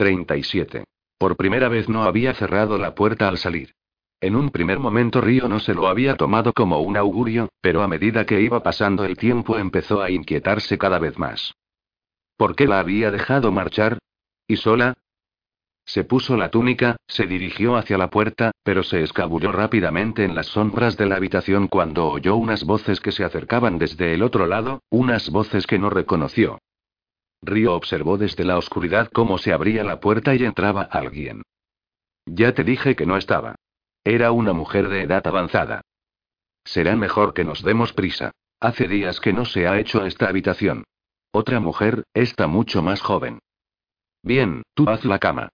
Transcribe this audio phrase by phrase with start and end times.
[0.00, 0.84] 37.
[1.18, 3.74] Por primera vez no había cerrado la puerta al salir.
[4.18, 7.86] En un primer momento Río no se lo había tomado como un augurio, pero a
[7.86, 11.52] medida que iba pasando el tiempo empezó a inquietarse cada vez más.
[12.38, 13.98] ¿Por qué la había dejado marchar?
[14.48, 14.94] ¿Y sola?
[15.84, 20.46] Se puso la túnica, se dirigió hacia la puerta, pero se escabulló rápidamente en las
[20.46, 24.80] sombras de la habitación cuando oyó unas voces que se acercaban desde el otro lado,
[24.88, 26.58] unas voces que no reconoció.
[27.42, 31.42] Río observó desde la oscuridad cómo se abría la puerta y entraba alguien.
[32.26, 33.56] Ya te dije que no estaba.
[34.04, 35.82] Era una mujer de edad avanzada.
[36.64, 38.32] Será mejor que nos demos prisa.
[38.60, 40.84] Hace días que no se ha hecho esta habitación.
[41.32, 43.38] Otra mujer, esta mucho más joven.
[44.22, 45.48] Bien, tú haz la cama.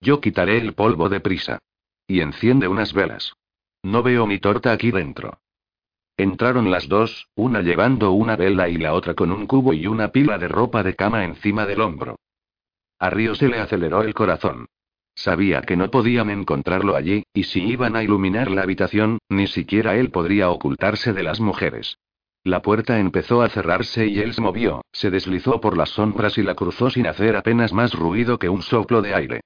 [0.00, 1.58] Yo quitaré el polvo de prisa.
[2.06, 3.32] Y enciende unas velas.
[3.82, 5.41] No veo mi torta aquí dentro.
[6.22, 10.12] Entraron las dos, una llevando una vela y la otra con un cubo y una
[10.12, 12.14] pila de ropa de cama encima del hombro.
[13.00, 14.66] A Río se le aceleró el corazón.
[15.16, 19.96] Sabía que no podían encontrarlo allí, y si iban a iluminar la habitación, ni siquiera
[19.96, 21.98] él podría ocultarse de las mujeres.
[22.44, 26.44] La puerta empezó a cerrarse y él se movió, se deslizó por las sombras y
[26.44, 29.40] la cruzó sin hacer apenas más ruido que un soplo de aire.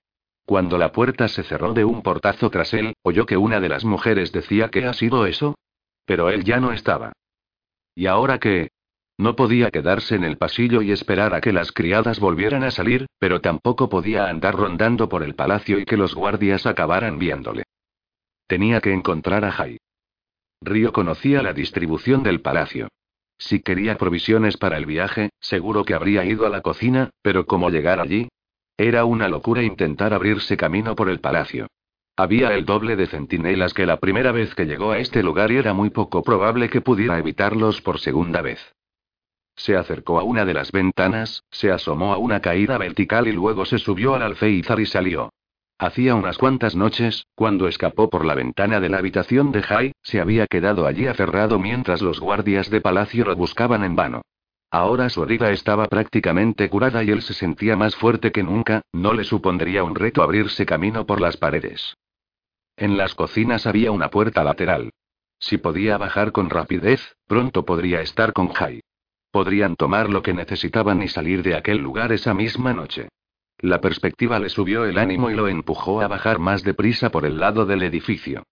[0.45, 3.87] Cuando la puerta se cerró de un portazo tras él, oyó que una de las
[3.87, 5.55] mujeres decía que ha sido eso.
[6.07, 7.13] Pero él ya no estaba.
[7.95, 8.71] ¿Y ahora qué?
[9.19, 13.07] No podía quedarse en el pasillo y esperar a que las criadas volvieran a salir,
[13.19, 17.65] pero tampoco podía andar rondando por el palacio y que los guardias acabaran viéndole.
[18.47, 19.79] Tenía que encontrar a Jai.
[20.61, 22.89] Río conocía la distribución del palacio.
[23.39, 27.71] Si quería provisiones para el viaje, seguro que habría ido a la cocina, pero ¿cómo
[27.71, 28.29] llegar allí?
[28.77, 31.69] Era una locura intentar abrirse camino por el palacio.
[32.19, 35.59] Había el doble de centinelas que la primera vez que llegó a este lugar y
[35.59, 38.75] era muy poco probable que pudiera evitarlos por segunda vez.
[39.55, 43.67] Se acercó a una de las ventanas, se asomó a una caída vertical y luego
[43.67, 45.29] se subió al alféizar y salió.
[45.79, 50.19] Hacía unas cuantas noches, cuando escapó por la ventana de la habitación de Jai, se
[50.19, 54.23] había quedado allí aferrado mientras los guardias de palacio lo buscaban en vano.
[54.71, 59.13] Ahora su herida estaba prácticamente curada y él se sentía más fuerte que nunca, no
[59.13, 61.95] le supondría un reto abrirse camino por las paredes.
[62.77, 64.91] En las cocinas había una puerta lateral.
[65.39, 68.81] Si podía bajar con rapidez, pronto podría estar con Jai.
[69.31, 73.09] Podrían tomar lo que necesitaban y salir de aquel lugar esa misma noche.
[73.59, 77.39] La perspectiva le subió el ánimo y lo empujó a bajar más deprisa por el
[77.39, 78.45] lado del edificio.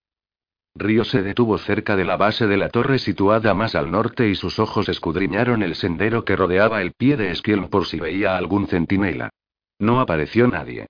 [0.74, 4.34] Río se detuvo cerca de la base de la torre situada más al norte y
[4.34, 8.66] sus ojos escudriñaron el sendero que rodeaba el pie de Esquiel por si veía algún
[8.66, 9.30] centinela.
[9.78, 10.86] No apareció nadie.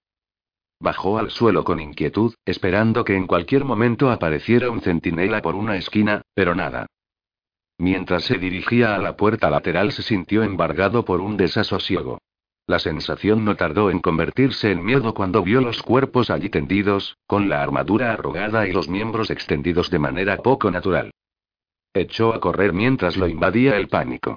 [0.85, 5.77] Bajó al suelo con inquietud, esperando que en cualquier momento apareciera un centinela por una
[5.79, 6.85] esquina, pero nada.
[7.79, 12.19] Mientras se dirigía a la puerta lateral se sintió embargado por un desasosiego.
[12.67, 17.49] La sensación no tardó en convertirse en miedo cuando vio los cuerpos allí tendidos, con
[17.49, 21.13] la armadura arrugada y los miembros extendidos de manera poco natural.
[21.95, 24.37] Echó a correr mientras lo invadía el pánico.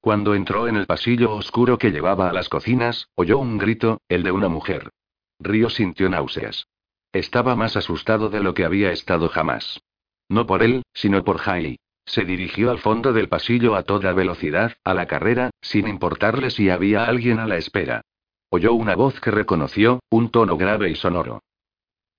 [0.00, 4.22] Cuando entró en el pasillo oscuro que llevaba a las cocinas, oyó un grito, el
[4.22, 4.92] de una mujer.
[5.40, 6.66] Río sintió náuseas.
[7.12, 9.80] Estaba más asustado de lo que había estado jamás.
[10.28, 11.78] No por él, sino por Jai.
[12.04, 16.70] Se dirigió al fondo del pasillo a toda velocidad, a la carrera, sin importarle si
[16.70, 18.02] había alguien a la espera.
[18.50, 21.42] Oyó una voz que reconoció, un tono grave y sonoro.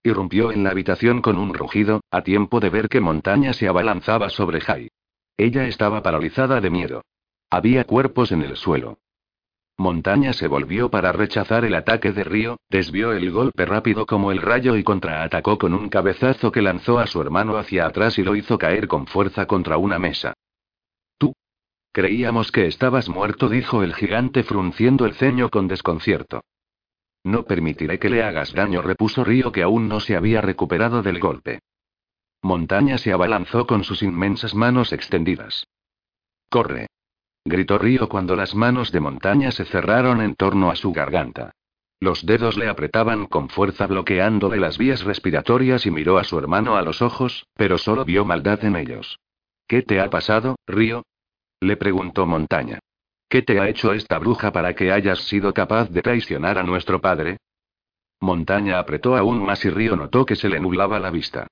[0.03, 4.30] Irrumpió en la habitación con un rugido, a tiempo de ver que Montaña se abalanzaba
[4.30, 4.90] sobre Jai.
[5.38, 7.03] Ella estaba paralizada de miedo.
[7.50, 9.00] Había cuerpos en el suelo.
[9.79, 14.41] Montaña se volvió para rechazar el ataque de Río, desvió el golpe rápido como el
[14.41, 18.35] rayo y contraatacó con un cabezazo que lanzó a su hermano hacia atrás y lo
[18.35, 20.34] hizo caer con fuerza contra una mesa.
[21.18, 21.34] Tú.
[21.94, 26.41] Creíamos que estabas muerto, dijo el gigante frunciendo el ceño con desconcierto.
[27.23, 31.22] No permitiré que le hagas daño, repuso Río que aún no se había recuperado del
[31.22, 31.59] golpe.
[32.41, 35.66] Montaña se abalanzó con sus inmensas manos extendidas.
[36.50, 36.88] Corre
[37.45, 41.51] gritó Río cuando las manos de montaña se cerraron en torno a su garganta.
[42.01, 46.77] Los dedos le apretaban con fuerza bloqueándole las vías respiratorias y miró a su hermano
[46.77, 49.19] a los ojos, pero solo vio maldad en ellos.
[49.68, 51.03] ¿Qué te ha pasado, Río?
[51.59, 52.80] le preguntó Montaña.
[53.27, 57.01] ¿Qué te ha hecho esta bruja para que hayas sido capaz de traicionar a nuestro
[57.01, 57.38] padre?
[58.21, 61.47] Montaña apretó aún más y Río notó que se le nublaba la vista.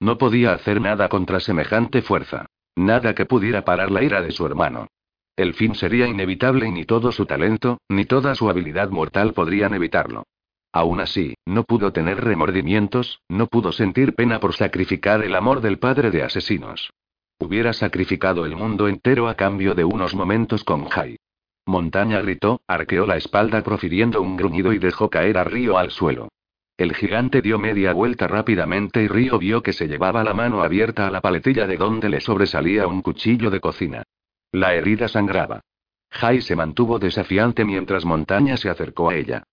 [0.00, 2.46] No podía hacer nada contra semejante fuerza.
[2.74, 4.88] Nada que pudiera parar la ira de su hermano.
[5.36, 9.72] El fin sería inevitable y ni todo su talento, ni toda su habilidad mortal podrían
[9.72, 10.24] evitarlo.
[10.72, 15.78] Aún así, no pudo tener remordimientos, no pudo sentir pena por sacrificar el amor del
[15.78, 16.90] padre de asesinos.
[17.38, 21.16] Hubiera sacrificado el mundo entero a cambio de unos momentos con Jai.
[21.66, 26.28] Montaña gritó, arqueó la espalda profiriendo un gruñido y dejó caer a Río al suelo.
[26.76, 31.06] El gigante dio media vuelta rápidamente y Río vio que se llevaba la mano abierta
[31.06, 34.02] a la paletilla de donde le sobresalía un cuchillo de cocina.
[34.52, 35.62] La herida sangraba.
[36.10, 39.44] Jai se mantuvo desafiante mientras Montaña se acercó a ella.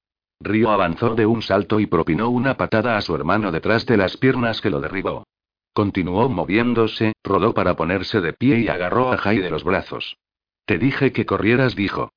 [0.41, 4.17] Río avanzó de un salto y propinó una patada a su hermano detrás de las
[4.17, 5.25] piernas que lo derribó.
[5.73, 10.17] Continuó moviéndose, rodó para ponerse de pie y agarró a Jai de los brazos.
[10.65, 12.11] Te dije que corrieras, dijo.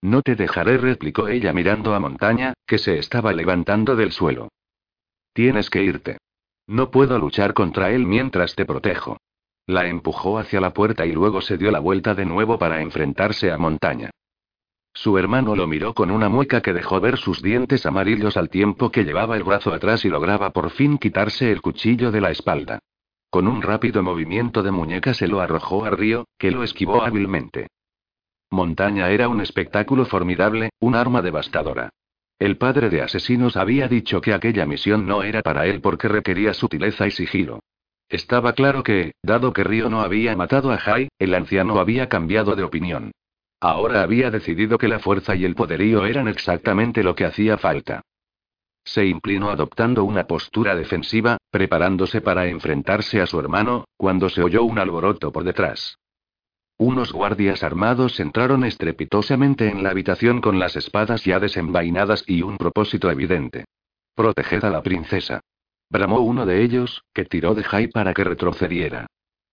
[0.00, 4.48] No te dejaré, replicó ella mirando a Montaña, que se estaba levantando del suelo.
[5.34, 6.18] Tienes que irte.
[6.66, 9.18] No puedo luchar contra él mientras te protejo.
[9.68, 13.52] La empujó hacia la puerta y luego se dio la vuelta de nuevo para enfrentarse
[13.52, 14.08] a Montaña.
[14.94, 18.90] Su hermano lo miró con una mueca que dejó ver sus dientes amarillos al tiempo
[18.90, 22.78] que llevaba el brazo atrás y lograba por fin quitarse el cuchillo de la espalda.
[23.28, 27.66] Con un rápido movimiento de muñeca se lo arrojó a Río, que lo esquivó hábilmente.
[28.50, 31.90] Montaña era un espectáculo formidable, un arma devastadora.
[32.38, 36.54] El padre de asesinos había dicho que aquella misión no era para él porque requería
[36.54, 37.60] sutileza y sigilo.
[38.08, 42.56] Estaba claro que, dado que Río no había matado a Jai, el anciano había cambiado
[42.56, 43.12] de opinión.
[43.60, 48.02] Ahora había decidido que la fuerza y el poderío eran exactamente lo que hacía falta.
[48.84, 54.62] Se inclinó adoptando una postura defensiva, preparándose para enfrentarse a su hermano, cuando se oyó
[54.62, 55.98] un alboroto por detrás.
[56.78, 62.56] Unos guardias armados entraron estrepitosamente en la habitación con las espadas ya desenvainadas y un
[62.56, 63.64] propósito evidente.
[64.14, 65.40] Proteged a la princesa.
[65.90, 69.06] Bramó uno de ellos, que tiró de Jai para que retrocediera.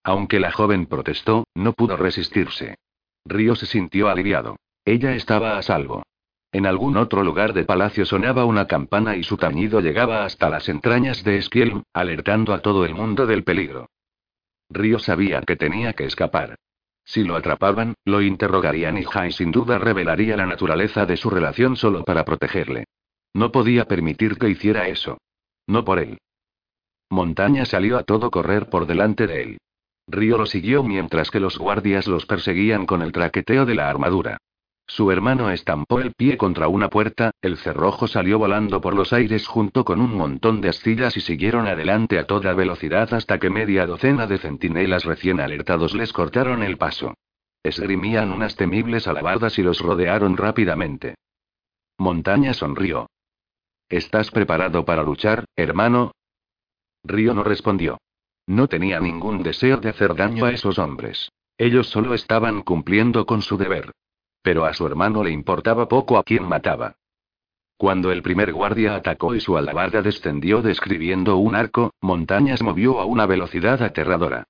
[0.04, 2.76] Aunque la joven protestó, no pudo resistirse.
[3.24, 4.56] Río se sintió aliviado.
[4.84, 6.04] Ella estaba a salvo.
[6.52, 10.68] En algún otro lugar del palacio sonaba una campana y su tañido llegaba hasta las
[10.68, 13.90] entrañas de Esquiel, alertando a todo el mundo del peligro.
[14.70, 16.56] Río sabía que tenía que escapar.
[17.04, 21.76] Si lo atrapaban, lo interrogarían y Jai sin duda revelaría la naturaleza de su relación
[21.76, 22.84] solo para protegerle.
[23.34, 25.18] No podía permitir que hiciera eso.
[25.66, 26.18] No por él.
[27.10, 29.58] Montaña salió a todo correr por delante de él.
[30.08, 34.38] Río lo siguió mientras que los guardias los perseguían con el traqueteo de la armadura.
[34.88, 39.46] Su hermano estampó el pie contra una puerta, el cerrojo salió volando por los aires
[39.46, 43.84] junto con un montón de astillas y siguieron adelante a toda velocidad hasta que media
[43.84, 47.14] docena de centinelas recién alertados les cortaron el paso.
[47.64, 51.16] Esgrimían unas temibles alabardas y los rodearon rápidamente.
[51.98, 53.08] Montaña sonrió.
[53.88, 56.12] ¿Estás preparado para luchar, hermano?
[57.08, 57.98] Río no respondió.
[58.46, 61.30] No tenía ningún deseo de hacer daño a esos hombres.
[61.58, 63.92] Ellos solo estaban cumpliendo con su deber.
[64.42, 66.96] Pero a su hermano le importaba poco a quien mataba.
[67.76, 73.04] Cuando el primer guardia atacó y su alabarda descendió describiendo un arco, Montañas movió a
[73.04, 74.44] una velocidad aterradora.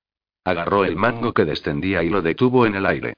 [0.45, 3.15] Agarró el mango que descendía y lo detuvo en el aire.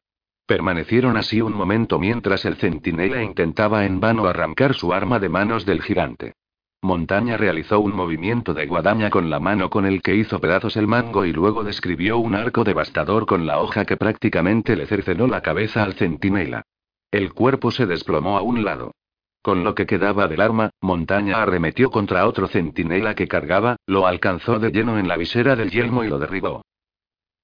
[0.47, 5.63] Permanecieron así un momento mientras el centinela intentaba en vano arrancar su arma de manos
[5.63, 6.33] del gigante.
[6.81, 10.87] Montaña realizó un movimiento de guadaña con la mano con el que hizo pedazos el
[10.87, 15.41] mango y luego describió un arco devastador con la hoja que prácticamente le cercenó la
[15.41, 16.63] cabeza al centinela.
[17.11, 18.93] El cuerpo se desplomó a un lado.
[19.41, 24.57] Con lo que quedaba del arma, Montaña arremetió contra otro centinela que cargaba, lo alcanzó
[24.57, 26.61] de lleno en la visera del yelmo y lo derribó.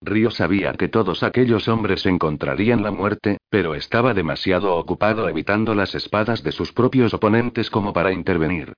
[0.01, 5.93] Río sabía que todos aquellos hombres encontrarían la muerte, pero estaba demasiado ocupado evitando las
[5.93, 8.73] espadas de sus propios oponentes como para intervenir.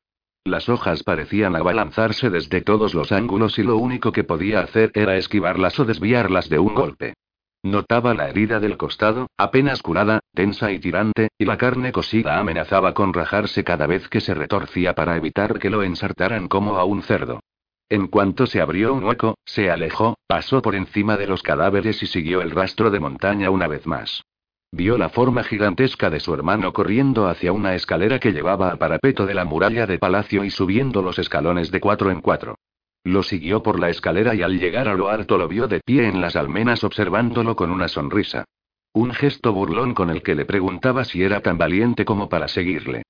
[0.48, 5.18] Las hojas parecían abalanzarse desde todos los ángulos y lo único que podía hacer era
[5.18, 7.16] esquivarlas o desviarlas de un golpe.
[7.64, 12.94] Notaba la herida del costado, apenas curada, tensa y tirante, y la carne cosida amenazaba
[12.94, 17.04] con rajarse cada vez que se retorcía para evitar que lo ensartaran como a un
[17.04, 17.42] cerdo.
[17.90, 22.08] En cuanto se abrió un hueco, se alejó, pasó por encima de los cadáveres y
[22.08, 24.24] siguió el rastro de montaña una vez más.
[24.72, 29.26] Vio la forma gigantesca de su hermano corriendo hacia una escalera que llevaba al parapeto
[29.26, 32.58] de la muralla de palacio y subiendo los escalones de cuatro en cuatro.
[33.04, 36.08] Lo siguió por la escalera y al llegar a lo alto lo vio de pie
[36.08, 38.44] en las almenas observándolo con una sonrisa.
[38.92, 43.04] Un gesto burlón con el que le preguntaba si era tan valiente como para seguirle.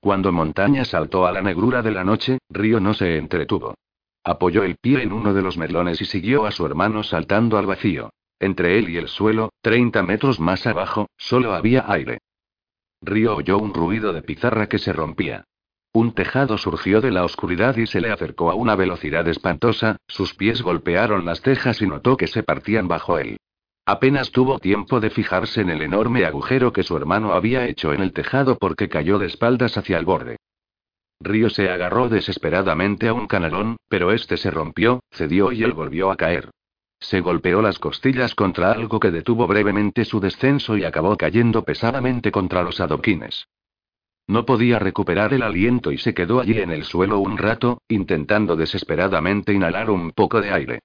[0.00, 3.74] Cuando Montaña saltó a la negrura de la noche, Río no se entretuvo.
[4.24, 7.66] Apoyó el pie en uno de los medlones y siguió a su hermano saltando al
[7.66, 8.10] vacío.
[8.40, 12.18] Entre él y el suelo, 30 metros más abajo, solo había aire.
[13.02, 15.44] Río oyó un ruido de pizarra que se rompía.
[15.92, 20.34] Un tejado surgió de la oscuridad y se le acercó a una velocidad espantosa, sus
[20.34, 23.36] pies golpearon las tejas y notó que se partían bajo él.
[23.84, 28.00] Apenas tuvo tiempo de fijarse en el enorme agujero que su hermano había hecho en
[28.00, 30.36] el tejado porque cayó de espaldas hacia el borde.
[31.20, 36.10] Río se agarró desesperadamente a un canalón, pero este se rompió, cedió y él volvió
[36.10, 36.50] a caer.
[37.00, 42.30] Se golpeó las costillas contra algo que detuvo brevemente su descenso y acabó cayendo pesadamente
[42.30, 43.48] contra los adoquines.
[44.28, 48.54] No podía recuperar el aliento y se quedó allí en el suelo un rato, intentando
[48.54, 50.80] desesperadamente inhalar un poco de aire.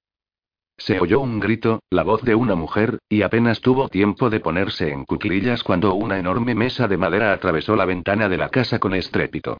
[0.77, 4.89] Se oyó un grito, la voz de una mujer, y apenas tuvo tiempo de ponerse
[4.91, 8.93] en cuclillas cuando una enorme mesa de madera atravesó la ventana de la casa con
[8.93, 9.57] estrépito.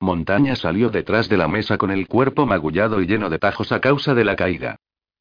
[0.00, 3.80] Montaña salió detrás de la mesa con el cuerpo magullado y lleno de tajos a
[3.80, 4.78] causa de la caída.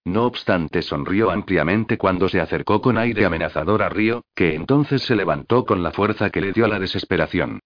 [0.08, 5.18] No obstante, sonrió ampliamente cuando se acercó con aire amenazador a Río, que entonces se
[5.18, 7.60] levantó con la fuerza que le dio la desesperación.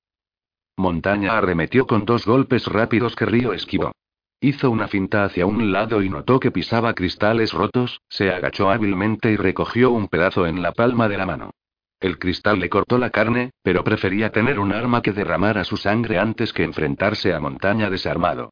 [0.75, 3.91] Montaña arremetió con dos golpes rápidos que Río esquivó.
[4.39, 9.31] Hizo una finta hacia un lado y notó que pisaba cristales rotos, se agachó hábilmente
[9.31, 11.51] y recogió un pedazo en la palma de la mano.
[11.99, 16.17] El cristal le cortó la carne, pero prefería tener un arma que derramara su sangre
[16.17, 18.49] antes que enfrentarse a Montaña desarmado.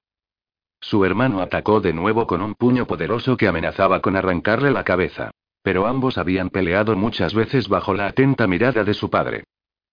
[0.82, 5.32] Su hermano atacó de nuevo con un puño poderoso que amenazaba con arrancarle la cabeza.
[5.62, 9.44] Pero ambos habían peleado muchas veces bajo la atenta mirada de su padre.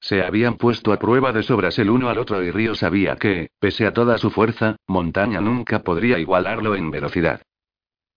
[0.00, 3.50] Se habían puesto a prueba de sobras el uno al otro y Río sabía que,
[3.58, 7.42] pese a toda su fuerza, Montaña nunca podría igualarlo en velocidad.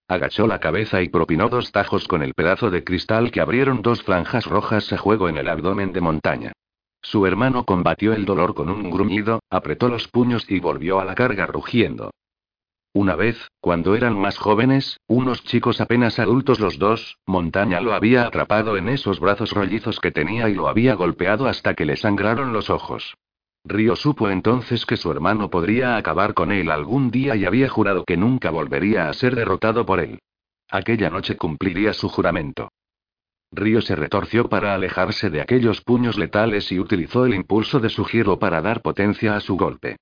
[0.08, 4.04] Agachó la cabeza y propinó dos tajos con el pedazo de cristal que abrieron dos
[4.04, 6.52] franjas rojas a juego en el abdomen de Montaña.
[7.02, 11.16] Su hermano combatió el dolor con un gruñido, apretó los puños y volvió a la
[11.16, 12.12] carga rugiendo.
[13.00, 18.26] Una vez, cuando eran más jóvenes, unos chicos apenas adultos los dos, Montaña lo había
[18.26, 22.52] atrapado en esos brazos rollizos que tenía y lo había golpeado hasta que le sangraron
[22.52, 23.16] los ojos.
[23.64, 28.04] Río supo entonces que su hermano podría acabar con él algún día y había jurado
[28.04, 30.20] que nunca volvería a ser derrotado por él.
[30.70, 32.68] Aquella noche cumpliría su juramento.
[33.50, 38.04] Río se retorció para alejarse de aquellos puños letales y utilizó el impulso de su
[38.04, 39.96] giro para dar potencia a su golpe.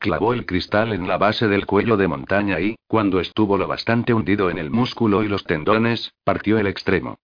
[0.00, 4.14] Clavó el cristal en la base del cuello de montaña y, cuando estuvo lo bastante
[4.14, 7.18] hundido en el músculo y los tendones, partió el extremo.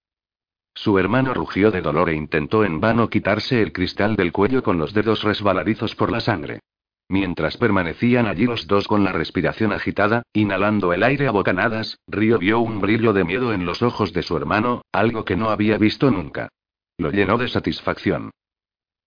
[0.74, 4.76] Su hermano rugió de dolor e intentó en vano quitarse el cristal del cuello con
[4.76, 6.60] los dedos resbaladizos por la sangre.
[7.08, 12.38] Mientras permanecían allí los dos con la respiración agitada, inhalando el aire a bocanadas, Río
[12.38, 15.78] vio un brillo de miedo en los ojos de su hermano, algo que no había
[15.78, 16.50] visto nunca.
[16.98, 18.32] Lo llenó de satisfacción.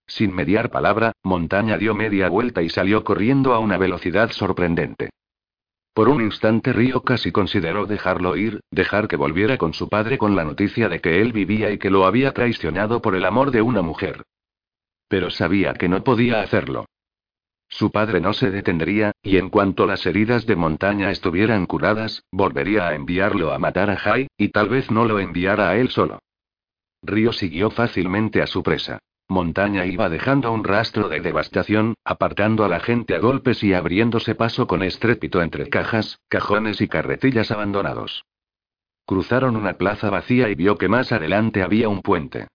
[0.09, 5.11] Sin mediar palabra, Montaña dio media vuelta y salió corriendo a una velocidad sorprendente.
[5.93, 10.35] Por un instante Río casi consideró dejarlo ir, dejar que volviera con su padre con
[10.35, 13.61] la noticia de que él vivía y que lo había traicionado por el amor de
[13.61, 14.23] una mujer.
[15.07, 16.85] Pero sabía que no podía hacerlo.
[17.67, 22.87] Su padre no se detendría, y en cuanto las heridas de montaña estuvieran curadas, volvería
[22.87, 26.17] a enviarlo a matar a Jai, y tal vez no lo enviara a él solo.
[27.03, 28.97] Río siguió fácilmente a su presa.
[29.31, 34.33] Montaña iba dejando un rastro de devastación, apartando a la gente a golpes y abriéndose
[34.33, 38.25] paso con estrépito entre cajas, cajones y carretillas abandonados.
[39.05, 42.47] Cruzaron una plaza vacía y vio que más adelante había un puente.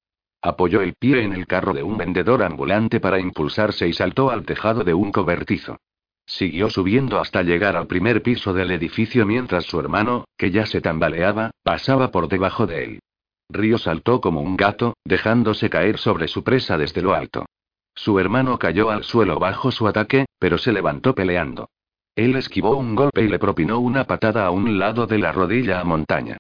[0.43, 4.45] Apoyó el pie en el carro de un vendedor ambulante para impulsarse y saltó al
[4.45, 5.79] tejado de un cobertizo.
[6.27, 10.81] Siguió subiendo hasta llegar al primer piso del edificio mientras su hermano, que ya se
[10.81, 13.01] tambaleaba, pasaba por debajo de él.
[13.49, 17.47] Río saltó como un gato, dejándose caer sobre su presa desde lo alto.
[17.95, 21.69] Su hermano cayó al suelo bajo su ataque, pero se levantó peleando.
[22.17, 25.81] Él esquivó un golpe y le propinó una patada a un lado de la rodilla
[25.81, 26.37] a montaña.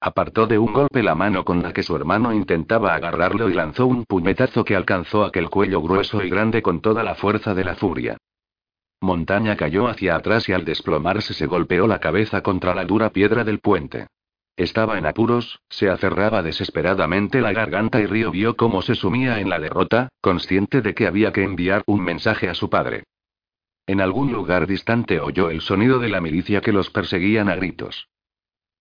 [0.00, 3.86] Apartó de un golpe la mano con la que su hermano intentaba agarrarlo y lanzó
[3.86, 7.74] un puñetazo que alcanzó aquel cuello grueso y grande con toda la fuerza de la
[7.74, 8.16] furia.
[9.00, 13.44] Montaña cayó hacia atrás y al desplomarse se golpeó la cabeza contra la dura piedra
[13.44, 14.06] del puente.
[14.58, 19.48] Estaba en apuros, se aferraba desesperadamente la garganta y Río vio cómo se sumía en
[19.48, 23.04] la derrota, consciente de que había que enviar un mensaje a su padre.
[23.86, 28.08] En algún lugar distante oyó el sonido de la milicia que los perseguían a gritos.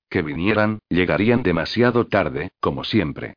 [0.09, 3.35] Que vinieran, llegarían demasiado tarde, como siempre.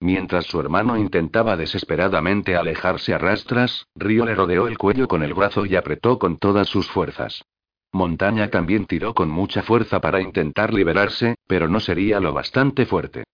[0.00, 5.34] Mientras su hermano intentaba desesperadamente alejarse a rastras, Río le rodeó el cuello con el
[5.34, 7.42] brazo y apretó con todas sus fuerzas.
[7.92, 13.24] Montaña también tiró con mucha fuerza para intentar liberarse, pero no sería lo bastante fuerte.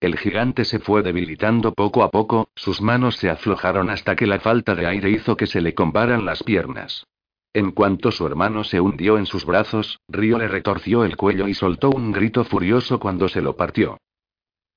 [0.00, 4.40] El gigante se fue debilitando poco a poco, sus manos se aflojaron hasta que la
[4.40, 7.06] falta de aire hizo que se le combaran las piernas.
[7.54, 11.54] En cuanto su hermano se hundió en sus brazos, Río le retorció el cuello y
[11.54, 13.96] soltó un grito furioso cuando se lo partió.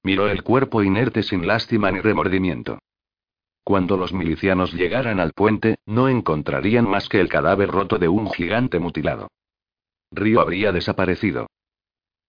[0.03, 2.79] Miró el cuerpo inerte sin lástima ni remordimiento.
[3.69, 8.27] Cuando los milicianos llegaran al puente, no encontrarían más que el cadáver roto de un
[8.31, 9.29] gigante mutilado.
[10.09, 11.45] Río habría desaparecido.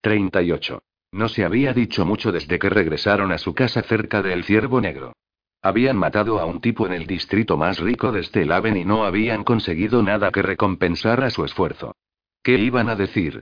[0.02, 0.82] 38.
[1.12, 5.14] No se había dicho mucho desde que regresaron a su casa cerca del Ciervo Negro.
[5.62, 9.42] Habían matado a un tipo en el distrito más rico de Stelaven y no habían
[9.42, 11.96] conseguido nada que recompensara su esfuerzo.
[12.42, 13.40] ¿Qué iban a decir?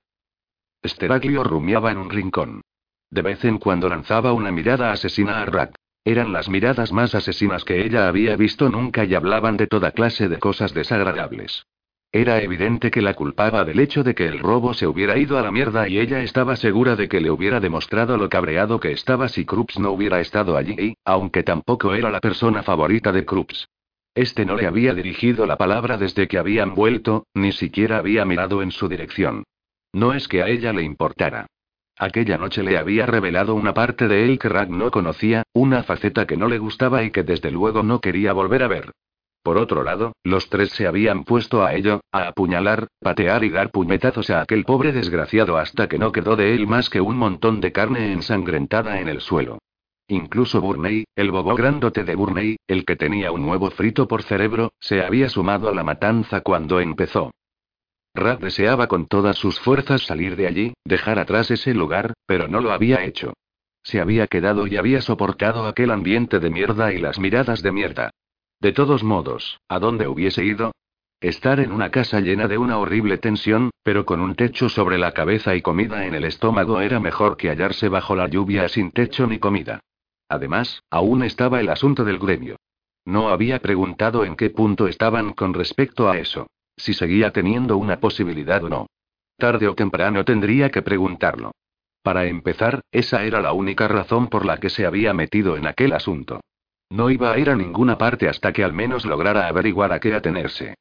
[0.87, 2.61] Steraglio rumiaba en un rincón.
[3.11, 5.75] De vez en cuando lanzaba una mirada asesina a Rat.
[6.05, 10.28] Eran las miradas más asesinas que ella había visto nunca y hablaban de toda clase
[10.28, 11.64] de cosas desagradables.
[12.11, 15.43] Era evidente que la culpaba del hecho de que el robo se hubiera ido a
[15.43, 19.28] la mierda y ella estaba segura de que le hubiera demostrado lo cabreado que estaba
[19.28, 23.69] si Krups no hubiera estado allí, aunque tampoco era la persona favorita de Krups.
[24.14, 28.62] Este no le había dirigido la palabra desde que habían vuelto, ni siquiera había mirado
[28.62, 29.45] en su dirección.
[29.93, 31.47] No es que a ella le importara.
[31.99, 36.26] Aquella noche le había revelado una parte de él que Rag no conocía, una faceta
[36.26, 38.93] que no le gustaba y que desde luego no quería volver a ver.
[39.43, 43.71] Por otro lado, los tres se habían puesto a ello, a apuñalar, patear y dar
[43.71, 47.61] puñetazos a aquel pobre desgraciado hasta que no quedó de él más que un montón
[47.61, 49.59] de carne ensangrentada en el suelo.
[50.07, 54.73] Incluso Burney, el bobo grandote de Burney, el que tenía un nuevo frito por cerebro,
[54.81, 57.33] se había sumado a la matanza cuando empezó.
[58.15, 62.61] Rad deseaba con todas sus fuerzas salir de allí, dejar atrás ese lugar, pero no
[62.61, 63.35] lo había hecho.
[63.83, 68.11] Se había quedado y había soportado aquel ambiente de mierda y las miradas de mierda.
[68.61, 70.73] De todos modos, ¿a dónde hubiese ido?
[71.21, 75.12] Estar en una casa llena de una horrible tensión, pero con un techo sobre la
[75.12, 79.27] cabeza y comida en el estómago era mejor que hallarse bajo la lluvia sin techo
[79.27, 79.81] ni comida.
[80.29, 82.57] Además, aún estaba el asunto del gremio.
[83.05, 86.47] No había preguntado en qué punto estaban con respecto a eso.
[86.78, 88.87] Si seguía teniendo una posibilidad o no.
[89.37, 91.52] Tarde o temprano tendría que preguntarlo.
[92.02, 95.92] Para empezar, esa era la única razón por la que se había metido en aquel
[95.92, 96.40] asunto.
[96.90, 100.14] No iba a ir a ninguna parte hasta que al menos lograra averiguar a qué
[100.14, 100.75] atenerse.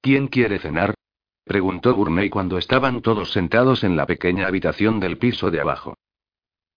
[0.00, 0.94] ¿Quién quiere cenar?
[1.44, 5.94] preguntó Burney cuando estaban todos sentados en la pequeña habitación del piso de abajo.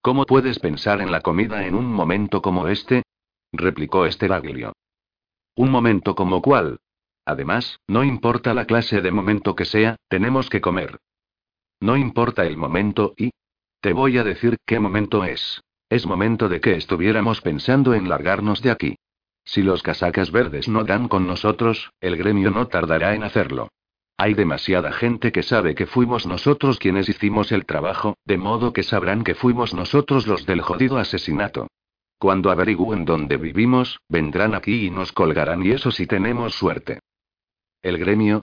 [0.01, 3.03] ¿Cómo puedes pensar en la comida en un momento como este?
[3.53, 4.73] replicó Esteraglio.
[5.55, 6.79] ¿Un momento como cuál?
[7.25, 10.99] Además, no importa la clase de momento que sea, tenemos que comer.
[11.79, 13.31] No importa el momento y...
[13.81, 15.61] Te voy a decir qué momento es.
[15.89, 18.95] Es momento de que estuviéramos pensando en largarnos de aquí.
[19.45, 23.67] Si los casacas verdes no dan con nosotros, el gremio no tardará en hacerlo.
[24.17, 28.83] Hay demasiada gente que sabe que fuimos nosotros quienes hicimos el trabajo, de modo que
[28.83, 31.67] sabrán que fuimos nosotros los del jodido asesinato.
[32.19, 36.99] Cuando averigüen dónde vivimos, vendrán aquí y nos colgarán y eso si tenemos suerte.
[37.83, 38.41] ¿El gremio?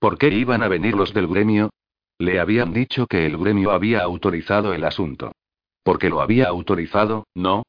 [0.00, 1.70] ¿Por qué iban a venir los del gremio?
[2.18, 5.32] Le habían dicho que el gremio había autorizado el asunto.
[5.84, 7.62] Porque lo había autorizado, ¿no?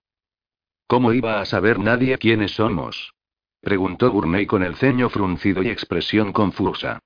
[0.87, 3.13] ¿Cómo iba a saber nadie quiénes somos?
[3.61, 6.99] Preguntó Burney con el ceño fruncido y expresión confusa.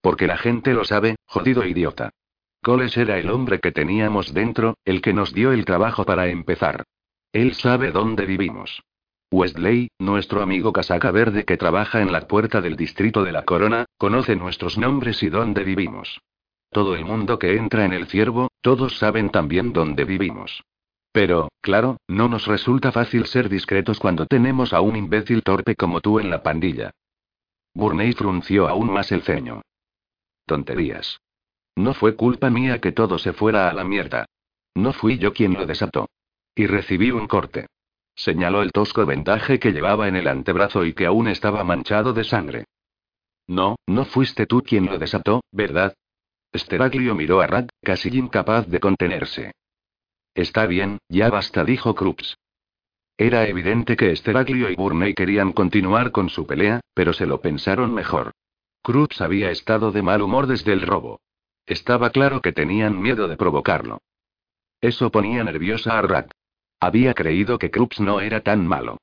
[0.00, 2.10] Porque la gente lo sabe, jodido idiota.
[2.62, 6.84] Coles era el hombre que teníamos dentro, el que nos dio el trabajo para empezar.
[7.32, 8.82] Él sabe dónde vivimos.
[9.32, 13.86] Westley, nuestro amigo casaca verde que trabaja en la puerta del distrito de la Corona,
[13.96, 16.20] conoce nuestros nombres y dónde vivimos.
[16.70, 20.64] Todo el mundo que entra en el ciervo, todos saben también dónde vivimos.
[21.12, 26.00] Pero, claro, no nos resulta fácil ser discretos cuando tenemos a un imbécil torpe como
[26.00, 26.90] tú en la pandilla.
[27.74, 29.62] Burney frunció aún más el ceño.
[30.44, 31.20] Tonterías.
[31.76, 34.26] No fue culpa mía que todo se fuera a la mierda.
[34.74, 36.08] No fui yo quien lo desató.
[36.54, 37.66] Y recibí un corte.
[38.20, 42.24] Señaló el tosco vendaje que llevaba en el antebrazo y que aún estaba manchado de
[42.24, 42.66] sangre.
[43.46, 45.94] No, no fuiste tú quien lo desató, ¿verdad?
[46.54, 49.52] Steraglio miró a Rad, casi incapaz de contenerse.
[50.34, 52.36] Está bien, ya basta, dijo Krups.
[53.16, 57.94] Era evidente que Steraglio y Burney querían continuar con su pelea, pero se lo pensaron
[57.94, 58.32] mejor.
[58.82, 61.20] Krups había estado de mal humor desde el robo.
[61.64, 64.02] Estaba claro que tenían miedo de provocarlo.
[64.82, 66.26] Eso ponía nerviosa a Rad.
[66.80, 68.96] Había creído que Krups no era tan malo.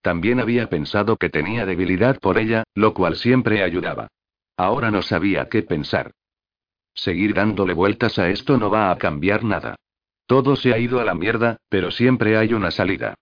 [0.00, 4.08] También había pensado que tenía debilidad por ella, lo cual siempre ayudaba.
[4.56, 6.12] Ahora no sabía qué pensar.
[6.94, 9.74] Seguir dándole vueltas a esto no va a cambiar nada.
[10.26, 13.14] Todo se ha ido a la mierda, pero siempre hay una salida.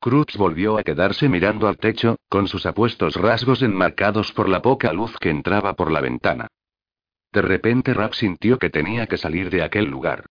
[0.00, 4.92] Cruz volvió a quedarse mirando al techo, con sus apuestos rasgos enmarcados por la poca
[4.92, 6.46] luz que entraba por la ventana.
[7.32, 10.24] De repente Rap sintió que tenía que salir de aquel lugar.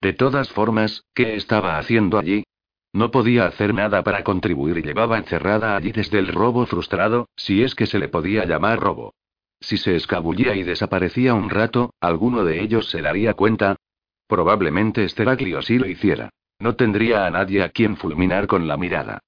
[0.00, 2.44] De todas formas, ¿qué estaba haciendo allí?
[2.92, 7.62] No podía hacer nada para contribuir y llevaba encerrada allí desde el robo frustrado, si
[7.62, 9.14] es que se le podía llamar robo.
[9.60, 13.76] Si se escabullía y desaparecía un rato, ¿alguno de ellos se daría cuenta?
[14.26, 16.30] Probablemente Esteraglio sí lo hiciera.
[16.58, 19.20] No tendría a nadie a quien fulminar con la mirada.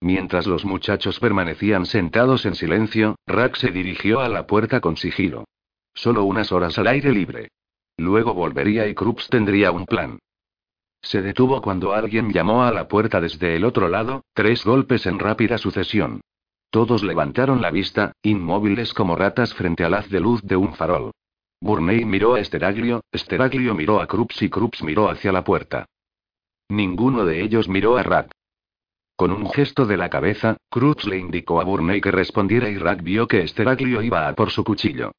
[0.00, 5.44] Mientras los muchachos permanecían sentados en silencio, Rack se dirigió a la puerta con sigilo.
[5.94, 7.48] Solo unas horas al aire libre.
[7.98, 10.18] Luego volvería y Krups tendría un plan.
[11.02, 15.18] Se detuvo cuando alguien llamó a la puerta desde el otro lado, tres golpes en
[15.18, 16.20] rápida sucesión.
[16.70, 21.10] Todos levantaron la vista, inmóviles como ratas frente al haz de luz de un farol.
[21.60, 25.86] Burney miró a Esteraglio, Esteraglio miró a Krups y Krups miró hacia la puerta.
[26.68, 28.30] Ninguno de ellos miró a Rat.
[29.16, 33.02] Con un gesto de la cabeza, Krups le indicó a Burney que respondiera y Rat
[33.02, 35.12] vio que Esteraglio iba a por su cuchillo.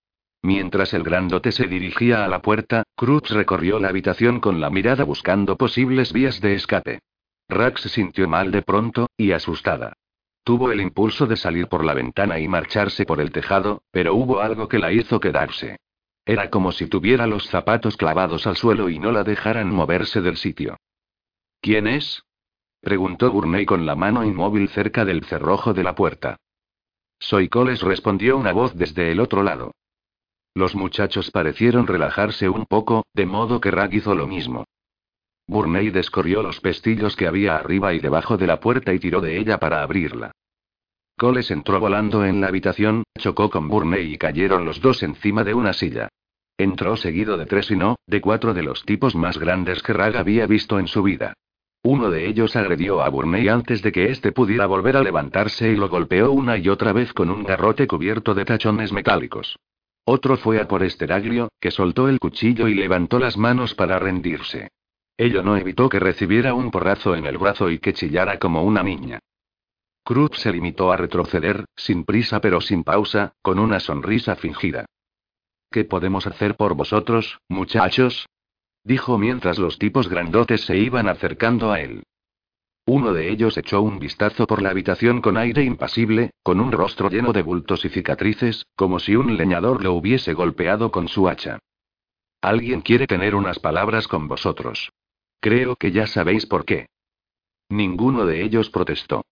[0.44, 5.04] Mientras el grandote se dirigía a la puerta, Krups recorrió la habitación con la mirada
[5.04, 7.00] buscando posibles vías de escape.
[7.48, 9.94] Rat se sintió mal de pronto, y asustada.
[10.44, 14.40] Tuvo el impulso de salir por la ventana y marcharse por el tejado, pero hubo
[14.40, 15.78] algo que la hizo quedarse.
[16.26, 20.38] Era como si tuviera los zapatos clavados al suelo y no la dejaran moverse del
[20.38, 20.78] sitio.
[21.62, 22.24] ¿Quién es?
[22.80, 26.38] preguntó Burney con la mano inmóvil cerca del cerrojo de la puerta.
[27.20, 29.74] Soy Coles, respondió una voz desde el otro lado.
[30.54, 34.66] Los muchachos parecieron relajarse un poco, de modo que Rag hizo lo mismo.
[35.48, 39.38] Burney descorrió los pestillos que había arriba y debajo de la puerta y tiró de
[39.38, 40.32] ella para abrirla.
[41.18, 45.54] Coles entró volando en la habitación, chocó con Burney y cayeron los dos encima de
[45.54, 46.10] una silla.
[46.58, 50.18] Entró seguido de tres y no, de cuatro de los tipos más grandes que Rag
[50.18, 51.34] había visto en su vida.
[51.84, 55.76] Uno de ellos agredió a Burney antes de que éste pudiera volver a levantarse y
[55.76, 59.58] lo golpeó una y otra vez con un garrote cubierto de tachones metálicos.
[60.06, 64.70] Otro fue a por Esteraglio, que soltó el cuchillo y levantó las manos para rendirse.
[65.18, 68.82] Ello no evitó que recibiera un porrazo en el brazo y que chillara como una
[68.82, 69.20] niña.
[70.04, 74.86] Cruz se limitó a retroceder, sin prisa pero sin pausa, con una sonrisa fingida.
[75.70, 78.28] ¿Qué podemos hacer por vosotros, muchachos?
[78.84, 82.04] dijo mientras los tipos grandotes se iban acercando a él.
[82.86, 87.10] Uno de ellos echó un vistazo por la habitación con aire impasible, con un rostro
[87.10, 91.60] lleno de bultos y cicatrices, como si un leñador lo hubiese golpeado con su hacha.
[92.42, 94.92] Alguien quiere tener unas palabras con vosotros.
[95.40, 96.88] Creo que ya sabéis por qué.
[97.70, 99.24] Ninguno de ellos protestó.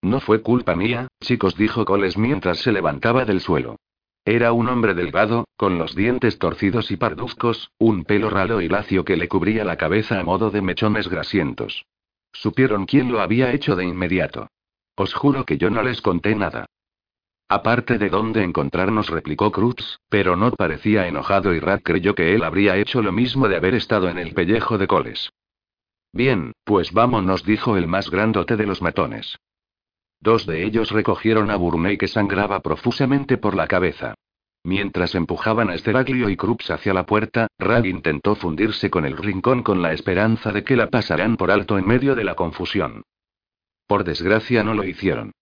[0.00, 3.76] No fue culpa mía, chicos, dijo Coles mientras se levantaba del suelo.
[4.24, 9.04] Era un hombre delgado, con los dientes torcidos y parduzcos, un pelo ralo y lacio
[9.04, 11.84] que le cubría la cabeza a modo de mechones grasientos.
[12.40, 14.48] Supieron quién lo había hecho de inmediato.
[14.94, 16.66] Os juro que yo no les conté nada.
[17.48, 22.44] Aparte de dónde encontrarnos, replicó Cruz, pero no parecía enojado y Rat creyó que él
[22.44, 25.32] habría hecho lo mismo de haber estado en el pellejo de Coles.
[26.12, 29.36] Bien, pues vámonos, dijo el más grandote de los matones.
[30.20, 34.14] Dos de ellos recogieron a Burney que sangraba profusamente por la cabeza.
[34.68, 39.62] Mientras empujaban a Esteraglio y Krups hacia la puerta, Rag intentó fundirse con el rincón
[39.62, 43.02] con la esperanza de que la pasarán por alto en medio de la confusión.
[43.86, 45.32] Por desgracia no lo hicieron.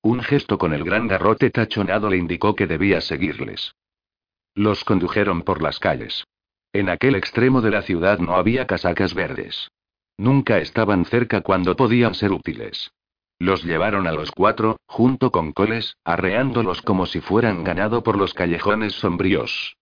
[0.00, 3.74] Un gesto con el gran garrote tachonado le indicó que debía seguirles.
[4.54, 6.24] Los condujeron por las calles.
[6.72, 9.68] En aquel extremo de la ciudad no había casacas verdes.
[10.16, 12.90] Nunca estaban cerca cuando podían ser útiles.
[13.38, 18.32] Los llevaron a los cuatro, junto con Coles, arreándolos como si fueran ganado por los
[18.32, 19.76] callejones sombríos.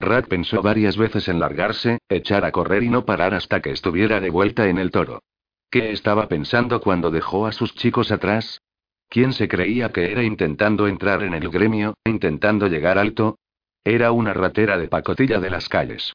[0.00, 4.20] Rat pensó varias veces en largarse, echar a correr y no parar hasta que estuviera
[4.20, 5.22] de vuelta en el toro.
[5.70, 8.60] ¿Qué estaba pensando cuando dejó a sus chicos atrás?
[9.08, 13.38] ¿Quién se creía que era intentando entrar en el gremio, intentando llegar alto?
[13.82, 16.12] Era una ratera de pacotilla de las calles.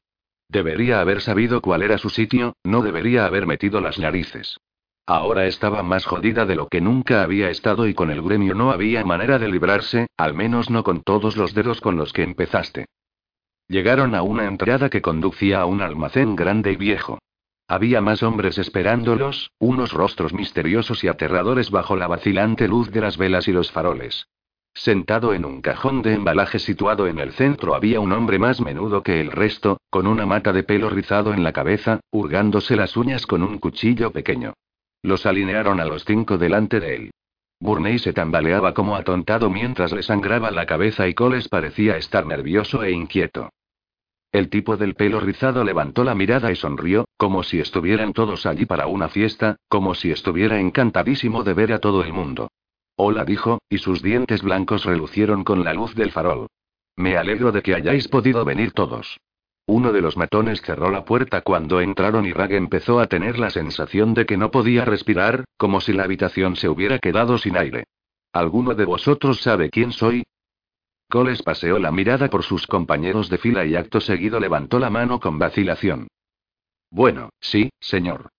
[0.48, 4.58] Debería haber sabido cuál era su sitio, no debería haber metido las narices.
[5.06, 8.70] Ahora estaba más jodida de lo que nunca había estado y con el gremio no
[8.70, 12.86] había manera de librarse, al menos no con todos los dedos con los que empezaste.
[13.68, 17.18] Llegaron a una entrada que conducía a un almacén grande y viejo.
[17.68, 23.18] Había más hombres esperándolos, unos rostros misteriosos y aterradores bajo la vacilante luz de las
[23.18, 24.26] velas y los faroles.
[24.74, 29.02] Sentado en un cajón de embalaje situado en el centro había un hombre más menudo
[29.02, 33.26] que el resto, con una mata de pelo rizado en la cabeza, hurgándose las uñas
[33.26, 34.54] con un cuchillo pequeño.
[35.04, 37.10] Los alinearon a los cinco delante de él.
[37.60, 42.82] Burney se tambaleaba como atontado mientras le sangraba la cabeza y Coles parecía estar nervioso
[42.82, 43.50] e inquieto.
[44.32, 48.64] El tipo del pelo rizado levantó la mirada y sonrió, como si estuvieran todos allí
[48.64, 52.50] para una fiesta, como si estuviera encantadísimo de ver a todo el mundo.
[52.96, 56.46] Hola dijo, y sus dientes blancos relucieron con la luz del farol.
[56.96, 59.18] Me alegro de que hayáis podido venir todos.
[59.66, 63.48] Uno de los matones cerró la puerta cuando entraron y Rag empezó a tener la
[63.50, 67.84] sensación de que no podía respirar, como si la habitación se hubiera quedado sin aire.
[68.32, 70.24] ¿Alguno de vosotros sabe quién soy?
[71.08, 75.18] Coles paseó la mirada por sus compañeros de fila y acto seguido levantó la mano
[75.18, 76.08] con vacilación.
[76.90, 78.30] Bueno, sí, señor.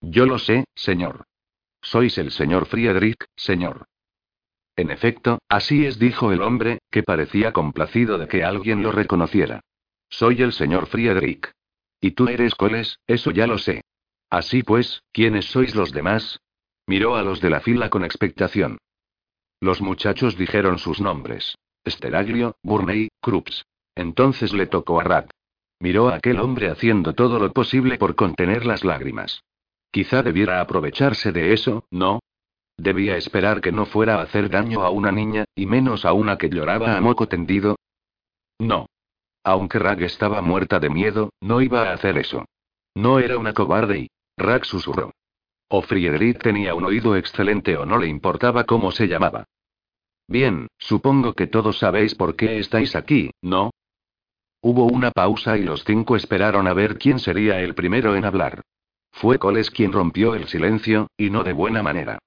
[0.00, 1.24] Yo lo sé, señor.
[1.82, 3.86] Sois el señor Friedrich, señor.
[4.76, 9.60] En efecto, así es, dijo el hombre, que parecía complacido de que alguien lo reconociera.
[10.08, 11.50] Soy el señor Friedrich.
[12.00, 13.82] Y tú eres Coles, eso ya lo sé.
[14.30, 16.40] Así pues, ¿quiénes sois los demás?
[16.86, 18.78] Miró a los de la fila con expectación.
[19.60, 21.56] Los muchachos dijeron sus nombres.
[21.84, 23.64] Esteraglio, Burney, Krups.
[23.94, 25.30] Entonces le tocó a Rat.
[25.80, 29.42] Miró a aquel hombre haciendo todo lo posible por contener las lágrimas.
[29.90, 32.20] Quizá debiera aprovecharse de eso, ¿no?
[32.76, 36.38] Debía esperar que no fuera a hacer daño a una niña, y menos a una
[36.38, 37.76] que lloraba a moco tendido.
[38.58, 38.86] No.
[39.48, 42.44] Aunque Rag estaba muerta de miedo, no iba a hacer eso.
[42.94, 44.10] No era una cobarde y...
[44.36, 45.12] Rag susurró.
[45.68, 49.46] O Friedrich tenía un oído excelente o no le importaba cómo se llamaba.
[50.26, 53.70] Bien, supongo que todos sabéis por qué estáis aquí, ¿no?
[54.60, 58.60] Hubo una pausa y los cinco esperaron a ver quién sería el primero en hablar.
[59.12, 62.18] Fue Coles quien rompió el silencio, y no de buena manera.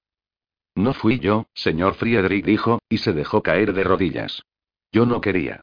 [0.74, 4.42] No fui yo, señor Friedrich dijo, y se dejó caer de rodillas.
[4.90, 5.60] Yo no quería.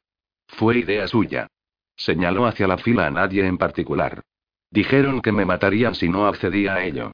[0.50, 1.48] Fue idea suya.
[1.96, 4.22] Señaló hacia la fila a nadie en particular.
[4.72, 7.12] Dijeron que me matarían si no accedía a ello.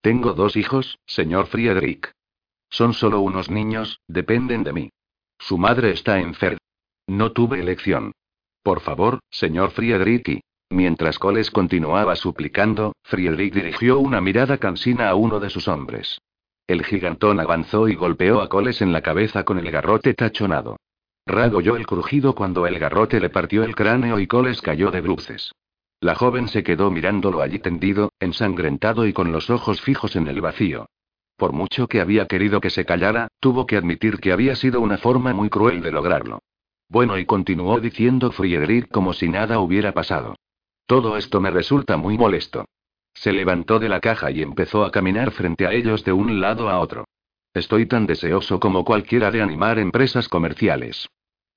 [0.00, 2.10] Tengo dos hijos, señor Friedrich.
[2.70, 4.90] Son solo unos niños, dependen de mí.
[5.38, 6.58] Su madre está enferma.
[7.06, 8.12] No tuve elección.
[8.62, 10.40] Por favor, señor Friedrich.
[10.70, 16.20] Mientras Coles continuaba suplicando, Friedrich dirigió una mirada cansina a uno de sus hombres.
[16.66, 20.76] El gigantón avanzó y golpeó a Coles en la cabeza con el garrote tachonado.
[21.28, 25.02] Rag oyó el crujido cuando el garrote le partió el cráneo y Coles cayó de
[25.02, 25.52] bruces.
[26.00, 30.40] La joven se quedó mirándolo allí tendido, ensangrentado y con los ojos fijos en el
[30.40, 30.86] vacío.
[31.36, 34.96] Por mucho que había querido que se callara, tuvo que admitir que había sido una
[34.96, 36.40] forma muy cruel de lograrlo.
[36.88, 40.34] Bueno, y continuó diciendo Friedrich como si nada hubiera pasado.
[40.86, 42.64] Todo esto me resulta muy molesto.
[43.12, 46.70] Se levantó de la caja y empezó a caminar frente a ellos de un lado
[46.70, 47.04] a otro.
[47.52, 51.08] Estoy tan deseoso como cualquiera de animar empresas comerciales.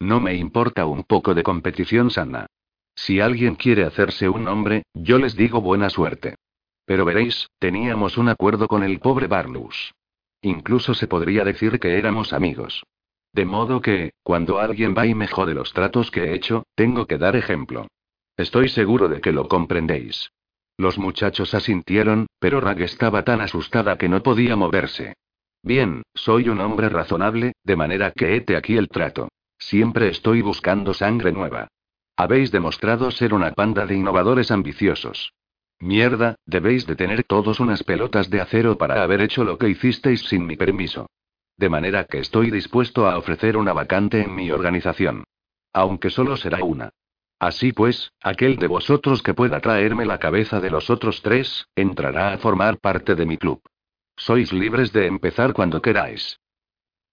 [0.01, 2.47] No me importa un poco de competición sana.
[2.95, 6.37] Si alguien quiere hacerse un nombre, yo les digo buena suerte.
[6.85, 9.93] Pero veréis, teníamos un acuerdo con el pobre Barlus.
[10.41, 12.83] Incluso se podría decir que éramos amigos.
[13.31, 17.05] De modo que, cuando alguien va y me jode los tratos que he hecho, tengo
[17.05, 17.85] que dar ejemplo.
[18.37, 20.31] Estoy seguro de que lo comprendéis.
[20.77, 25.13] Los muchachos asintieron, pero Rag estaba tan asustada que no podía moverse.
[25.61, 29.29] Bien, soy un hombre razonable, de manera que hete aquí el trato.
[29.62, 31.67] Siempre estoy buscando sangre nueva.
[32.17, 35.34] Habéis demostrado ser una panda de innovadores ambiciosos.
[35.80, 40.21] Mierda, debéis de tener todos unas pelotas de acero para haber hecho lo que hicisteis
[40.21, 41.10] sin mi permiso.
[41.58, 45.24] De manera que estoy dispuesto a ofrecer una vacante en mi organización.
[45.74, 46.89] Aunque solo será una.
[47.39, 52.34] Así pues, aquel de vosotros que pueda traerme la cabeza de los otros tres, entrará
[52.34, 53.62] a formar parte de mi club.
[54.17, 56.40] Sois libres de empezar cuando queráis.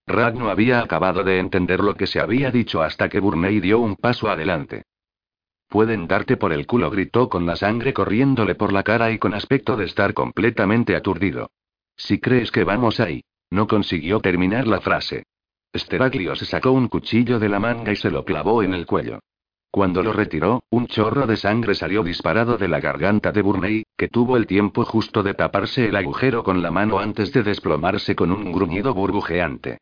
[0.09, 3.79] Rag no había acabado de entender lo que se había dicho hasta que Burney dio
[3.79, 4.85] un paso adelante.
[5.69, 9.35] Pueden darte por el culo, gritó con la sangre corriéndole por la cara y con
[9.35, 11.51] aspecto de estar completamente aturdido.
[11.95, 13.23] Si crees que vamos ahí.
[13.51, 15.25] No consiguió terminar la frase.
[15.75, 19.21] Steraglio se sacó un cuchillo de la manga y se lo clavó en el cuello.
[19.71, 24.09] Cuando lo retiró, un chorro de sangre salió disparado de la garganta de Burney, que
[24.09, 28.33] tuvo el tiempo justo de taparse el agujero con la mano antes de desplomarse con
[28.33, 29.79] un gruñido burbujeante.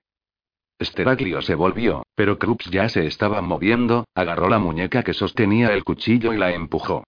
[0.83, 5.85] Steraglio se volvió, pero Krups ya se estaba moviendo, agarró la muñeca que sostenía el
[5.85, 7.05] cuchillo y la empujó.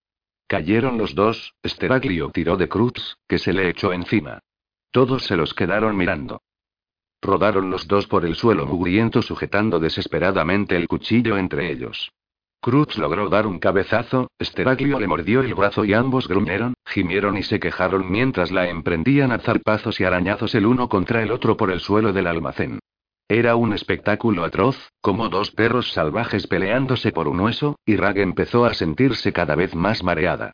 [0.47, 4.39] Cayeron los dos, Steraglio tiró de Krups, que se le echó encima.
[4.91, 6.41] Todos se los quedaron mirando.
[7.21, 12.11] Rodaron los dos por el suelo mugriento sujetando desesperadamente el cuchillo entre ellos.
[12.61, 17.43] Cruz logró dar un cabezazo, Steraglio le mordió el brazo y ambos gruñeron, gimieron y
[17.43, 21.71] se quejaron mientras la emprendían a zarpazos y arañazos el uno contra el otro por
[21.71, 22.81] el suelo del almacén.
[23.31, 28.65] Era un espectáculo atroz, como dos perros salvajes peleándose por un hueso, y Rag empezó
[28.65, 30.53] a sentirse cada vez más mareada.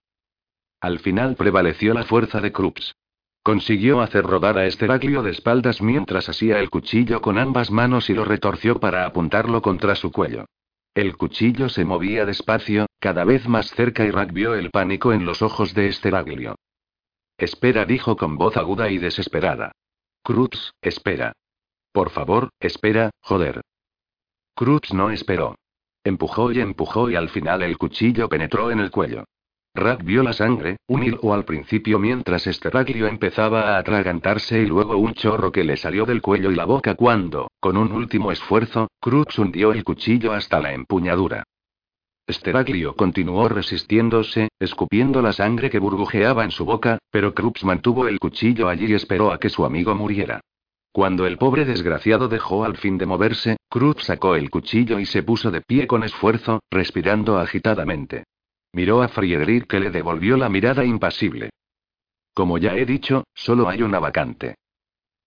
[0.80, 2.96] Al final prevaleció la fuerza de Krups.
[3.44, 8.14] Consiguió hacer rodar a Steraglio de espaldas mientras asía el cuchillo con ambas manos y
[8.14, 10.46] lo retorció para apuntarlo contra su cuello.
[10.94, 15.26] El cuchillo se movía despacio, cada vez más cerca y Rack vio el pánico en
[15.26, 16.56] los ojos de Esteraglio.
[17.38, 19.72] Espera, dijo con voz aguda y desesperada.
[20.22, 21.34] Cruz, espera.
[21.94, 23.60] Por favor, espera, joder.
[24.56, 25.54] Cruz no esperó.
[26.02, 29.22] Empujó y empujó y al final el cuchillo penetró en el cuello.
[29.76, 34.96] Rat vio la sangre, un hilo al principio mientras Esteraglio empezaba a atragantarse y luego
[34.96, 38.88] un chorro que le salió del cuello y la boca cuando, con un último esfuerzo,
[39.00, 41.44] Cruz hundió el cuchillo hasta la empuñadura.
[42.26, 48.18] Esteraglio continuó resistiéndose, escupiendo la sangre que burbujeaba en su boca, pero Cruz mantuvo el
[48.18, 50.40] cuchillo allí y esperó a que su amigo muriera.
[50.94, 55.24] Cuando el pobre desgraciado dejó al fin de moverse, Cruz sacó el cuchillo y se
[55.24, 58.22] puso de pie con esfuerzo, respirando agitadamente.
[58.72, 61.50] Miró a Friedrich que le devolvió la mirada impasible.
[62.32, 64.54] Como ya he dicho, solo hay una vacante.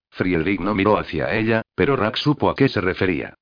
[0.10, 3.34] Friedrich no miró hacia ella, pero Rack supo a qué se refería.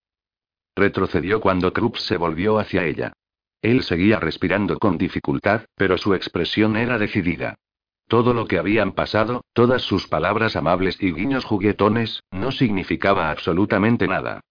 [0.75, 3.13] Retrocedió cuando Krupp se volvió hacia ella.
[3.61, 7.59] Él seguía respirando con dificultad, pero su expresión era decidida.
[8.07, 14.07] Todo lo que habían pasado, todas sus palabras amables y guiños juguetones, no significaba absolutamente
[14.07, 14.41] nada.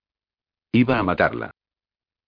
[0.73, 1.51] Iba a matarla.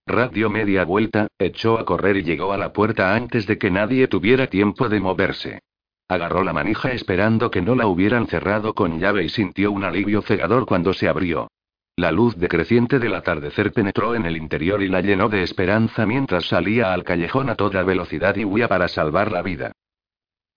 [0.06, 3.72] Rat dio media vuelta, echó a correr y llegó a la puerta antes de que
[3.72, 5.58] nadie tuviera tiempo de moverse.
[6.06, 10.22] Agarró la manija esperando que no la hubieran cerrado con llave y sintió un alivio
[10.22, 11.48] cegador cuando se abrió.
[11.96, 16.44] La luz decreciente del atardecer penetró en el interior y la llenó de esperanza mientras
[16.44, 19.72] salía al callejón a toda velocidad y huía para salvar la vida.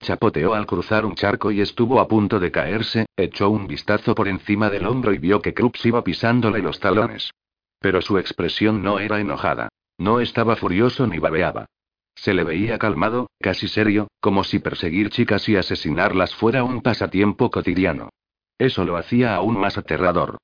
[0.02, 4.28] Chapoteó al cruzar un charco y estuvo a punto de caerse, echó un vistazo por
[4.28, 7.30] encima del hombro y vio que Krups iba pisándole los talones.
[7.78, 9.68] Pero su expresión no era enojada.
[9.98, 11.66] No estaba furioso ni babeaba.
[12.14, 17.50] Se le veía calmado, casi serio, como si perseguir chicas y asesinarlas fuera un pasatiempo
[17.50, 18.08] cotidiano.
[18.58, 20.38] Eso lo hacía aún más aterrador.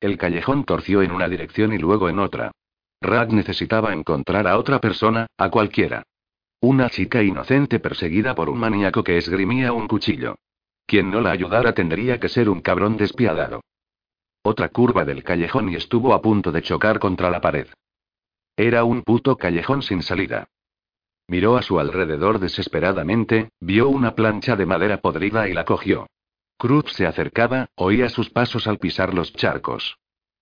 [0.00, 2.50] El callejón torció en una dirección y luego en otra.
[3.02, 6.02] Rag necesitaba encontrar a otra persona, a cualquiera.
[6.62, 10.36] Una chica inocente perseguida por un maníaco que esgrimía un cuchillo.
[10.86, 13.62] Quien no la ayudara tendría que ser un cabrón despiadado.
[14.42, 17.68] Otra curva del callejón y estuvo a punto de chocar contra la pared.
[18.56, 20.48] Era un puto callejón sin salida.
[21.28, 26.08] Miró a su alrededor desesperadamente, vio una plancha de madera podrida y la cogió.
[26.58, 29.96] Cruz se acercaba, oía sus pasos al pisar los charcos.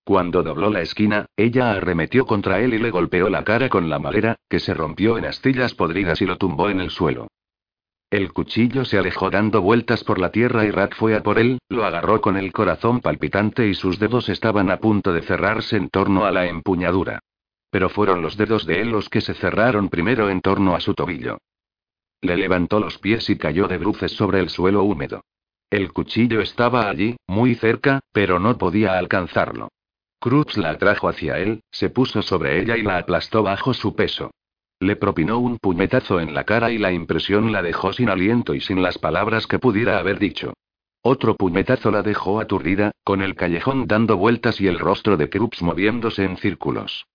[0.09, 3.99] Cuando dobló la esquina, ella arremetió contra él y le golpeó la cara con la
[3.99, 7.27] madera, que se rompió en astillas podridas y lo tumbó en el suelo.
[8.09, 11.59] El cuchillo se alejó dando vueltas por la tierra y Rat fue a por él,
[11.69, 15.89] lo agarró con el corazón palpitante y sus dedos estaban a punto de cerrarse en
[15.89, 17.19] torno a la empuñadura.
[17.69, 20.95] Pero fueron los dedos de él los que se cerraron primero en torno a su
[20.95, 21.37] tobillo.
[22.21, 25.21] Le levantó los pies y cayó de bruces sobre el suelo húmedo.
[25.69, 29.69] El cuchillo estaba allí, muy cerca, pero no podía alcanzarlo.
[30.19, 34.31] Cruz la atrajo hacia él, se puso sobre ella y la aplastó bajo su peso.
[34.81, 38.59] Le propinó un puñetazo en la cara y la impresión la dejó sin aliento y
[38.59, 40.53] sin las palabras que pudiera haber dicho.
[41.01, 45.61] Otro puñetazo la dejó aturdida, con el callejón dando vueltas y el rostro de Krups
[45.61, 47.05] moviéndose en círculos.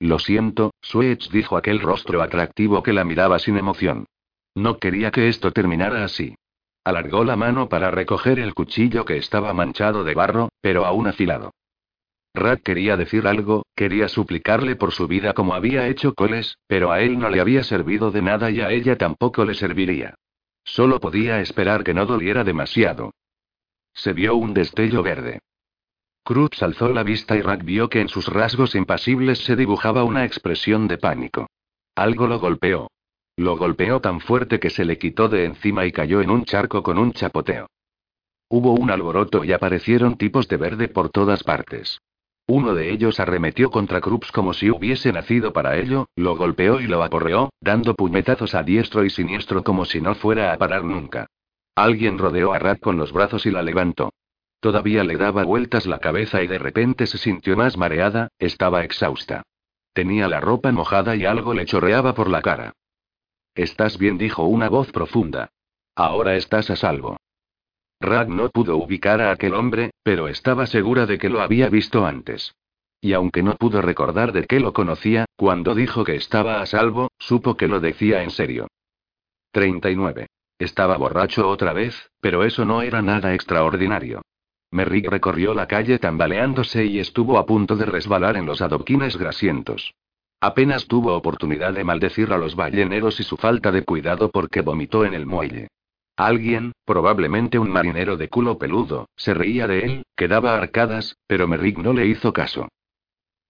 [0.00, 4.06] Lo siento, Switch dijo aquel rostro atractivo que la miraba sin emoción.
[4.54, 6.34] No quería que esto terminara así.
[6.84, 11.52] Alargó la mano para recoger el cuchillo que estaba manchado de barro, pero aún afilado.
[12.34, 17.00] Rat quería decir algo, quería suplicarle por su vida como había hecho Coles, pero a
[17.00, 20.14] él no le había servido de nada y a ella tampoco le serviría.
[20.64, 23.12] Solo podía esperar que no doliera demasiado.
[23.92, 25.40] Se vio un destello verde.
[26.24, 30.24] Cruz alzó la vista y Rack vio que en sus rasgos impasibles se dibujaba una
[30.24, 31.48] expresión de pánico.
[31.96, 32.90] Algo lo golpeó.
[33.36, 36.82] Lo golpeó tan fuerte que se le quitó de encima y cayó en un charco
[36.82, 37.66] con un chapoteo.
[38.48, 42.00] Hubo un alboroto y aparecieron tipos de verde por todas partes.
[42.46, 46.86] Uno de ellos arremetió contra Krups como si hubiese nacido para ello, lo golpeó y
[46.86, 51.26] lo aporreó, dando puñetazos a diestro y siniestro como si no fuera a parar nunca.
[51.74, 54.12] Alguien rodeó a Rat con los brazos y la levantó.
[54.60, 59.42] Todavía le daba vueltas la cabeza y de repente se sintió más mareada, estaba exhausta.
[59.92, 62.72] Tenía la ropa mojada y algo le chorreaba por la cara.
[63.54, 65.50] Estás bien, dijo una voz profunda.
[65.94, 67.18] Ahora estás a salvo.
[68.02, 72.04] Rag no pudo ubicar a aquel hombre, pero estaba segura de que lo había visto
[72.04, 72.54] antes.
[73.00, 77.10] Y aunque no pudo recordar de qué lo conocía, cuando dijo que estaba a salvo,
[77.18, 78.68] supo que lo decía en serio.
[79.52, 80.26] 39.
[80.58, 84.22] Estaba borracho otra vez, pero eso no era nada extraordinario.
[84.70, 89.94] Merrick recorrió la calle tambaleándose y estuvo a punto de resbalar en los adoquines grasientos.
[90.40, 95.04] Apenas tuvo oportunidad de maldecir a los balleneros y su falta de cuidado porque vomitó
[95.04, 95.68] en el muelle.
[96.16, 101.48] Alguien, probablemente un marinero de culo peludo, se reía de él, que daba arcadas, pero
[101.48, 102.68] Merrick no le hizo caso.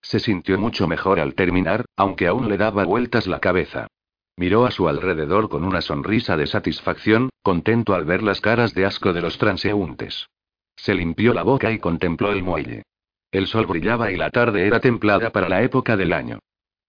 [0.01, 3.89] Se sintió mucho mejor al terminar, aunque aún le daba vueltas la cabeza.
[4.37, 8.87] Miró a su alrededor con una sonrisa de satisfacción, contento al ver las caras de
[8.87, 10.29] asco de los transeúntes.
[10.77, 12.83] Se limpió la boca y contempló el muelle.
[13.31, 16.39] El sol brillaba y la tarde era templada para la época del año.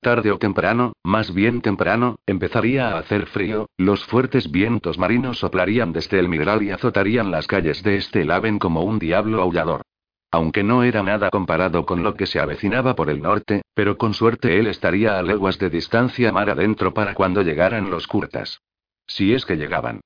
[0.03, 5.93] Tarde o temprano, más bien temprano, empezaría a hacer frío, los fuertes vientos marinos soplarían
[5.93, 9.81] desde el Migral y azotarían las calles de este Laven como un diablo aullador.
[10.29, 14.13] Aunque no era nada comparado con lo que se avecinaba por el norte, pero con
[14.13, 18.59] suerte él estaría a leguas de distancia mar adentro para cuando llegaran los curtas.
[19.07, 20.01] Si es que llegaban.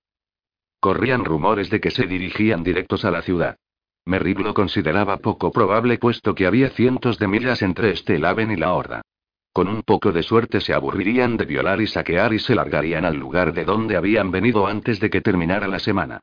[0.79, 3.55] Corrían rumores de que se dirigían directos a la ciudad.
[4.05, 8.57] Merrick lo consideraba poco probable puesto que había cientos de millas entre este Laven y
[8.57, 9.01] la Horda.
[9.57, 13.15] Con un poco de suerte se aburrirían de violar y saquear y se largarían al
[13.15, 16.19] lugar de donde habían venido antes de que terminara la semana.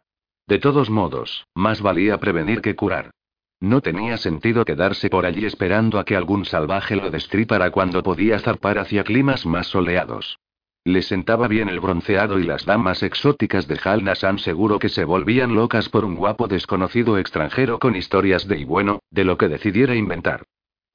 [0.47, 3.11] De todos modos, más valía prevenir que curar.
[3.59, 8.39] No tenía sentido quedarse por allí esperando a que algún salvaje lo destripara cuando podía
[8.39, 10.39] zarpar hacia climas más soleados.
[10.85, 15.57] Le sentaba bien el bronceado y las damas exóticas de Halnasan seguro que se volvían
[15.57, 19.97] locas por un guapo desconocido extranjero con historias de y bueno, de lo que decidiera
[19.97, 20.45] inventar.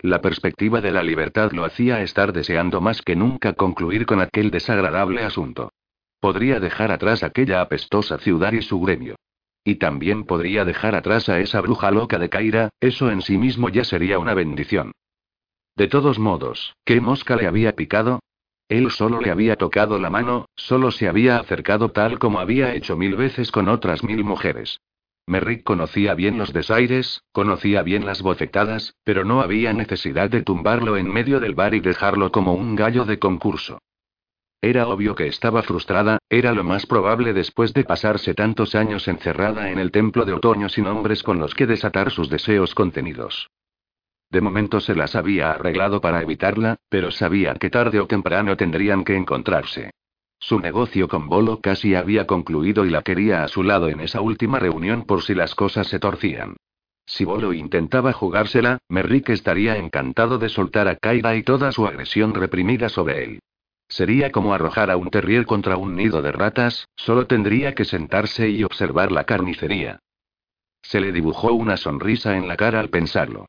[0.02, 4.50] La perspectiva de la libertad lo hacía estar deseando más que nunca concluir con aquel
[4.50, 5.74] desagradable asunto.
[6.22, 9.16] Podría dejar atrás aquella apestosa ciudad y su gremio.
[9.66, 13.68] Y también podría dejar atrás a esa bruja loca de Kaira, eso en sí mismo
[13.68, 14.94] ya sería una bendición.
[15.76, 18.22] De todos modos, ¿qué mosca le había picado?
[18.70, 22.96] Él solo le había tocado la mano, solo se había acercado tal como había hecho
[22.96, 24.80] mil veces con otras mil mujeres.
[25.30, 30.98] Merrick conocía bien los desaires, conocía bien las bofetadas, pero no había necesidad de tumbarlo
[30.98, 33.78] en medio del bar y dejarlo como un gallo de concurso.
[34.60, 39.70] Era obvio que estaba frustrada, era lo más probable después de pasarse tantos años encerrada
[39.70, 43.52] en el templo de otoño sin hombres con los que desatar sus deseos contenidos.
[44.32, 49.04] De momento se las había arreglado para evitarla, pero sabía que tarde o temprano tendrían
[49.04, 49.92] que encontrarse.
[50.40, 54.22] Su negocio con Bolo casi había concluido y la quería a su lado en esa
[54.22, 56.56] última reunión por si las cosas se torcían.
[57.06, 62.34] Si Bolo intentaba jugársela, Merrick estaría encantado de soltar a Kaira y toda su agresión
[62.34, 63.40] reprimida sobre él.
[63.90, 68.48] Sería como arrojar a un terrier contra un nido de ratas, solo tendría que sentarse
[68.50, 70.00] y observar la carnicería.
[70.84, 73.48] Se le dibujó una sonrisa en la cara al pensarlo.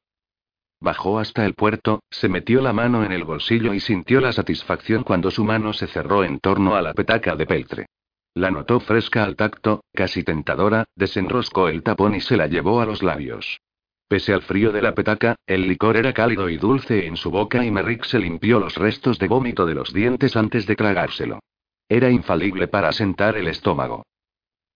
[0.83, 5.03] Bajó hasta el puerto, se metió la mano en el bolsillo y sintió la satisfacción
[5.03, 7.87] cuando su mano se cerró en torno a la petaca de peltre.
[8.35, 12.87] La notó fresca al tacto, casi tentadora, desenroscó el tapón y se la llevó a
[12.87, 13.61] los labios.
[14.09, 17.65] Pese al frío de la petaca, el licor era cálido y dulce en su boca
[17.65, 21.41] y Merrick se limpió los restos de vómito de los dientes antes de tragárselo.
[21.89, 24.05] Era infalible para asentar el estómago.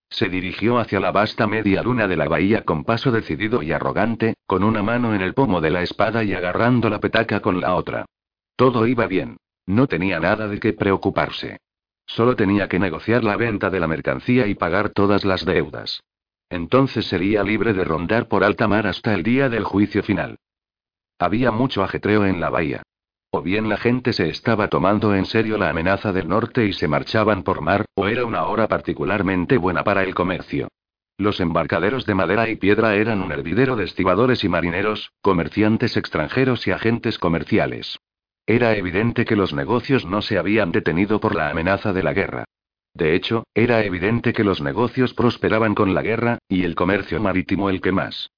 [0.09, 4.35] Se dirigió hacia la vasta media luna de la bahía con paso decidido y arrogante,
[4.47, 7.75] con una mano en el pomo de la espada y agarrando la petaca con la
[7.75, 8.07] otra.
[8.57, 9.37] Todo iba bien.
[9.67, 11.59] No tenía nada de qué preocuparse.
[12.07, 16.03] Solo tenía que negociar la venta de la mercancía y pagar todas las deudas.
[16.51, 20.39] Entonces sería libre de rondar por alta mar hasta el día del juicio final.
[21.19, 22.83] Había mucho ajetreo en la bahía.
[23.37, 26.87] O bien la gente se estaba tomando en serio la amenaza del norte y se
[26.87, 30.69] marchaban por mar, o era una hora particularmente buena para el comercio.
[31.19, 36.69] Los embarcaderos de madera y piedra eran un hervidero de estibadores y marineros, comerciantes extranjeros
[36.69, 37.99] y agentes comerciales.
[38.47, 42.45] Era evidente que los negocios no se habían detenido por la amenaza de la guerra.
[42.95, 47.69] De hecho, era evidente que los negocios prosperaban con la guerra, y el comercio marítimo
[47.69, 48.31] el que más.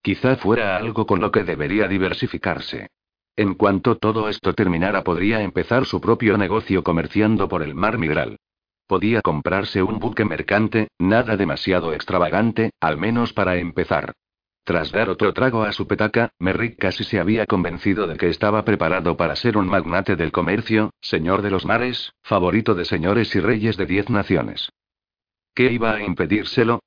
[0.00, 2.88] Quizá fuera algo con lo que debería diversificarse.
[3.36, 8.38] En cuanto todo esto terminara podría empezar su propio negocio comerciando por el mar Migral.
[8.86, 14.12] Podía comprarse un buque mercante, nada demasiado extravagante, al menos para empezar.
[14.62, 18.64] Tras dar otro trago a su petaca, Merrick casi se había convencido de que estaba
[18.64, 23.40] preparado para ser un magnate del comercio, señor de los mares, favorito de señores y
[23.40, 24.70] reyes de diez naciones.
[25.54, 26.80] ¿Qué iba a impedírselo?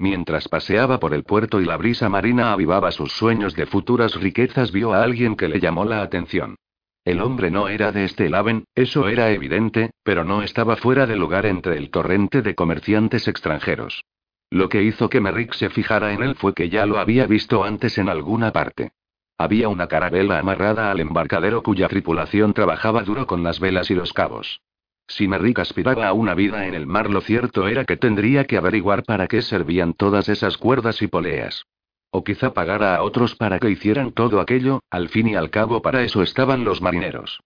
[0.00, 4.72] Mientras paseaba por el puerto y la brisa marina avivaba sus sueños de futuras riquezas,
[4.72, 6.56] vio a alguien que le llamó la atención.
[7.04, 11.16] El hombre no era de este Laven, eso era evidente, pero no estaba fuera de
[11.16, 14.02] lugar entre el torrente de comerciantes extranjeros.
[14.48, 17.62] Lo que hizo que Merrick se fijara en él fue que ya lo había visto
[17.62, 18.92] antes en alguna parte.
[19.36, 24.14] Había una carabela amarrada al embarcadero cuya tripulación trabajaba duro con las velas y los
[24.14, 24.62] cabos.
[25.10, 28.56] Si Merrick aspiraba a una vida en el mar, lo cierto era que tendría que
[28.56, 31.66] averiguar para qué servían todas esas cuerdas y poleas.
[32.12, 35.82] O quizá pagara a otros para que hicieran todo aquello, al fin y al cabo
[35.82, 37.40] para eso estaban los marineros.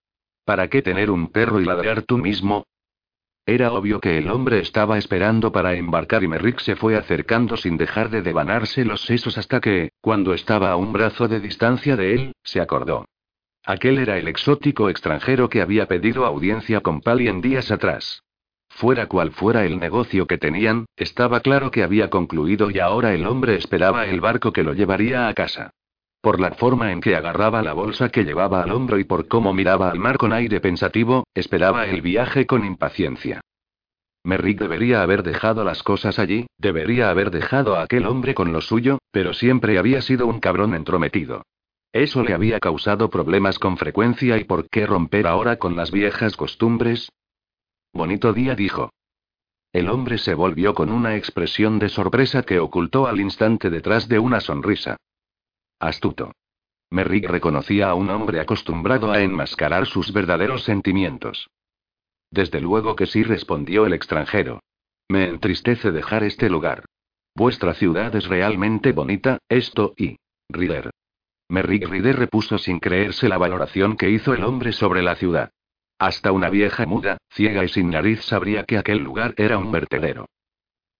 [0.45, 2.67] ¿Para qué tener un perro y ladrar tú mismo?
[3.47, 7.79] Era obvio que el hombre estaba esperando para embarcar y Merrick se fue acercando sin
[7.79, 12.13] dejar de devanarse los sesos hasta que, cuando estaba a un brazo de distancia de
[12.13, 13.07] él, se acordó.
[13.67, 18.23] Aquel era el exótico extranjero que había pedido audiencia con Palien días atrás.
[18.69, 23.27] Fuera cual fuera el negocio que tenían, estaba claro que había concluido y ahora el
[23.27, 25.71] hombre esperaba el barco que lo llevaría a casa.
[26.21, 29.55] Por la forma en que agarraba la bolsa que llevaba al hombro y por cómo
[29.55, 33.41] miraba al mar con aire pensativo, esperaba el viaje con impaciencia.
[34.25, 38.61] Merrick debería haber dejado las cosas allí, debería haber dejado a aquel hombre con lo
[38.61, 41.45] suyo, pero siempre había sido un cabrón entrometido.
[41.95, 46.37] Eso le había causado problemas con frecuencia y por qué romper ahora con las viejas
[46.37, 47.13] costumbres.
[47.93, 48.91] Bonito día, dijo.
[49.73, 54.19] El hombre se volvió con una expresión de sorpresa que ocultó al instante detrás de
[54.19, 54.97] una sonrisa.
[55.79, 56.33] Astuto.
[56.91, 61.49] Merrick reconocía a un hombre acostumbrado a enmascarar sus verdaderos sentimientos.
[62.29, 64.59] Desde luego que sí, respondió el extranjero.
[65.09, 66.87] Me entristece dejar este lugar.
[67.37, 70.17] Vuestra ciudad es realmente bonita, esto y.
[70.49, 70.91] Rider.
[71.49, 75.51] Merrick Rider repuso sin creerse la valoración que hizo el hombre sobre la ciudad.
[75.99, 80.27] Hasta una vieja muda, ciega y sin nariz sabría que aquel lugar era un vertedero.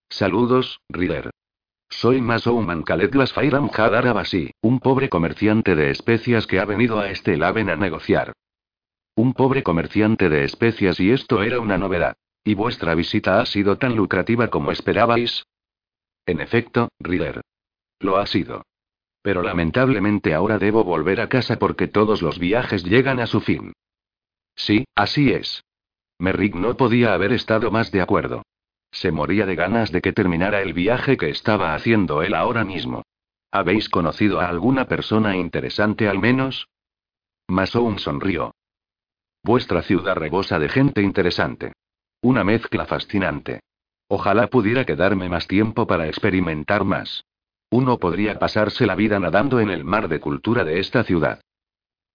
[0.09, 1.31] Saludos, Rider.
[1.89, 7.11] Soy Masouman Khaled Fairam Hadar Abasi, un pobre comerciante de especias que ha venido a
[7.11, 8.33] este Laven a negociar.
[9.17, 12.17] Un pobre comerciante de especias y esto era una novedad.
[12.43, 15.47] ¿Y vuestra visita ha sido tan lucrativa como esperabais?
[16.27, 17.41] En efecto, Rider.
[18.01, 18.65] Lo ha sido.
[19.25, 23.73] Pero lamentablemente ahora debo volver a casa porque todos los viajes llegan a su fin.
[24.55, 25.65] Sí, así es.
[26.19, 28.43] Merrick no podía haber estado más de acuerdo.
[28.91, 33.03] Se moría de ganas de que terminara el viaje que estaba haciendo él ahora mismo.
[33.51, 36.69] ¿Habéis conocido a alguna persona interesante al menos?
[37.49, 38.55] Masoun sonrió.
[39.43, 41.73] Vuestra ciudad rebosa de gente interesante.
[42.21, 43.61] Una mezcla fascinante.
[44.07, 47.25] Ojalá pudiera quedarme más tiempo para experimentar más.
[47.75, 51.41] Uno podría pasarse la vida nadando en el mar de cultura de esta ciudad.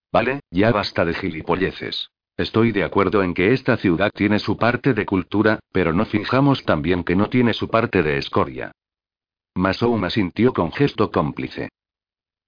[0.09, 2.11] Vale, ya basta de gilipolleces.
[2.37, 6.63] Estoy de acuerdo en que esta ciudad tiene su parte de cultura, pero no fijamos
[6.63, 8.71] también que no tiene su parte de escoria.
[9.53, 11.67] Masouma sintió con gesto cómplice.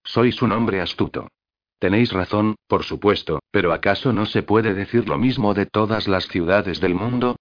[0.05, 1.27] Sois un hombre astuto.
[1.79, 6.29] Tenéis razón, por supuesto, pero ¿acaso no se puede decir lo mismo de todas las
[6.29, 7.35] ciudades del mundo?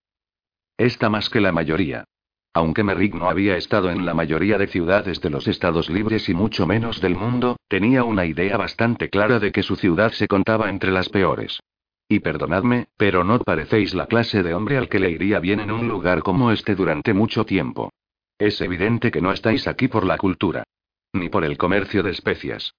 [0.76, 2.06] Esta más que la mayoría.
[2.52, 6.34] Aunque Merrick no había estado en la mayoría de ciudades de los Estados Libres y
[6.34, 10.68] mucho menos del mundo, tenía una idea bastante clara de que su ciudad se contaba
[10.68, 11.60] entre las peores.
[12.08, 15.70] Y perdonadme, pero no parecéis la clase de hombre al que le iría bien en
[15.70, 17.92] un lugar como este durante mucho tiempo.
[18.36, 20.64] Es evidente que no estáis aquí por la cultura.
[21.12, 22.74] Ni por el comercio de especias.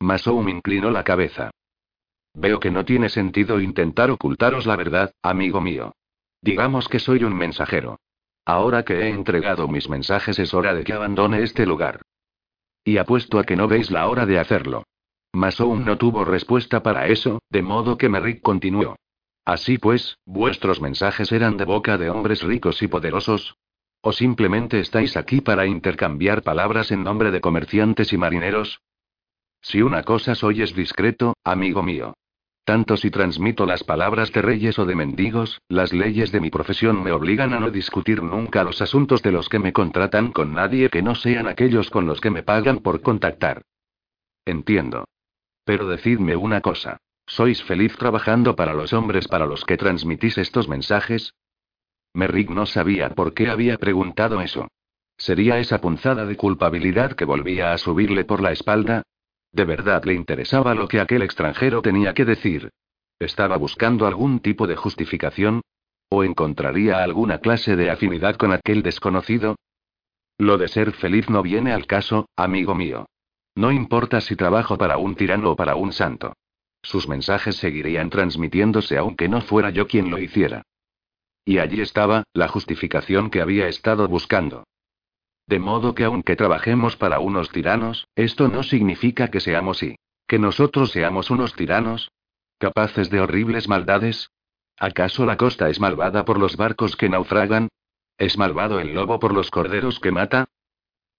[0.00, 1.50] Masoum inclinó la cabeza.
[2.32, 5.94] Veo que no tiene sentido intentar ocultaros la verdad, amigo mío.
[6.40, 7.98] Digamos que soy un mensajero.
[8.46, 12.02] Ahora que he entregado mis mensajes es hora de que abandone este lugar.
[12.84, 14.84] Y apuesto a que no veis la hora de hacerlo.
[15.32, 18.94] Masoum no tuvo respuesta para eso, de modo que Merrick continuó.
[19.44, 23.56] Así pues, ¿vuestros mensajes eran de boca de hombres ricos y poderosos?
[24.00, 28.80] ¿O simplemente estáis aquí para intercambiar palabras en nombre de comerciantes y marineros?
[29.60, 32.14] Si una cosa soy es discreto, amigo mío.
[32.66, 37.00] Tanto si transmito las palabras de reyes o de mendigos, las leyes de mi profesión
[37.00, 40.90] me obligan a no discutir nunca los asuntos de los que me contratan con nadie
[40.90, 43.62] que no sean aquellos con los que me pagan por contactar.
[44.44, 45.04] Entiendo.
[45.64, 46.96] Pero decidme una cosa.
[47.24, 51.34] ¿Sois feliz trabajando para los hombres para los que transmitís estos mensajes?
[52.14, 54.66] Merrick no sabía por qué había preguntado eso.
[55.16, 59.04] ¿Sería esa punzada de culpabilidad que volvía a subirle por la espalda?
[59.56, 62.68] ¿De verdad le interesaba lo que aquel extranjero tenía que decir?
[63.18, 65.62] ¿Estaba buscando algún tipo de justificación?
[66.10, 69.56] ¿O encontraría alguna clase de afinidad con aquel desconocido?
[70.36, 73.06] Lo de ser feliz no viene al caso, amigo mío.
[73.54, 76.34] No importa si trabajo para un tirano o para un santo.
[76.82, 80.64] Sus mensajes seguirían transmitiéndose aunque no fuera yo quien lo hiciera.
[81.46, 84.64] Y allí estaba, la justificación que había estado buscando.
[85.46, 89.96] De modo que aunque trabajemos para unos tiranos, esto no significa que seamos y.
[90.26, 92.10] que nosotros seamos unos tiranos.
[92.58, 94.30] ¿Capaces de horribles maldades?
[94.78, 97.68] ¿Acaso la costa es malvada por los barcos que naufragan?
[98.18, 100.46] ¿Es malvado el lobo por los corderos que mata?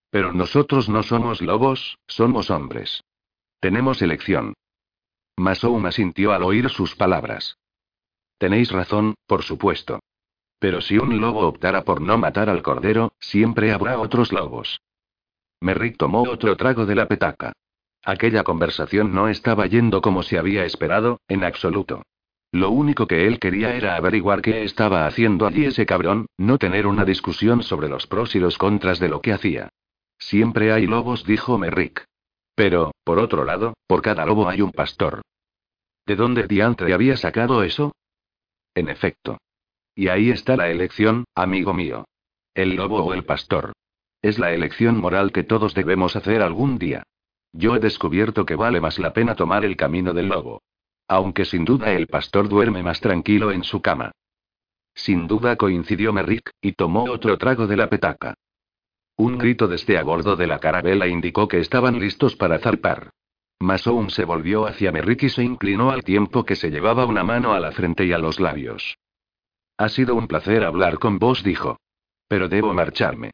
[0.09, 3.03] Pero nosotros no somos lobos, somos hombres.
[3.59, 4.53] Tenemos elección.
[5.37, 7.57] Masouma sintió al oír sus palabras.
[8.37, 9.99] Tenéis razón, por supuesto.
[10.59, 14.81] Pero si un lobo optara por no matar al cordero, siempre habrá otros lobos.
[15.61, 17.53] Merrick tomó otro trago de la petaca.
[18.03, 22.03] Aquella conversación no estaba yendo como se había esperado, en absoluto.
[22.51, 26.87] Lo único que él quería era averiguar qué estaba haciendo allí ese cabrón, no tener
[26.87, 29.69] una discusión sobre los pros y los contras de lo que hacía.
[30.17, 32.05] Siempre hay lobos, dijo Merrick.
[32.55, 35.21] Pero, por otro lado, por cada lobo hay un pastor.
[36.05, 37.93] ¿De dónde diantre había sacado eso?
[38.73, 39.37] En efecto.
[39.97, 42.05] Y ahí está la elección, amigo mío.
[42.53, 43.73] El lobo o el pastor.
[44.21, 47.01] Es la elección moral que todos debemos hacer algún día.
[47.51, 50.61] Yo he descubierto que vale más la pena tomar el camino del lobo.
[51.07, 54.11] Aunque sin duda el pastor duerme más tranquilo en su cama.
[54.93, 58.35] Sin duda coincidió Merrick, y tomó otro trago de la petaca.
[59.15, 63.09] Un grito desde a bordo de la carabela indicó que estaban listos para zarpar.
[63.59, 67.53] Masoum se volvió hacia Merrick y se inclinó al tiempo que se llevaba una mano
[67.53, 68.95] a la frente y a los labios.
[69.77, 71.79] Ha sido un placer hablar con vos, dijo.
[72.27, 73.31] Pero debo marcharme.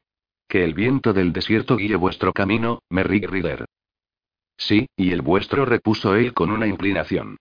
[0.47, 3.65] Que el viento del desierto guíe vuestro camino, Merrick Rider.
[4.57, 7.37] Sí, y el vuestro, repuso él con una inclinación.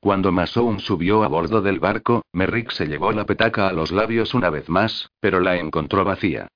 [0.00, 4.34] Cuando Masoum subió a bordo del barco, Merrick se llevó la petaca a los labios
[4.34, 6.48] una vez más, pero la encontró vacía.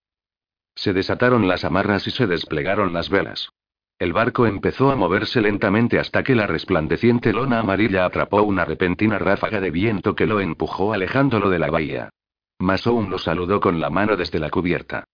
[0.75, 3.51] Se desataron las amarras y se desplegaron las velas.
[3.99, 9.19] El barco empezó a moverse lentamente hasta que la resplandeciente lona amarilla atrapó una repentina
[9.19, 12.11] ráfaga de viento que lo empujó alejándolo de la bahía.
[12.59, 15.05] Masoun lo saludó con la mano desde la cubierta.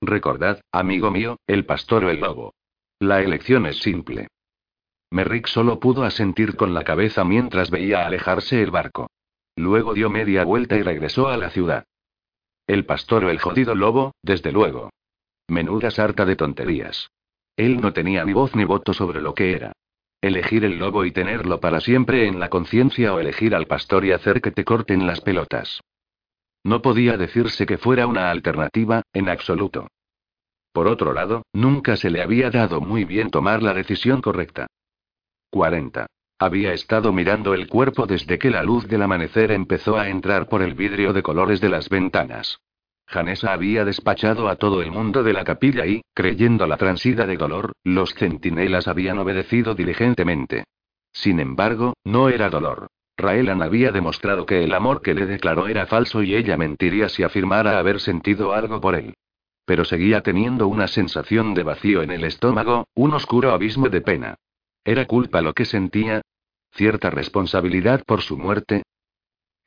[0.00, 2.54] Recordad, amigo mío, el pastor o el lobo.
[2.98, 4.28] La elección es simple.
[5.12, 9.08] Merrick solo pudo asentir con la cabeza mientras veía alejarse el barco.
[9.54, 11.84] Luego dio media vuelta y regresó a la ciudad.
[12.66, 14.90] El pastor o el jodido lobo, desde luego.
[15.48, 17.10] Menuda sarta de tonterías.
[17.60, 19.72] Él no tenía ni voz ni voto sobre lo que era.
[20.22, 24.12] Elegir el lobo y tenerlo para siempre en la conciencia o elegir al pastor y
[24.12, 25.82] hacer que te corten las pelotas.
[26.64, 29.88] No podía decirse que fuera una alternativa, en absoluto.
[30.72, 34.66] Por otro lado, nunca se le había dado muy bien tomar la decisión correcta.
[35.50, 36.06] 40.
[36.38, 40.62] Había estado mirando el cuerpo desde que la luz del amanecer empezó a entrar por
[40.62, 42.58] el vidrio de colores de las ventanas.
[43.10, 47.36] Janesa había despachado a todo el mundo de la capilla y, creyendo la transida de
[47.36, 50.62] dolor, los centinelas habían obedecido diligentemente.
[51.12, 52.86] Sin embargo, no era dolor.
[53.16, 57.24] Raelan había demostrado que el amor que le declaró era falso y ella mentiría si
[57.24, 59.14] afirmara haber sentido algo por él.
[59.64, 64.36] Pero seguía teniendo una sensación de vacío en el estómago, un oscuro abismo de pena.
[64.84, 66.22] ¿Era culpa lo que sentía?
[66.70, 68.84] ¿Cierta responsabilidad por su muerte?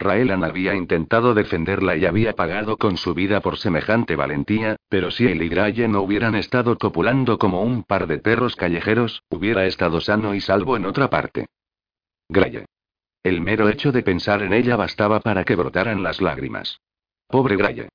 [0.04, 5.26] Raelan había intentado defenderla y había pagado con su vida por semejante valentía, pero si
[5.26, 10.02] él y Graye no hubieran estado copulando como un par de perros callejeros, hubiera estado
[10.02, 11.48] sano y salvo en otra parte.
[12.30, 12.66] Graye.
[13.24, 16.82] El mero hecho de pensar en ella bastaba para que brotaran las lágrimas.
[17.28, 17.90] Pobre Graye.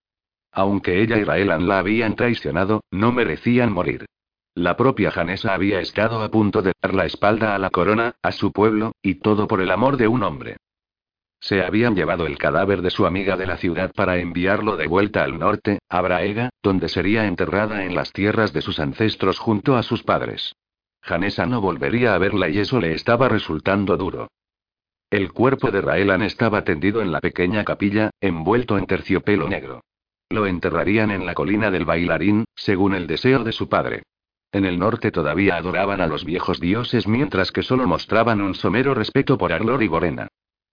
[0.53, 4.07] Aunque ella y Raelan la habían traicionado, no merecían morir.
[4.55, 8.33] La propia Janesa había estado a punto de dar la espalda a la corona, a
[8.33, 10.57] su pueblo, y todo por el amor de un hombre.
[11.41, 15.23] Se habían llevado el cadáver de su amiga de la ciudad para enviarlo de vuelta
[15.23, 19.83] al norte, a Braega, donde sería enterrada en las tierras de sus ancestros junto a
[19.83, 20.55] sus padres.
[21.01, 24.29] Janesa no volvería a verla y eso le estaba resultando duro.
[25.11, 29.81] El cuerpo de Raelan estaba tendido en la pequeña capilla, envuelto en terciopelo negro.
[30.29, 34.03] Lo enterrarían en la colina del bailarín, según el deseo de su padre.
[34.53, 38.93] En el norte todavía adoraban a los viejos dioses mientras que solo mostraban un somero
[38.93, 40.29] respeto por Arlor y Gorena.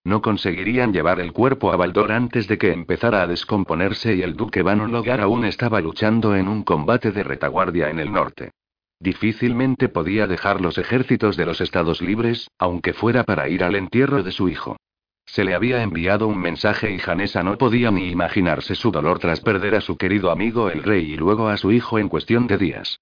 [0.05, 4.35] No conseguirían llevar el cuerpo a Baldor antes de que empezara a descomponerse y el
[4.35, 8.51] duque Van Logar aún estaba luchando en un combate de retaguardia en el norte.
[8.99, 14.21] Difícilmente podía dejar los ejércitos de los Estados libres, aunque fuera para ir al entierro
[14.21, 14.77] de su hijo.
[15.25, 19.41] Se le había enviado un mensaje y Janesa no podía ni imaginarse su dolor tras
[19.41, 22.59] perder a su querido amigo el rey y luego a su hijo en cuestión de
[22.59, 22.99] días.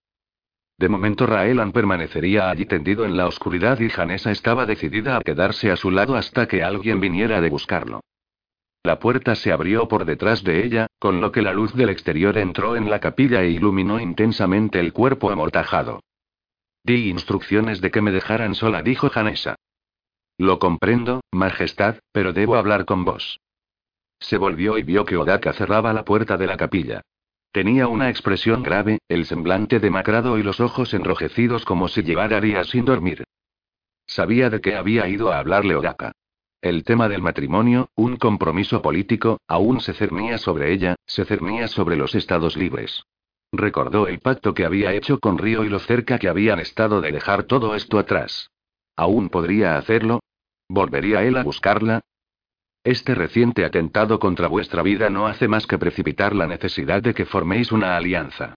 [0.78, 5.72] De momento Raelan permanecería allí tendido en la oscuridad y Janesa estaba decidida a quedarse
[5.72, 8.02] a su lado hasta que alguien viniera de buscarlo.
[8.84, 12.38] La puerta se abrió por detrás de ella, con lo que la luz del exterior
[12.38, 16.02] entró en la capilla e iluminó intensamente el cuerpo amortajado.
[16.84, 19.56] Di instrucciones de que me dejaran sola, dijo Janesa.
[20.38, 23.40] Lo comprendo, Majestad, pero debo hablar con vos.
[24.20, 27.02] Se volvió y vio que Odaka cerraba la puerta de la capilla.
[27.54, 32.70] Tenía una expresión grave, el semblante demacrado y los ojos enrojecidos como si llevara días
[32.70, 33.26] sin dormir.
[34.08, 36.14] Sabía de qué había ido a hablarle Odaka.
[36.64, 41.96] El tema del matrimonio, un compromiso político, aún se cernía sobre ella, se cernía sobre
[41.96, 43.04] los estados libres.
[43.52, 47.12] Recordó el pacto que había hecho con Río y lo cerca que habían estado de
[47.12, 48.50] dejar todo esto atrás.
[48.96, 50.22] ¿Aún podría hacerlo?
[50.68, 52.02] ¿Volvería él a buscarla?
[52.84, 57.26] Este reciente atentado contra vuestra vida no hace más que precipitar la necesidad de que
[57.26, 58.56] forméis una alianza.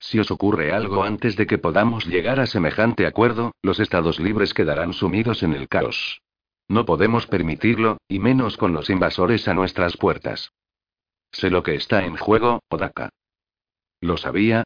[0.00, 4.52] Si os ocurre algo antes de que podamos llegar a semejante acuerdo, los estados libres
[4.52, 6.22] quedarán sumidos en el caos.
[6.66, 10.52] No podemos permitirlo, y menos con los invasores a nuestras puertas.
[11.30, 13.10] Sé lo que está en juego, Odaka.
[14.00, 14.64] ¿Lo sabía?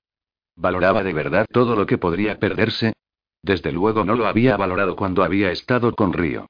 [0.57, 2.95] ¿Valoraba de verdad todo lo que podría perderse?
[3.43, 6.47] Desde luego no lo había valorado cuando había estado con Río.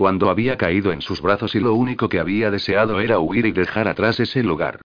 [0.00, 3.52] Cuando había caído en sus brazos y lo único que había deseado era huir y
[3.52, 4.80] dejar atrás ese lugar.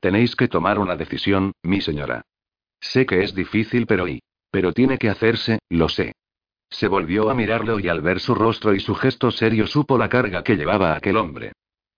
[0.00, 2.22] Tenéis que tomar una decisión, mi señora.
[2.80, 4.24] Sé que es difícil, pero y.
[4.50, 6.16] Pero tiene que hacerse, lo sé.
[6.68, 10.08] Se volvió a mirarlo y al ver su rostro y su gesto serio supo la
[10.08, 11.52] carga que llevaba aquel hombre.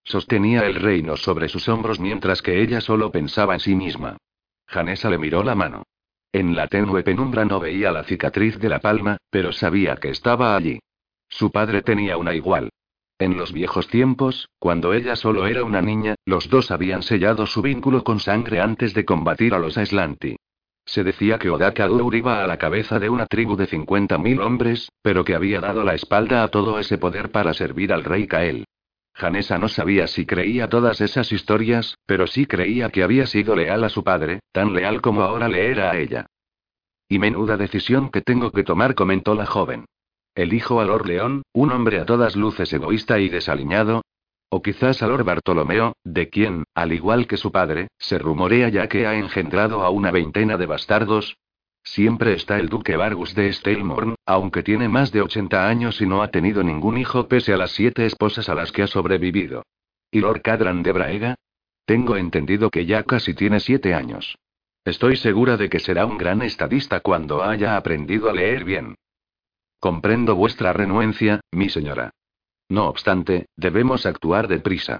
[0.05, 4.19] Sostenía el reino sobre sus hombros mientras que ella solo pensaba en sí misma.
[4.67, 5.85] Janesa le miró la mano.
[6.33, 10.55] En la tenue penumbra no veía la cicatriz de la palma, pero sabía que estaba
[10.55, 10.81] allí.
[11.29, 12.71] Su padre tenía una igual.
[13.19, 17.63] En los viejos tiempos, cuando ella solo era una niña, los dos habían sellado su
[17.63, 20.37] vínculo con sangre antes de combatir a los Aislanti.
[20.85, 25.25] Se decía que Odaka iba a la cabeza de una tribu de 50.000 hombres, pero
[25.25, 28.67] que había dado la espalda a todo ese poder para servir al rey Kael.
[29.15, 33.83] Janesa no sabía si creía todas esas historias, pero sí creía que había sido leal
[33.83, 36.27] a su padre, tan leal como ahora le era a ella.
[37.09, 39.87] Y menuda decisión que tengo que tomar, comentó la joven.
[40.37, 44.03] ¿Elijo a Lord León, un hombre a todas luces egoísta y desaliñado?
[44.51, 48.87] O quizás a Lord Bartolomeo, de quien, al igual que su padre, se rumorea ya
[48.87, 51.39] que ha engendrado a una veintena de bastardos.
[51.83, 56.23] Siempre está el duque Vargus de Stelmorn, aunque tiene más de 80 años y no
[56.23, 59.63] ha tenido ningún hijo pese a las siete esposas a las que ha sobrevivido.
[60.11, 61.35] ¿Y Lord Cadran de Braega?
[61.87, 64.37] Tengo entendido que ya casi tiene siete años.
[64.85, 68.97] Estoy segura de que será un gran estadista cuando haya aprendido a leer bien.
[69.79, 72.11] Comprendo vuestra renuencia, mi señora.
[72.69, 74.99] No obstante, debemos actuar deprisa.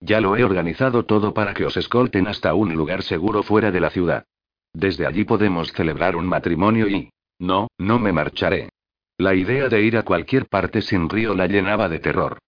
[0.00, 3.80] Ya lo he organizado todo para que os escolten hasta un lugar seguro fuera de
[3.80, 4.24] la ciudad.
[4.72, 7.10] Desde allí podemos celebrar un matrimonio y...
[7.40, 8.68] No, no me marcharé.
[9.16, 12.38] La idea de ir a cualquier parte sin río la llenaba de terror.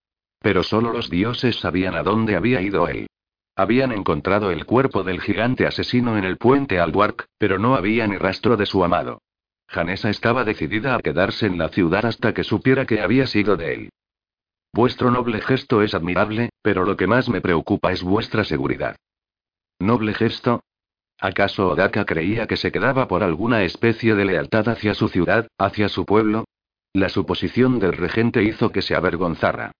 [0.40, 3.08] Pero solo los dioses sabían a dónde había ido él.
[3.56, 8.16] Habían encontrado el cuerpo del gigante asesino en el puente Alduark, pero no había ni
[8.16, 9.20] rastro de su amado.
[9.70, 13.74] Janesa estaba decidida a quedarse en la ciudad hasta que supiera que había sido de
[13.74, 13.90] él.
[14.72, 18.96] Vuestro noble gesto es admirable, pero lo que más me preocupa es vuestra seguridad.
[19.78, 20.64] ¿Noble gesto?
[21.20, 25.88] ¿Acaso Odaka creía que se quedaba por alguna especie de lealtad hacia su ciudad, hacia
[25.88, 26.46] su pueblo?
[26.92, 29.70] La suposición del regente hizo que se avergonzara.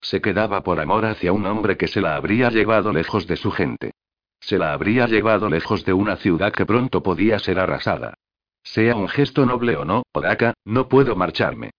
[0.00, 3.50] Se quedaba por amor hacia un hombre que se la habría llevado lejos de su
[3.50, 3.90] gente.
[4.38, 8.14] Se la habría llevado lejos de una ciudad que pronto podía ser arrasada.
[8.62, 11.70] Sea un gesto noble o no, Odaka, no puedo marcharme.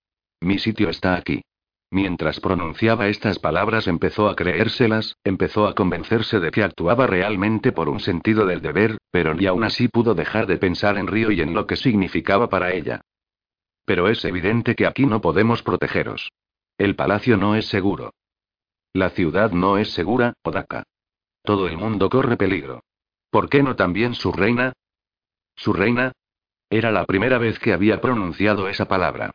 [0.41, 1.41] Mi sitio está aquí.
[1.93, 7.89] Mientras pronunciaba estas palabras empezó a creérselas, empezó a convencerse de que actuaba realmente por
[7.89, 11.41] un sentido del deber, pero ni aún así pudo dejar de pensar en Río y
[11.41, 13.01] en lo que significaba para ella.
[13.85, 16.31] Pero es evidente que aquí no podemos protegeros.
[16.77, 18.13] El palacio no es seguro.
[18.93, 20.83] La ciudad no es segura, Odaka.
[21.43, 22.83] Todo el mundo corre peligro.
[23.29, 24.73] ¿Por qué no también su reina?
[25.55, 26.13] ¿Su reina?
[26.71, 29.31] Era la primera vez que había pronunciado esa palabra.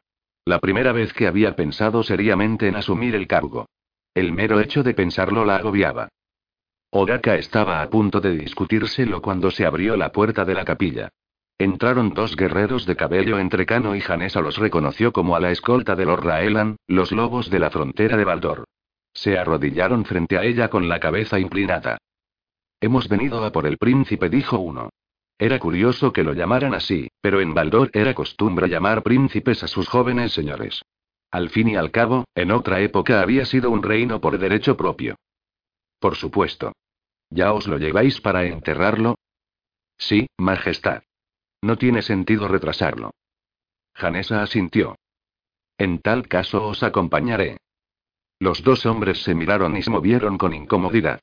[0.46, 3.66] La primera vez que había pensado seriamente en asumir el cargo.
[4.14, 6.08] El mero hecho de pensarlo la agobiaba.
[6.90, 11.10] Odaka estaba a punto de discutírselo cuando se abrió la puerta de la capilla.
[11.58, 16.06] Entraron dos guerreros de cabello entrecano y Janesa los reconoció como a la escolta de
[16.06, 18.64] los Raelan, los lobos de la frontera de Baldor.
[19.12, 21.98] Se arrodillaron frente a ella con la cabeza inclinada.
[22.80, 24.88] Hemos venido a por el príncipe, dijo uno.
[25.38, 29.88] Era curioso que lo llamaran así, pero en Baldor era costumbre llamar príncipes a sus
[29.88, 30.82] jóvenes señores.
[31.30, 35.16] Al fin y al cabo, en otra época había sido un reino por derecho propio.
[35.98, 36.72] Por supuesto.
[37.28, 39.16] ¿Ya os lo lleváis para enterrarlo?
[39.98, 41.02] Sí, Majestad.
[41.62, 43.10] No tiene sentido retrasarlo.
[43.94, 44.96] Janesa asintió.
[45.78, 47.58] En tal caso os acompañaré.
[48.38, 51.20] Los dos hombres se miraron y se movieron con incomodidad.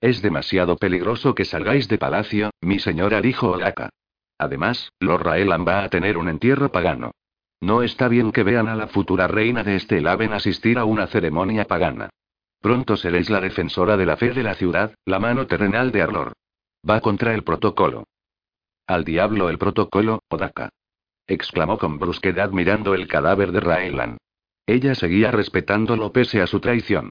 [0.00, 3.90] Es demasiado peligroso que salgáis de palacio, mi señora dijo Odaka.
[4.38, 7.12] Además, Lord Raelan va a tener un entierro pagano.
[7.60, 11.06] No está bien que vean a la futura reina de este Laven asistir a una
[11.06, 12.10] ceremonia pagana.
[12.60, 16.32] Pronto seréis la defensora de la fe de la ciudad, la mano terrenal de Arlor.
[16.88, 18.04] Va contra el protocolo.
[18.86, 20.70] Al diablo el protocolo, Odaka.
[21.26, 24.18] exclamó con brusquedad mirando el cadáver de Raelan.
[24.66, 27.10] Ella seguía respetándolo pese a su traición.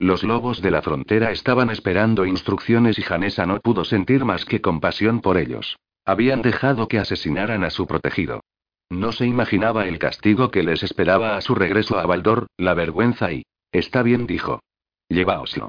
[0.00, 4.62] Los lobos de la frontera estaban esperando instrucciones y Janesa no pudo sentir más que
[4.62, 5.78] compasión por ellos.
[6.06, 8.40] Habían dejado que asesinaran a su protegido.
[8.88, 13.30] No se imaginaba el castigo que les esperaba a su regreso a Baldor, la vergüenza
[13.30, 13.44] y...
[13.72, 14.62] Está bien, dijo.
[15.10, 15.68] Lleváoslo.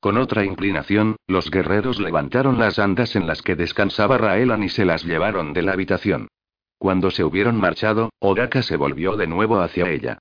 [0.00, 4.84] Con otra inclinación, los guerreros levantaron las andas en las que descansaba Raelan y se
[4.84, 6.26] las llevaron de la habitación.
[6.76, 10.18] Cuando se hubieron marchado, Odaka se volvió de nuevo hacia ella.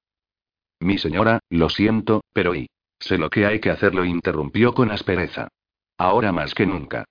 [0.79, 2.67] Mi señora, lo siento, pero ¿y?
[2.99, 5.49] Sé lo que hay que hacer, lo interrumpió con aspereza.
[5.97, 7.05] Ahora más que nunca.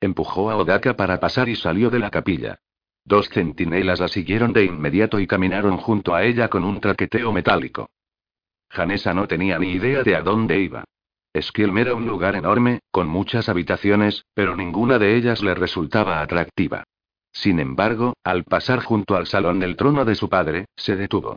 [0.00, 2.58] Empujó a Odaka para pasar y salió de la capilla.
[3.04, 7.90] Dos centinelas la siguieron de inmediato y caminaron junto a ella con un traqueteo metálico.
[8.68, 10.84] Janesa no tenía ni idea de a dónde iba.
[11.32, 16.84] Esquilm era un lugar enorme, con muchas habitaciones, pero ninguna de ellas le resultaba atractiva.
[17.32, 21.36] Sin embargo, al pasar junto al salón del trono de su padre, se detuvo.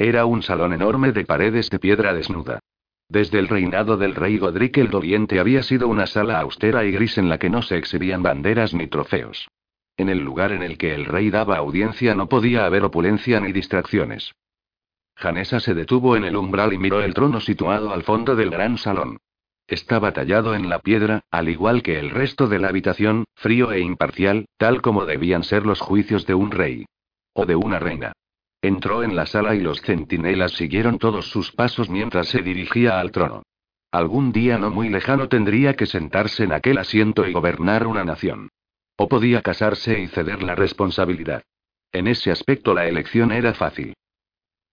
[0.00, 2.60] Era un salón enorme de paredes de piedra desnuda.
[3.10, 7.18] Desde el reinado del rey Godric el Doliente había sido una sala austera y gris
[7.18, 9.48] en la que no se exhibían banderas ni trofeos.
[9.98, 13.52] En el lugar en el que el rey daba audiencia no podía haber opulencia ni
[13.52, 14.32] distracciones.
[15.16, 18.78] Janesa se detuvo en el umbral y miró el trono situado al fondo del gran
[18.78, 19.18] salón.
[19.66, 23.80] Estaba tallado en la piedra, al igual que el resto de la habitación, frío e
[23.80, 26.86] imparcial, tal como debían ser los juicios de un rey.
[27.34, 28.14] O de una reina.
[28.62, 33.10] Entró en la sala y los centinelas siguieron todos sus pasos mientras se dirigía al
[33.10, 33.42] trono.
[33.90, 38.50] Algún día no muy lejano tendría que sentarse en aquel asiento y gobernar una nación.
[38.96, 41.42] O podía casarse y ceder la responsabilidad.
[41.90, 43.94] En ese aspecto la elección era fácil.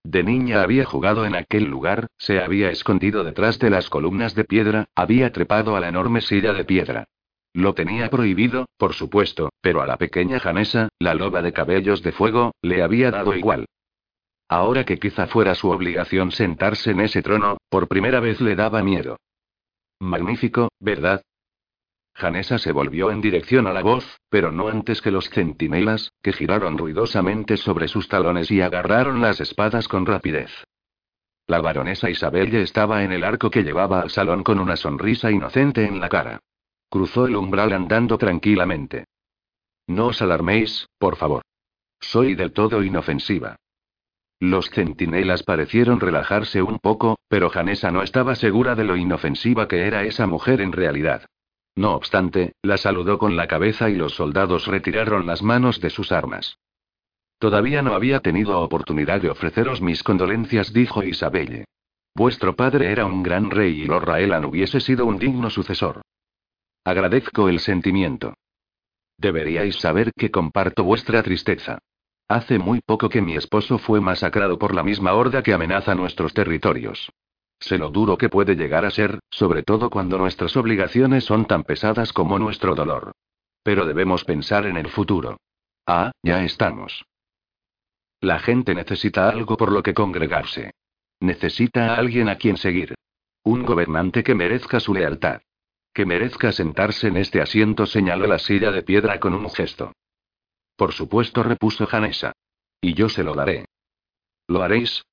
[0.04, 4.44] De niña había jugado en aquel lugar, se había escondido detrás de las columnas de
[4.44, 7.06] piedra, había trepado a la enorme silla de piedra.
[7.54, 12.12] Lo tenía prohibido, por supuesto, pero a la pequeña Janesa, la loba de cabellos de
[12.12, 13.66] fuego, le había dado igual.
[14.50, 18.82] Ahora que quizá fuera su obligación sentarse en ese trono, por primera vez le daba
[18.82, 19.18] miedo.
[20.00, 21.22] Magnífico, ¿verdad?
[22.16, 26.34] Janesa se volvió en dirección a la voz, pero no antes que los centinelas, que
[26.34, 30.52] giraron ruidosamente sobre sus talones y agarraron las espadas con rapidez.
[31.46, 35.86] La baronesa Isabelle estaba en el arco que llevaba al salón con una sonrisa inocente
[35.86, 36.40] en la cara.
[36.90, 39.06] Cruzó el umbral andando tranquilamente.
[39.88, 41.44] No os alarméis, por favor.
[42.00, 43.58] Soy del todo inofensiva.
[44.40, 49.88] Los centinelas parecieron relajarse un poco, pero Janesa no estaba segura de lo inofensiva que
[49.88, 51.26] era esa mujer en realidad.
[51.76, 56.12] No obstante, la saludó con la cabeza y los soldados retiraron las manos de sus
[56.12, 56.58] armas.
[57.40, 61.66] Todavía no había tenido oportunidad de ofreceros mis condolencias, dijo Isabelle.
[62.16, 66.02] Vuestro padre era un gran rey y Lord Raelan hubiese sido un digno sucesor.
[66.84, 68.34] Agradezco el sentimiento.
[69.20, 71.80] Deberíais saber que comparto vuestra tristeza.
[72.28, 76.34] Hace muy poco que mi esposo fue masacrado por la misma horda que amenaza nuestros
[76.34, 77.10] territorios.
[77.60, 81.64] Sé lo duro que puede llegar a ser, sobre todo cuando nuestras obligaciones son tan
[81.64, 83.14] pesadas como nuestro dolor.
[83.64, 85.38] Pero debemos pensar en el futuro.
[85.86, 87.06] Ah, ya estamos.
[88.20, 90.72] La gente necesita algo por lo que congregarse.
[91.22, 92.96] Necesita a alguien a quien seguir.
[93.44, 95.42] Un gobernante que merezca su lealtad.
[95.94, 99.94] Que merezca sentarse en este asiento, señaló la silla de piedra con un gesto.
[100.78, 102.32] Por supuesto, repuso Janessa.
[102.80, 103.66] Y yo se lo daré.
[104.48, 105.04] ¿Lo haréis?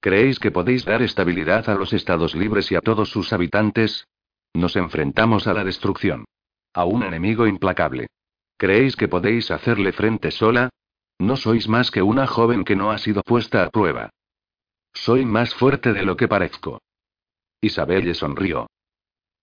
[0.00, 4.06] ¿Creéis que podéis dar estabilidad a los estados libres y a todos sus habitantes?
[4.54, 6.26] Nos enfrentamos a la destrucción.
[6.74, 8.08] A un enemigo implacable.
[8.58, 10.68] ¿Creéis que podéis hacerle frente sola?
[11.18, 14.10] No sois más que una joven que no ha sido puesta a prueba.
[14.92, 16.82] Soy más fuerte de lo que parezco.
[17.60, 18.68] Isabel le sonrió.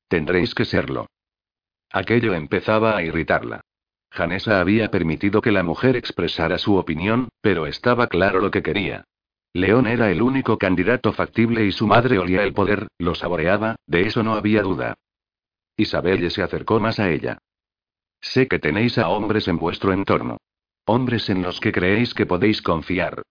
[0.08, 1.08] Tendréis que serlo.
[1.92, 3.62] Aquello empezaba a irritarla.
[4.14, 9.06] Janesa había permitido que la mujer expresara su opinión, pero estaba claro lo que quería.
[9.54, 14.02] León era el único candidato factible y su madre olía el poder, lo saboreaba, de
[14.02, 14.94] eso no había duda.
[15.78, 17.40] Isabelle se acercó más a ella.
[18.22, 20.38] Sé que tenéis a hombres en vuestro entorno.
[20.86, 23.24] Hombres en los que creéis que podéis confiar.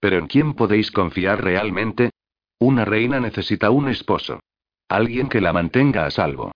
[0.00, 2.12] Pero ¿en quién podéis confiar realmente?
[2.58, 4.40] Una reina necesita un esposo.
[4.88, 6.52] Alguien que la mantenga a salvo.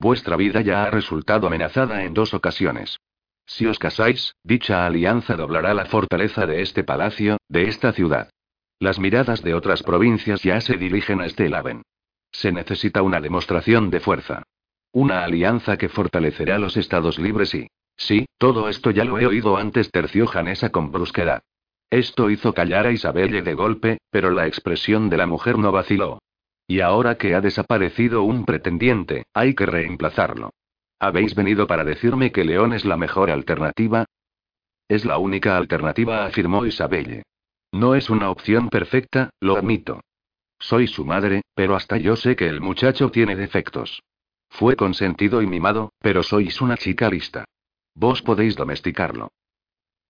[0.00, 2.98] Vuestra vida ya ha resultado amenazada en dos ocasiones.
[3.48, 8.28] Si os casáis, dicha alianza doblará la fortaleza de este palacio, de esta ciudad.
[8.78, 11.82] Las miradas de otras provincias ya se dirigen a Stelaven.
[12.30, 14.42] Se necesita una demostración de fuerza.
[14.92, 17.68] Una alianza que fortalecerá los estados libres y...
[17.96, 21.40] Sí, todo esto ya lo he oído antes, terció Janesa con brusquedad.
[21.90, 26.18] Esto hizo callar a Isabelle de golpe, pero la expresión de la mujer no vaciló.
[26.66, 30.50] Y ahora que ha desaparecido un pretendiente, hay que reemplazarlo.
[31.00, 34.04] ¿Habéis venido para decirme que León es la mejor alternativa?
[34.88, 37.22] Es la única alternativa, afirmó Isabelle.
[37.72, 40.00] No es una opción perfecta, lo admito.
[40.58, 44.02] Soy su madre, pero hasta yo sé que el muchacho tiene defectos.
[44.48, 47.44] Fue consentido y mimado, pero sois una chica lista.
[47.94, 49.30] Vos podéis domesticarlo.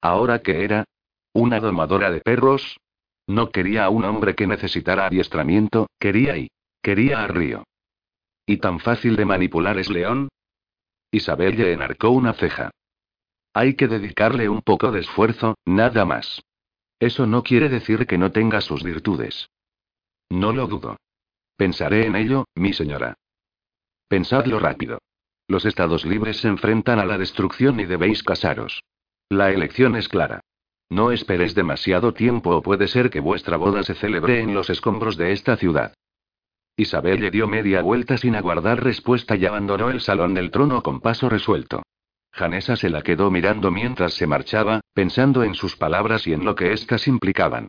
[0.00, 0.84] ¿Ahora qué era?
[1.32, 2.78] ¿Una domadora de perros?
[3.26, 6.48] No quería a un hombre que necesitara adiestramiento, quería y.
[6.80, 7.64] Quería a Río.
[8.46, 10.28] ¿Y tan fácil de manipular es León?
[11.10, 12.70] Isabel le enarcó una ceja.
[13.54, 16.42] Hay que dedicarle un poco de esfuerzo, nada más.
[17.00, 19.48] Eso no quiere decir que no tenga sus virtudes.
[20.30, 20.96] No lo dudo.
[21.56, 23.14] Pensaré en ello, mi señora.
[24.08, 24.98] Pensadlo rápido.
[25.48, 28.82] Los estados libres se enfrentan a la destrucción y debéis casaros.
[29.30, 30.40] La elección es clara.
[30.90, 35.16] No esperes demasiado tiempo o puede ser que vuestra boda se celebre en los escombros
[35.16, 35.94] de esta ciudad.
[36.78, 41.00] Isabel le dio media vuelta sin aguardar respuesta y abandonó el salón del trono con
[41.00, 41.82] paso resuelto.
[42.30, 46.54] Janesa se la quedó mirando mientras se marchaba, pensando en sus palabras y en lo
[46.54, 47.68] que éstas implicaban.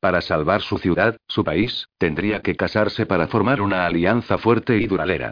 [0.00, 4.88] Para salvar su ciudad, su país, tendría que casarse para formar una alianza fuerte y
[4.88, 5.30] duradera.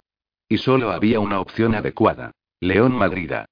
[0.48, 2.30] Y solo había una opción adecuada.
[2.60, 3.46] León Madrida.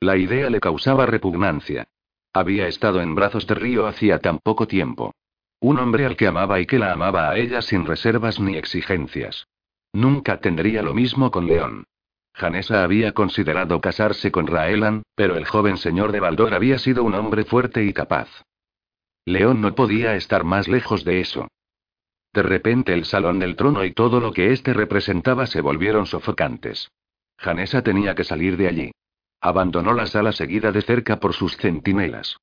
[0.00, 1.86] La idea le causaba repugnancia.
[2.32, 5.14] Había estado en brazos de Río hacía tan poco tiempo.
[5.60, 9.48] Un hombre al que amaba y que la amaba a ella sin reservas ni exigencias.
[9.92, 11.84] Nunca tendría lo mismo con León.
[12.32, 17.14] Janesa había considerado casarse con Raelan, pero el joven señor de Baldor había sido un
[17.14, 18.28] hombre fuerte y capaz.
[19.24, 21.48] León no podía estar más lejos de eso.
[22.32, 26.92] De repente el salón del trono y todo lo que éste representaba se volvieron sofocantes.
[27.36, 28.90] Janesa tenía que salir de allí.
[29.40, 32.36] Abandonó la sala seguida de cerca por sus centinelas.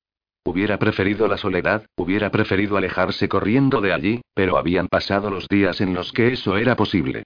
[0.46, 5.80] Hubiera preferido la soledad, hubiera preferido alejarse corriendo de allí, pero habían pasado los días
[5.80, 7.24] en los que eso era posible.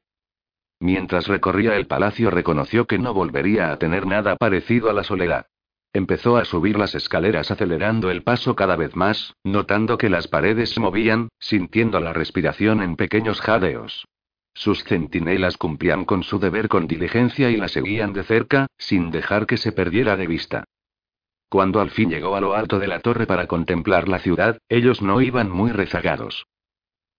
[0.81, 5.45] Mientras recorría el palacio reconoció que no volvería a tener nada parecido a la soledad.
[5.93, 10.71] Empezó a subir las escaleras acelerando el paso cada vez más, notando que las paredes
[10.71, 14.07] se movían, sintiendo la respiración en pequeños jadeos.
[14.55, 19.47] Sus centinelas cumplían con su deber con diligencia y la seguían de cerca, sin dejar
[19.47, 20.65] que se perdiera de vista.
[21.51, 25.03] Cuando al fin llegó a lo alto de la torre para contemplar la ciudad, ellos
[25.03, 26.47] no iban muy rezagados.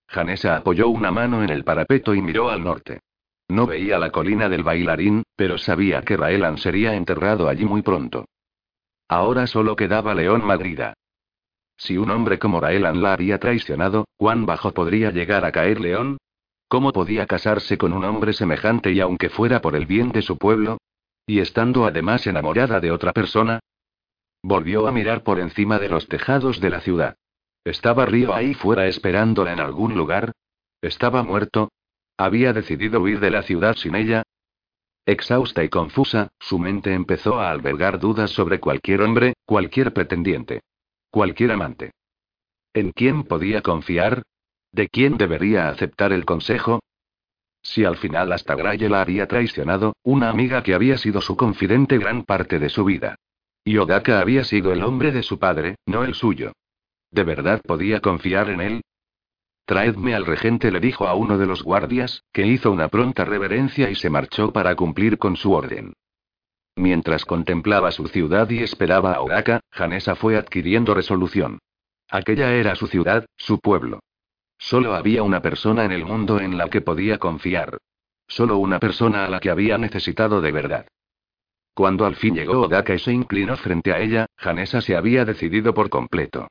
[0.08, 3.02] Janesa apoyó una mano en el parapeto y miró al norte.
[3.50, 8.24] No veía la colina del bailarín, pero sabía que Raelan sería enterrado allí muy pronto.
[9.10, 10.94] Ahora solo quedaba León Madrida.
[11.76, 16.18] Si un hombre como Raelan la había traicionado, ¿cuán bajo podría llegar a caer León?
[16.70, 20.38] ¿Cómo podía casarse con un hombre semejante y aunque fuera por el bien de su
[20.38, 20.78] pueblo?
[21.28, 23.60] Y estando además enamorada de otra persona,
[24.44, 27.18] Volvió a mirar por encima de los tejados de la ciudad.
[27.64, 30.32] ¿Estaba Río ahí fuera esperándola en algún lugar?
[30.82, 31.72] ¿Estaba muerto?
[32.18, 34.24] ¿Había decidido huir de la ciudad sin ella?
[35.06, 40.62] Exhausta y confusa, su mente empezó a albergar dudas sobre cualquier hombre, cualquier pretendiente.
[41.10, 41.92] Cualquier amante.
[42.74, 44.24] ¿En quién podía confiar?
[44.72, 46.80] ¿De quién debería aceptar el consejo?
[47.62, 51.98] Si al final hasta Graye la había traicionado, una amiga que había sido su confidente
[51.98, 53.18] gran parte de su vida.
[53.64, 56.54] Y Odaka había sido el hombre de su padre, no el suyo.
[57.12, 58.82] ¿De verdad podía confiar en él?
[59.66, 63.90] Traedme al regente, le dijo a uno de los guardias, que hizo una pronta reverencia
[63.90, 65.94] y se marchó para cumplir con su orden.
[66.76, 71.60] Mientras contemplaba su ciudad y esperaba a Odaka, Janesa fue adquiriendo resolución.
[72.10, 74.00] Aquella era su ciudad, su pueblo.
[74.58, 77.78] Solo había una persona en el mundo en la que podía confiar.
[78.28, 80.86] Solo una persona a la que había necesitado de verdad.
[81.74, 85.74] Cuando al fin llegó Odaka y se inclinó frente a ella, Janesa se había decidido
[85.74, 86.48] por completo.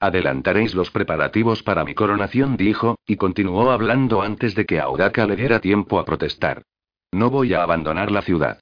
[0.00, 5.26] Adelantaréis los preparativos para mi coronación, dijo, y continuó hablando antes de que a Odaka
[5.26, 6.62] le diera tiempo a protestar.
[7.12, 8.60] No voy a abandonar la ciudad.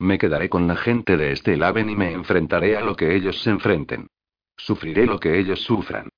[0.00, 3.40] Me quedaré con la gente de este Laven y me enfrentaré a lo que ellos
[3.42, 4.08] se enfrenten.
[4.56, 6.08] Sufriré lo que ellos sufran.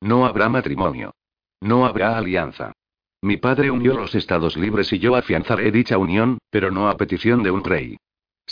[0.00, 1.12] No habrá matrimonio.
[1.60, 2.72] No habrá alianza.
[3.20, 7.42] Mi padre unió los estados libres y yo afianzaré dicha unión, pero no a petición
[7.42, 7.98] de un rey.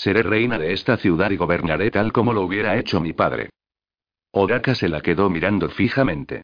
[0.01, 3.51] Seré reina de esta ciudad y gobernaré tal como lo hubiera hecho mi padre.
[4.33, 6.41] Odaka se la quedó mirando fijamente.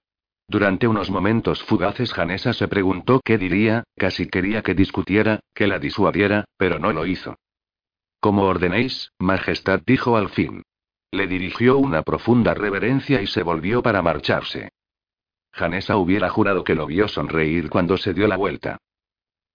[0.47, 5.79] Durante unos momentos fugaces Janesa se preguntó qué diría, casi quería que discutiera, que la
[5.79, 7.39] disuadiera, pero no lo hizo.
[8.21, 10.63] Como ordenéis, Majestad dijo al fin.
[11.11, 14.69] Le dirigió una profunda reverencia y se volvió para marcharse.
[15.53, 18.77] Janesa hubiera jurado que lo vio sonreír cuando se dio la vuelta.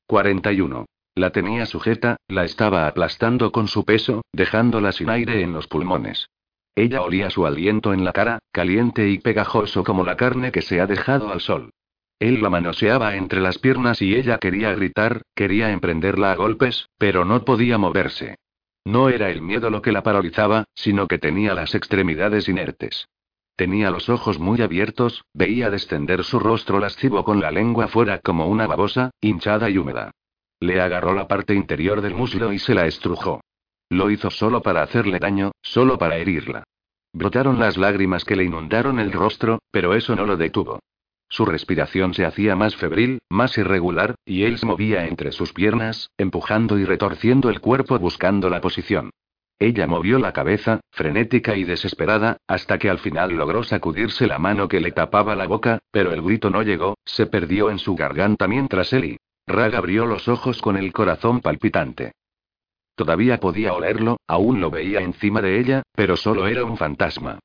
[0.08, 0.88] 41.
[1.14, 6.30] La tenía sujeta, la estaba aplastando con su peso, dejándola sin aire en los pulmones.
[6.74, 10.80] Ella olía su aliento en la cara, caliente y pegajoso como la carne que se
[10.80, 11.72] ha dejado al sol.
[12.18, 17.26] Él la manoseaba entre las piernas y ella quería gritar, quería emprenderla a golpes, pero
[17.26, 18.38] no podía moverse.
[18.86, 23.08] No era el miedo lo que la paralizaba, sino que tenía las extremidades inertes.
[23.58, 28.48] Tenía los ojos muy abiertos, veía descender su rostro lascivo con la lengua fuera como
[28.48, 30.12] una babosa, hinchada y húmeda.
[30.62, 33.42] Le agarró la parte interior del muslo y se la estrujó.
[33.90, 36.64] Lo hizo solo para hacerle daño, solo para herirla.
[37.14, 40.80] Brotaron las lágrimas que le inundaron el rostro, pero eso no lo detuvo.
[41.28, 46.12] Su respiración se hacía más febril, más irregular, y él se movía entre sus piernas,
[46.18, 49.10] empujando y retorciendo el cuerpo buscando la posición.
[49.58, 54.68] Ella movió la cabeza, frenética y desesperada, hasta que al final logró sacudirse la mano
[54.68, 58.48] que le tapaba la boca, pero el grito no llegó, se perdió en su garganta
[58.48, 59.18] mientras él y
[59.52, 62.14] Rag abrió los ojos con el corazón palpitante.
[62.96, 67.40] Todavía podía olerlo, aún lo veía encima de ella, pero solo era un fantasma.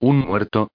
[0.00, 0.68] ¿Un muerto?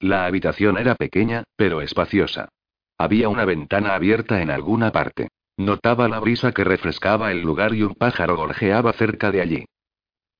[0.00, 2.48] La habitación era pequeña, pero espaciosa.
[2.96, 5.28] Había una ventana abierta en alguna parte.
[5.56, 9.64] Notaba la brisa que refrescaba el lugar y un pájaro gorjeaba cerca de allí.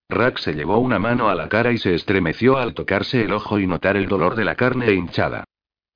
[0.09, 3.59] Rack se llevó una mano a la cara y se estremeció al tocarse el ojo
[3.59, 5.45] y notar el dolor de la carne hinchada.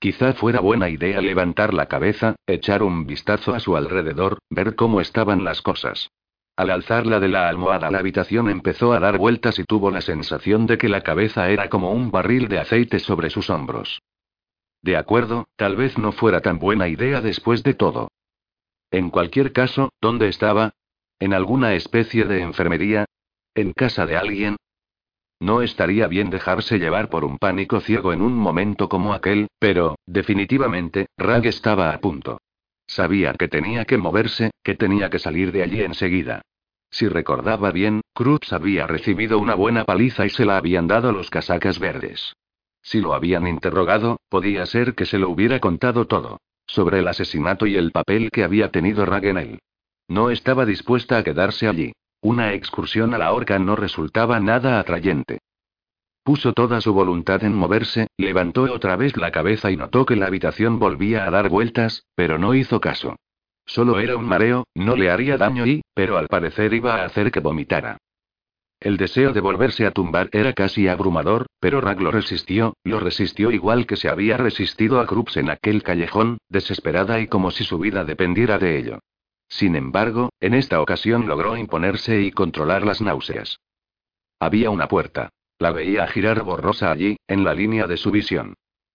[0.02, 5.00] Quizá fuera buena idea levantar la cabeza, echar un vistazo a su alrededor, ver cómo
[5.00, 6.10] estaban las cosas.
[6.56, 10.66] Al alzarla de la almohada la habitación empezó a dar vueltas y tuvo la sensación
[10.66, 14.02] de que la cabeza era como un barril de aceite sobre sus hombros.
[14.82, 18.08] De acuerdo, tal vez no fuera tan buena idea después de todo.
[18.90, 20.72] En cualquier caso, ¿dónde estaba?
[21.20, 23.04] ¿En alguna especie de enfermería?
[23.54, 24.56] ¿En casa de alguien?
[25.42, 29.96] No estaría bien dejarse llevar por un pánico ciego en un momento como aquel, pero,
[30.06, 32.40] definitivamente, Rag estaba a punto.
[32.86, 36.42] Sabía que tenía que moverse, que tenía que salir de allí enseguida.
[36.92, 41.28] Si recordaba bien, Cruz había recibido una buena paliza y se la habían dado los
[41.28, 42.34] casacas verdes.
[42.80, 46.38] Si lo habían interrogado, podía ser que se lo hubiera contado todo.
[46.68, 49.58] Sobre el asesinato y el papel que había tenido Rag en él.
[50.06, 51.92] No estaba dispuesta a quedarse allí.
[52.22, 55.40] Una excursión a la horca no resultaba nada atrayente.
[56.22, 60.26] Puso toda su voluntad en moverse, levantó otra vez la cabeza y notó que la
[60.26, 63.16] habitación volvía a dar vueltas, pero no hizo caso.
[63.66, 67.32] Solo era un mareo, no le haría daño y, pero al parecer iba a hacer
[67.32, 67.98] que vomitara.
[68.78, 73.50] El deseo de volverse a tumbar era casi abrumador, pero Rag lo resistió, lo resistió
[73.50, 77.78] igual que se había resistido a Krups en aquel callejón, desesperada y como si su
[77.78, 79.00] vida dependiera de ello.
[79.52, 83.60] Sin embargo, en esta ocasión logró imponerse y controlar las náuseas.
[84.40, 85.28] Había una puerta.
[85.58, 88.54] La veía girar borrosa allí, en la línea de su visión.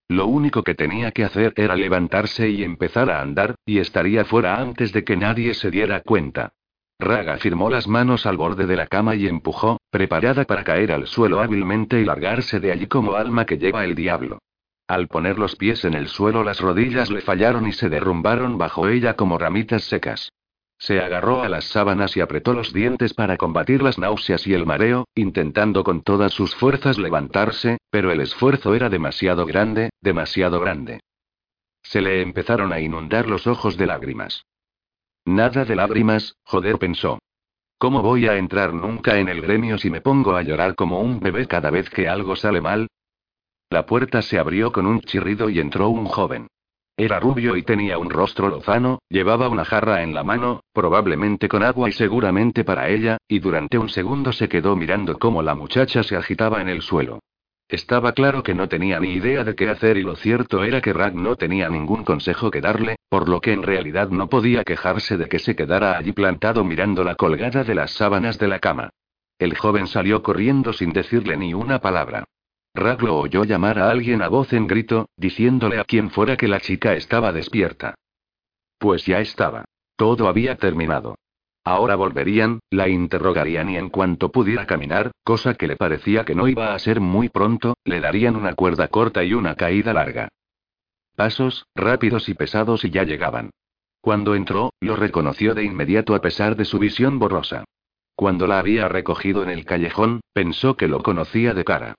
[0.09, 4.59] Lo único que tenía que hacer era levantarse y empezar a andar, y estaría fuera
[4.59, 6.53] antes de que nadie se diera cuenta.
[6.97, 11.05] Raga firmó las manos al borde de la cama y empujó, preparada para caer al
[11.05, 14.39] suelo hábilmente y largarse de allí como alma que lleva el diablo.
[14.87, 18.87] Al poner los pies en el suelo las rodillas le fallaron y se derrumbaron bajo
[18.87, 20.31] ella como ramitas secas.
[20.79, 24.65] Se agarró a las sábanas y apretó los dientes para combatir las náuseas y el
[24.65, 30.99] mareo, intentando con todas sus fuerzas levantarse, pero el esfuerzo era demasiado grande, demasiado grande.
[31.81, 34.43] Se le empezaron a inundar los ojos de lágrimas.
[35.25, 37.19] Nada de lágrimas, joder, pensó.
[37.79, 41.19] ¿Cómo voy a entrar nunca en el gremio si me pongo a llorar como un
[41.19, 42.87] bebé cada vez que algo sale mal?
[43.69, 46.47] La puerta se abrió con un chirrido y entró un joven.
[46.99, 51.61] Era rubio y tenía un rostro lozano, llevaba una jarra en la mano, probablemente con
[51.61, 56.01] agua y seguramente para ella, y durante un segundo se quedó mirando cómo la muchacha
[56.01, 57.19] se agitaba en el suelo.
[57.69, 60.91] Estaba claro que no tenía ni idea de qué hacer y lo cierto era que
[60.91, 65.17] Rag no tenía ningún consejo que darle, por lo que en realidad no podía quejarse
[65.17, 68.89] de que se quedara allí plantado mirando la colgada de las sábanas de la cama.
[69.37, 72.23] El joven salió corriendo sin decirle ni una palabra.
[72.77, 76.59] Raglo oyó llamar a alguien a voz en grito, diciéndole a quien fuera que la
[76.59, 77.95] chica estaba despierta.
[78.77, 79.65] Pues ya estaba.
[79.95, 81.17] Todo había terminado.
[81.63, 86.47] Ahora volverían, la interrogarían y en cuanto pudiera caminar, cosa que le parecía que no
[86.47, 90.29] iba a ser muy pronto, le darían una cuerda corta y una caída larga.
[91.15, 93.49] Pasos, rápidos y pesados y ya llegaban.
[94.01, 97.65] Cuando entró, lo reconoció de inmediato a pesar de su visión borrosa.
[98.15, 101.95] Cuando la había recogido en el callejón, pensó que lo conocía de cara.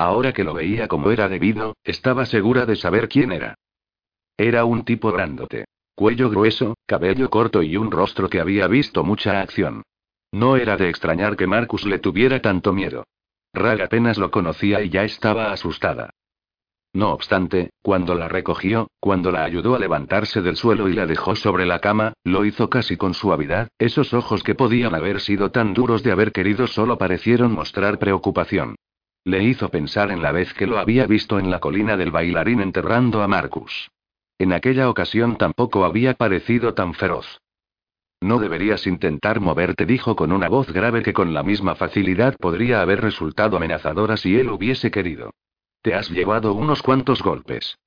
[0.00, 3.56] Ahora que lo veía como era debido, estaba segura de saber quién era.
[4.38, 5.66] Era un tipo grandote.
[5.94, 9.82] Cuello grueso, cabello corto y un rostro que había visto mucha acción.
[10.32, 13.04] No era de extrañar que Marcus le tuviera tanto miedo.
[13.52, 16.08] Rag apenas lo conocía y ya estaba asustada.
[16.94, 21.36] No obstante, cuando la recogió, cuando la ayudó a levantarse del suelo y la dejó
[21.36, 25.74] sobre la cama, lo hizo casi con suavidad, esos ojos que podían haber sido tan
[25.74, 28.76] duros de haber querido solo parecieron mostrar preocupación.
[29.24, 32.60] Le hizo pensar en la vez que lo había visto en la colina del bailarín
[32.60, 33.90] enterrando a Marcus.
[34.38, 37.40] En aquella ocasión tampoco había parecido tan feroz.
[38.22, 42.82] No deberías intentar moverte, dijo con una voz grave que con la misma facilidad podría
[42.82, 45.30] haber resultado amenazadora si él hubiese querido.
[45.82, 47.78] Te has llevado unos cuantos golpes.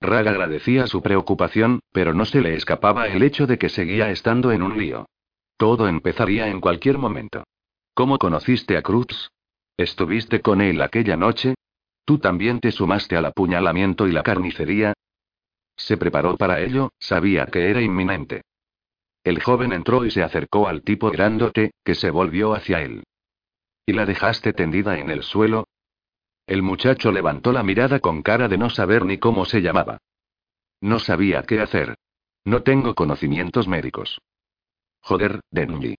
[0.00, 4.50] Rag agradecía su preocupación, pero no se le escapaba el hecho de que seguía estando
[4.50, 5.06] en un lío.
[5.56, 7.44] Todo empezaría en cualquier momento.
[7.94, 9.30] ¿Cómo conociste a Cruz?
[9.76, 11.54] ¿Estuviste con él aquella noche?
[12.04, 14.92] ¿Tú también te sumaste al apuñalamiento y la carnicería?
[15.76, 18.42] Se preparó para ello, sabía que era inminente.
[19.24, 23.04] El joven entró y se acercó al tipo grandote, que se volvió hacia él.
[23.86, 25.66] ¿Y la dejaste tendida en el suelo?
[26.46, 29.98] El muchacho levantó la mirada con cara de no saber ni cómo se llamaba.
[30.80, 31.96] No sabía qué hacer.
[32.44, 34.20] No tengo conocimientos médicos.
[35.00, 35.96] Joder, Denji.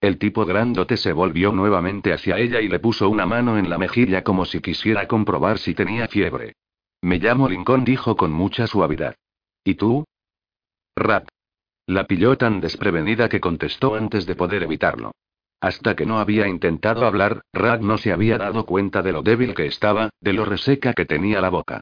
[0.00, 3.76] El tipo grandote se volvió nuevamente hacia ella y le puso una mano en la
[3.76, 6.54] mejilla como si quisiera comprobar si tenía fiebre.
[7.02, 9.14] Me llamo Lincoln, dijo con mucha suavidad.
[9.62, 10.04] ¿Y tú?
[10.96, 11.28] Rat.
[11.86, 15.12] La pilló tan desprevenida que contestó antes de poder evitarlo.
[15.60, 19.54] Hasta que no había intentado hablar, Rat no se había dado cuenta de lo débil
[19.54, 21.80] que estaba, de lo reseca que tenía la boca.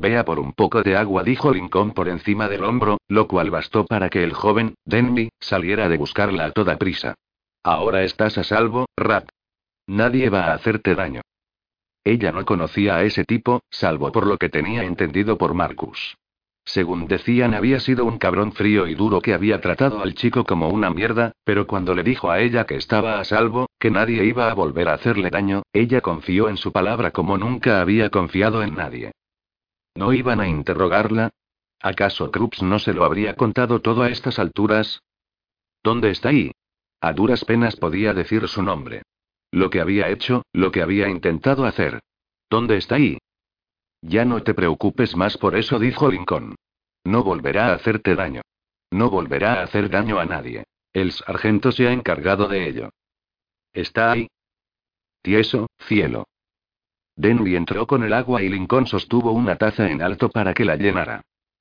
[0.00, 3.84] Vea por un poco de agua, dijo Lincoln por encima del hombro, lo cual bastó
[3.84, 7.16] para que el joven, Denby, saliera de buscarla a toda prisa.
[7.62, 9.28] Ahora estás a salvo, Rat.
[9.86, 11.20] Nadie va a hacerte daño.
[12.02, 16.16] Ella no conocía a ese tipo, salvo por lo que tenía entendido por Marcus.
[16.64, 20.70] Según decían, había sido un cabrón frío y duro que había tratado al chico como
[20.70, 24.50] una mierda, pero cuando le dijo a ella que estaba a salvo, que nadie iba
[24.50, 28.76] a volver a hacerle daño, ella confió en su palabra como nunca había confiado en
[28.76, 29.12] nadie.
[29.94, 31.30] ¿No iban a interrogarla?
[31.80, 35.02] ¿Acaso Krups no se lo habría contado todo a estas alturas?
[35.82, 36.52] ¿Dónde está ahí?
[37.00, 39.02] A duras penas podía decir su nombre.
[39.50, 42.00] Lo que había hecho, lo que había intentado hacer.
[42.50, 43.18] ¿Dónde está ahí?
[44.02, 46.54] Ya no te preocupes más por eso, dijo Lincoln.
[47.04, 48.42] No volverá a hacerte daño.
[48.90, 50.64] No volverá a hacer daño a nadie.
[50.92, 52.90] El sargento se ha encargado de ello.
[53.72, 54.28] ¿Está ahí?
[55.22, 56.26] Tieso, cielo.
[57.20, 60.76] Denny entró con el agua y Lincoln sostuvo una taza en alto para que la
[60.76, 61.20] llenara.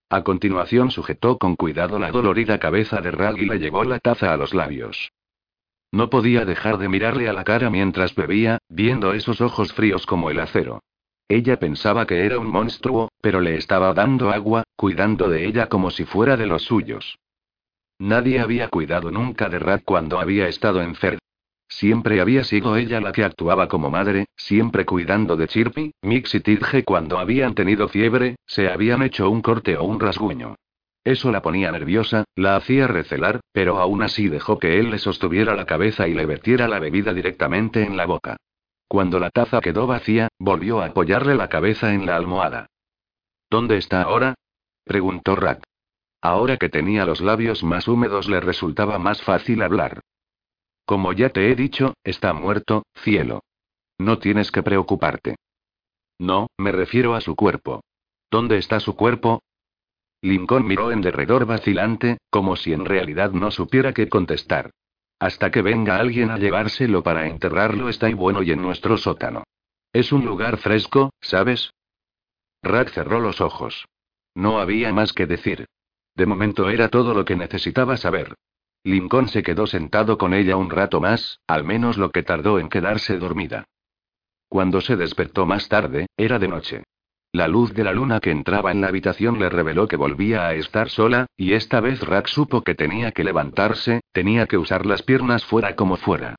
[0.10, 4.31] A continuación sujetó con cuidado la dolorida cabeza de Rag y le llevó la taza
[4.31, 5.11] a los labios.
[5.91, 10.30] No podía dejar de mirarle a la cara mientras bebía, viendo esos ojos fríos como
[10.30, 10.81] el acero.
[11.27, 15.91] Ella pensaba que era un monstruo, pero le estaba dando agua, cuidando de ella como
[15.91, 17.19] si fuera de los suyos.
[17.99, 21.19] Nadie había cuidado nunca de Rat cuando había estado enfermo.
[21.69, 26.39] Siempre había sido ella la que actuaba como madre, siempre cuidando de Chirpy, Mix y
[26.39, 30.55] Tidge cuando habían tenido fiebre, se habían hecho un corte o un rasguño.
[31.03, 35.55] Eso la ponía nerviosa, la hacía recelar, pero aún así dejó que él le sostuviera
[35.55, 38.37] la cabeza y le vertiera la bebida directamente en la boca.
[38.87, 42.65] Cuando la taza quedó vacía, volvió a apoyarle la cabeza en la almohada.
[43.49, 44.33] ¿Dónde está ahora?
[44.83, 45.63] preguntó Rat.
[46.21, 50.01] Ahora que tenía los labios más húmedos le resultaba más fácil hablar.
[50.89, 53.43] Como ya te he dicho, está muerto, cielo.
[53.99, 55.35] No tienes que preocuparte.
[56.17, 57.83] No, me refiero a su cuerpo.
[58.31, 59.43] ¿Dónde está su cuerpo?
[60.23, 64.71] Lincoln miró en derredor vacilante, como si en realidad no supiera qué contestar.
[65.19, 69.43] Hasta que venga alguien a llevárselo para enterrarlo está y bueno y en nuestro sótano.
[69.93, 71.69] Es un lugar fresco, ¿sabes?
[72.63, 73.85] Rack cerró los ojos.
[74.33, 75.67] No había más que decir.
[76.15, 78.33] De momento era todo lo que necesitaba saber.
[78.84, 82.69] Lincoln se quedó sentado con ella un rato más, al menos lo que tardó en
[82.69, 83.65] quedarse dormida.
[84.47, 86.84] Cuando se despertó más tarde, era de noche.
[87.31, 90.56] La luz de la luna que entraba en la habitación le reveló que volvía a
[90.56, 95.03] estar sola, y esta vez Rack supo que tenía que levantarse, tenía que usar las
[95.03, 96.35] piernas fuera como fuera.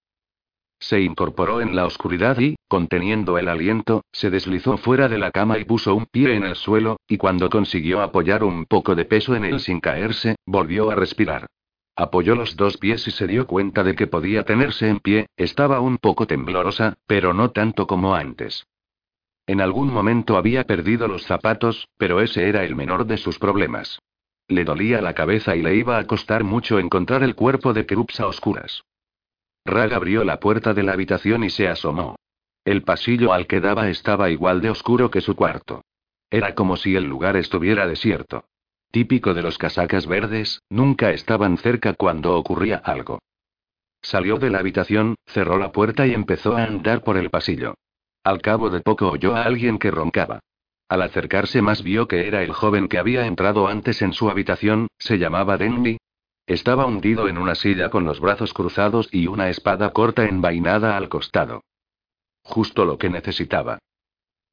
[0.81, 5.59] Se incorporó en la oscuridad y, conteniendo el aliento, se deslizó fuera de la cama
[5.59, 9.37] y puso un pie en el suelo, y cuando consiguió apoyar un poco de peso
[9.37, 11.47] en él sin caerse, volvió a respirar.
[12.01, 15.81] Apoyó los dos pies y se dio cuenta de que podía tenerse en pie, estaba
[15.81, 18.66] un poco temblorosa, pero no tanto como antes.
[19.47, 23.98] En algún momento había perdido los zapatos, pero ese era el menor de sus problemas.
[24.48, 28.18] Le dolía la cabeza y le iba a costar mucho encontrar el cuerpo de Krups
[28.20, 28.82] a oscuras.
[29.66, 32.16] Rag abrió la puerta de la habitación y se asomó.
[32.64, 35.82] El pasillo al que daba estaba igual de oscuro que su cuarto.
[36.31, 38.47] Era como si el lugar estuviera desierto.
[38.91, 43.21] Típico de los casacas verdes, nunca estaban cerca cuando ocurría algo.
[44.03, 47.75] Salió de la habitación, cerró la puerta y empezó a andar por el pasillo.
[48.25, 50.41] Al cabo de poco oyó a alguien que roncaba.
[50.89, 54.89] Al acercarse más vio que era el joven que había entrado antes en su habitación,
[54.99, 55.99] se llamaba Denny.
[56.49, 61.09] Estaba hundido en una silla con los brazos cruzados y una espada corta envainada al
[61.09, 61.62] costado.
[62.43, 63.79] Justo lo que necesitaba.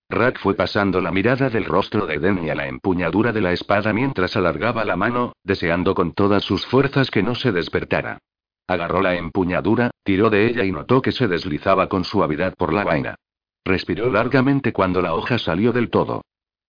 [0.09, 3.91] Rack fue pasando la mirada del rostro de Denny a la empuñadura de la espada
[3.91, 8.19] mientras alargaba la mano, deseando con todas sus fuerzas que no se despertara.
[8.67, 12.85] Agarró la empuñadura, tiró de ella y notó que se deslizaba con suavidad por la
[12.85, 13.15] vaina.
[13.65, 16.21] Respiró largamente cuando la hoja salió del todo.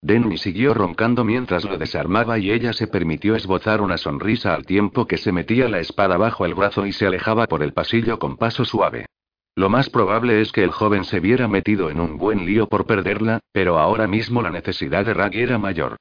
[0.03, 5.07] Denny siguió roncando mientras lo desarmaba y ella se permitió esbozar una sonrisa al tiempo
[5.07, 8.37] que se metía la espada bajo el brazo y se alejaba por el pasillo con
[8.37, 9.07] paso suave.
[9.55, 12.87] Lo más probable es que el joven se viera metido en un buen lío por
[12.87, 15.97] perderla, pero ahora mismo la necesidad de Rag era mayor.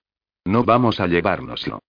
[0.45, 1.79] No vamos a llevárnoslo.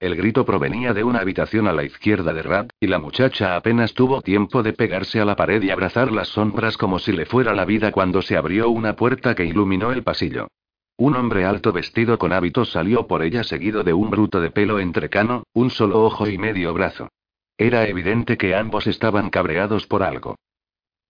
[0.00, 3.94] El grito provenía de una habitación a la izquierda de Rad, y la muchacha apenas
[3.94, 7.52] tuvo tiempo de pegarse a la pared y abrazar las sombras como si le fuera
[7.52, 10.48] la vida cuando se abrió una puerta que iluminó el pasillo.
[10.96, 14.78] Un hombre alto vestido con hábitos salió por ella seguido de un bruto de pelo
[14.78, 17.08] entrecano, un solo ojo y medio brazo.
[17.56, 20.36] Era evidente que ambos estaban cabreados por algo.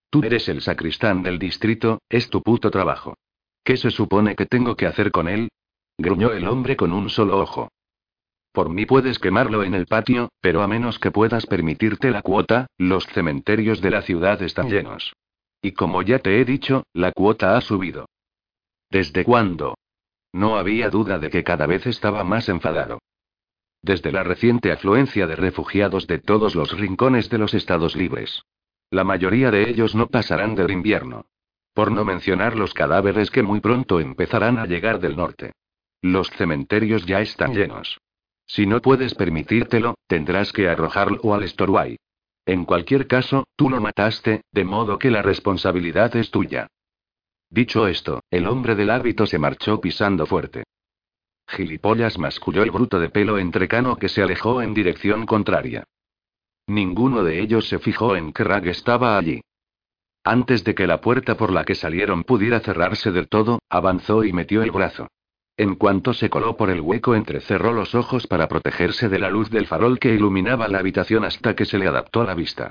[0.09, 3.15] Tú eres el sacristán del distrito, es tu puto trabajo.
[3.63, 5.49] ¿Qué se supone que tengo que hacer con él?
[5.97, 7.69] gruñó el hombre con un solo ojo.
[8.51, 12.67] Por mí puedes quemarlo en el patio, pero a menos que puedas permitirte la cuota,
[12.77, 15.13] los cementerios de la ciudad están llenos.
[15.61, 18.07] Y como ya te he dicho, la cuota ha subido.
[18.89, 19.75] ¿Desde cuándo?
[20.33, 22.99] No había duda de que cada vez estaba más enfadado.
[23.81, 28.41] Desde la reciente afluencia de refugiados de todos los rincones de los estados libres.
[28.91, 31.25] La mayoría de ellos no pasarán del invierno.
[31.73, 35.53] Por no mencionar los cadáveres que muy pronto empezarán a llegar del norte.
[36.01, 37.99] Los cementerios ya están llenos.
[38.47, 41.97] Si no puedes permitírtelo, tendrás que arrojarlo al Storway.
[42.45, 46.67] En cualquier caso, tú lo mataste, de modo que la responsabilidad es tuya.
[47.51, 50.63] Dicho esto, el hombre del hábito se marchó pisando fuerte.
[51.47, 55.83] Gilipollas masculló el bruto de pelo entrecano que se alejó en dirección contraria.
[56.69, 59.41] Ninguno de ellos se fijó en que Rag estaba allí.
[60.23, 64.33] Antes de que la puerta por la que salieron pudiera cerrarse del todo, avanzó y
[64.33, 65.07] metió el brazo.
[65.57, 69.49] En cuanto se coló por el hueco, entrecerró los ojos para protegerse de la luz
[69.49, 72.69] del farol que iluminaba la habitación hasta que se le adaptó la vista.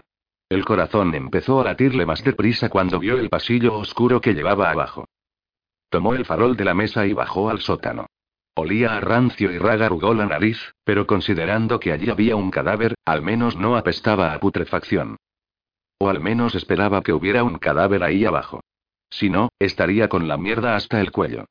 [0.48, 5.08] El corazón empezó a latirle más deprisa cuando vio el pasillo oscuro que llevaba abajo.
[5.90, 8.06] Tomó el farol de la mesa y bajó al sótano.
[8.60, 12.97] Olía a rancio y Raga arrugó la nariz, pero considerando que allí había un cadáver,
[13.05, 15.16] al menos no apestaba a putrefacción.
[16.01, 18.60] O al menos esperaba que hubiera un cadáver ahí abajo.
[19.10, 21.44] Si no, estaría con la mierda hasta el cuello.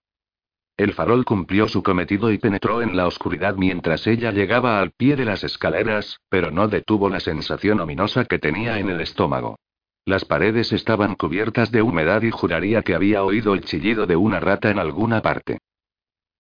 [0.75, 5.15] El farol cumplió su cometido y penetró en la oscuridad mientras ella llegaba al pie
[5.15, 9.55] de las escaleras, pero no detuvo la sensación ominosa que tenía en el estómago.
[10.03, 14.41] Las paredes estaban cubiertas de humedad y juraría que había oído el chillido de una
[14.41, 15.59] rata en alguna parte.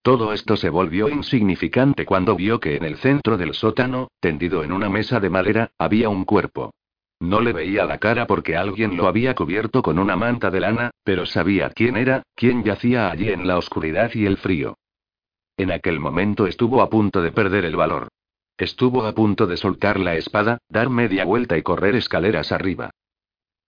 [0.07, 4.71] Todo esto se volvió insignificante cuando vio que en el centro del sótano, tendido en
[4.71, 6.73] una mesa de madera, había un cuerpo.
[7.19, 10.91] No le veía la cara porque alguien lo había cubierto con una manta de lana,
[11.03, 14.77] pero sabía quién era, quién yacía allí en la oscuridad y el frío.
[15.57, 18.07] En aquel momento estuvo a punto de perder el valor.
[18.57, 22.91] Estuvo a punto de soltar la espada, dar media vuelta y correr escaleras arriba.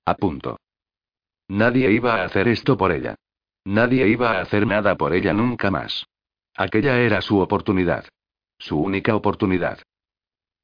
[0.05, 0.57] A punto.
[1.49, 3.15] Nadie iba a hacer esto por ella.
[3.65, 6.05] Nadie iba a hacer nada por ella nunca más.
[6.59, 8.03] Aquella era su oportunidad.
[8.57, 9.79] Su única oportunidad.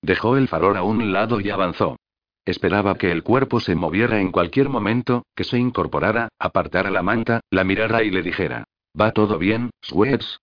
[0.01, 1.95] Dejó el farol a un lado y avanzó.
[2.43, 7.39] Esperaba que el cuerpo se moviera en cualquier momento, que se incorporara, apartara la manta,
[7.49, 8.65] la mirara y le dijera:
[8.99, 10.41] ¿Va todo bien, Sweats?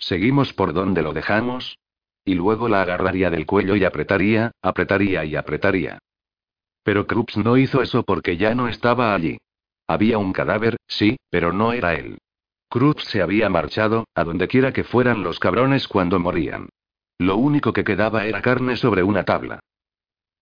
[0.00, 1.78] ¿Seguimos por donde lo dejamos?
[2.24, 6.00] Y luego la agarraría del cuello y apretaría, apretaría y apretaría.
[6.82, 9.38] Pero Krups no hizo eso porque ya no estaba allí.
[9.86, 12.18] Había un cadáver, sí, pero no era él.
[12.70, 16.68] Krups se había marchado, a donde quiera que fueran los cabrones cuando morían.
[17.18, 19.60] Lo único que quedaba era carne sobre una tabla.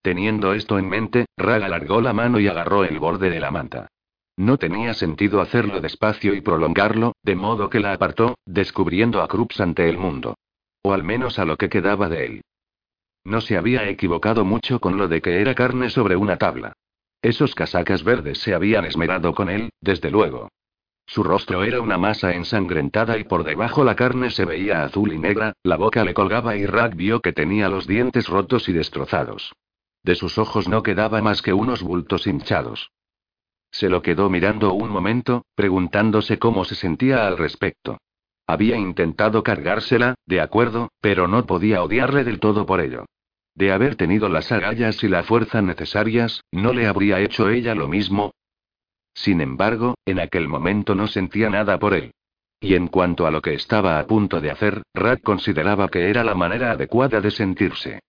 [0.02, 3.88] Teniendo esto en mente, Rag alargó la mano y agarró el borde de la manta.
[4.36, 9.60] No tenía sentido hacerlo despacio y prolongarlo, de modo que la apartó, descubriendo a Krups
[9.60, 10.34] ante el mundo.
[10.82, 12.42] O al menos a lo que quedaba de él.
[13.24, 16.74] No se había equivocado mucho con lo de que era carne sobre una tabla.
[17.22, 20.50] Esos casacas verdes se habían esmerado con él, desde luego.
[21.06, 25.18] Su rostro era una masa ensangrentada y por debajo la carne se veía azul y
[25.18, 29.54] negra, la boca le colgaba y Rag vio que tenía los dientes rotos y destrozados.
[30.02, 32.90] De sus ojos no quedaba más que unos bultos hinchados.
[33.70, 37.98] Se lo quedó mirando un momento, preguntándose cómo se sentía al respecto.
[38.46, 43.04] Había intentado cargársela, de acuerdo, pero no podía odiarle del todo por ello.
[43.54, 47.88] De haber tenido las agallas y la fuerza necesarias, ¿no le habría hecho ella lo
[47.88, 48.32] mismo?
[49.16, 52.12] Sin embargo, en aquel momento no sentía nada por él.
[52.60, 56.22] Y en cuanto a lo que estaba a punto de hacer, Rat consideraba que era
[56.22, 58.00] la manera adecuada de sentirse.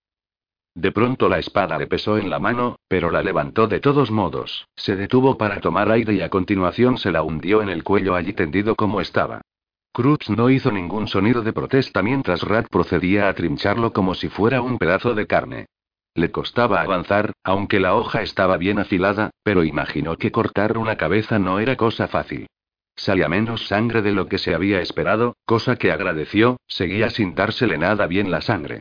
[0.74, 4.68] De pronto la espada le pesó en la mano, pero la levantó de todos modos,
[4.76, 8.34] se detuvo para tomar aire y a continuación se la hundió en el cuello allí
[8.34, 9.40] tendido como estaba.
[9.92, 14.60] Cruz no hizo ningún sonido de protesta mientras Rat procedía a trincharlo como si fuera
[14.60, 15.66] un pedazo de carne.
[16.18, 21.38] Le costaba avanzar, aunque la hoja estaba bien afilada, pero imaginó que cortar una cabeza
[21.38, 22.48] no era cosa fácil.
[22.96, 27.78] Salía menos sangre de lo que se había esperado, cosa que agradeció, seguía sin dársele
[27.78, 28.80] nada bien la sangre.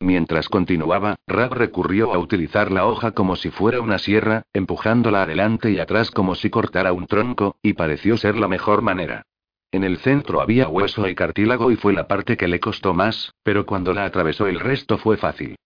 [0.00, 5.70] Mientras continuaba, Rab recurrió a utilizar la hoja como si fuera una sierra, empujándola adelante
[5.70, 9.26] y atrás como si cortara un tronco, y pareció ser la mejor manera.
[9.72, 13.34] En el centro había hueso y cartílago y fue la parte que le costó más,
[13.42, 15.56] pero cuando la atravesó el resto fue fácil.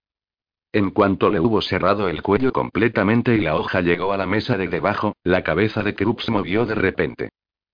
[0.74, 4.56] En cuanto le hubo cerrado el cuello completamente y la hoja llegó a la mesa
[4.56, 7.28] de debajo, la cabeza de Krupp se movió de repente.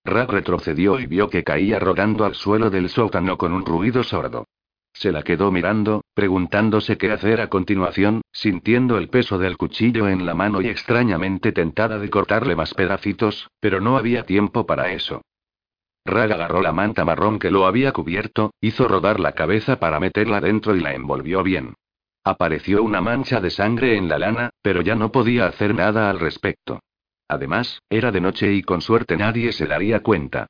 [0.04, 4.46] Rab retrocedió y vio que caía rodando al suelo del sótano con un ruido sordo.
[4.92, 10.26] Se la quedó mirando, preguntándose qué hacer a continuación, sintiendo el peso del cuchillo en
[10.26, 15.22] la mano y extrañamente tentada de cortarle más pedacitos, pero no había tiempo para eso.
[16.04, 20.40] Rag agarró la manta marrón que lo había cubierto, hizo rodar la cabeza para meterla
[20.40, 21.74] dentro y la envolvió bien.
[22.28, 26.20] Apareció una mancha de sangre en la lana, pero ya no podía hacer nada al
[26.20, 26.80] respecto.
[27.26, 30.46] Además, era de noche y con suerte nadie se daría cuenta.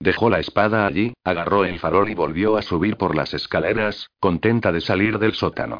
[0.00, 4.72] Dejó la espada allí, agarró el farol y volvió a subir por las escaleras, contenta
[4.72, 5.78] de salir del sótano.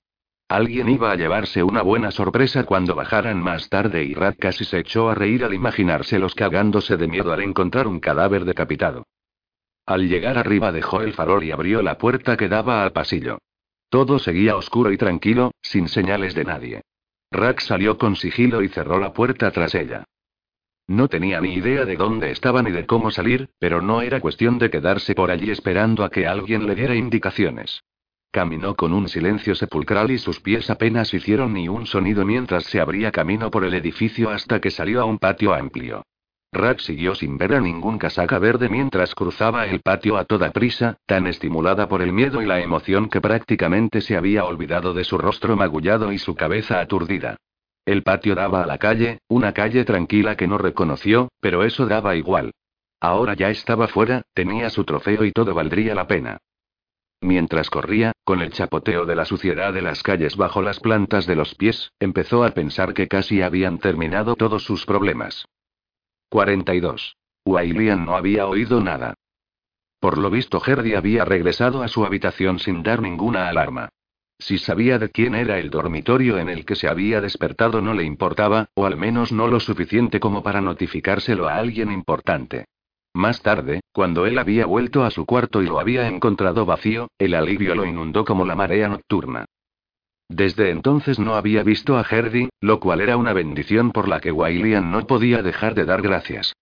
[0.48, 4.78] Alguien iba a llevarse una buena sorpresa cuando bajaran más tarde y Rat casi se
[4.78, 9.02] echó a reír al imaginárselos cagándose de miedo al encontrar un cadáver decapitado.
[9.84, 13.38] Al llegar arriba dejó el farol y abrió la puerta que daba al pasillo.
[13.88, 16.82] Todo seguía oscuro y tranquilo, sin señales de nadie.
[17.30, 20.04] Rack salió con sigilo y cerró la puerta tras ella.
[20.86, 24.58] No tenía ni idea de dónde estaba ni de cómo salir, pero no era cuestión
[24.58, 27.82] de quedarse por allí esperando a que alguien le diera indicaciones.
[28.30, 32.80] Caminó con un silencio sepulcral y sus pies apenas hicieron ni un sonido mientras se
[32.80, 36.04] abría camino por el edificio hasta que salió a un patio amplio.
[36.52, 40.96] Rack siguió sin ver a ningún casaca verde mientras cruzaba el patio a toda prisa,
[41.06, 45.18] tan estimulada por el miedo y la emoción que prácticamente se había olvidado de su
[45.18, 47.36] rostro magullado y su cabeza aturdida.
[47.84, 52.16] El patio daba a la calle, una calle tranquila que no reconoció, pero eso daba
[52.16, 52.52] igual.
[53.00, 56.38] Ahora ya estaba fuera, tenía su trofeo y todo valdría la pena.
[57.20, 61.36] Mientras corría, con el chapoteo de la suciedad de las calles bajo las plantas de
[61.36, 65.46] los pies, empezó a pensar que casi habían terminado todos sus problemas.
[66.30, 67.16] 42.
[67.44, 69.14] Wailian no había oído nada.
[69.98, 73.88] Por lo visto, Herdy había regresado a su habitación sin dar ninguna alarma.
[74.38, 78.04] Si sabía de quién era el dormitorio en el que se había despertado no le
[78.04, 82.66] importaba, o al menos no lo suficiente como para notificárselo a alguien importante.
[83.14, 87.34] Más tarde, cuando él había vuelto a su cuarto y lo había encontrado vacío, el
[87.34, 89.46] alivio lo inundó como la marea nocturna.
[90.28, 94.30] Desde entonces no había visto a Herdy, lo cual era una bendición por la que
[94.30, 96.52] Wailian no podía dejar de dar gracias.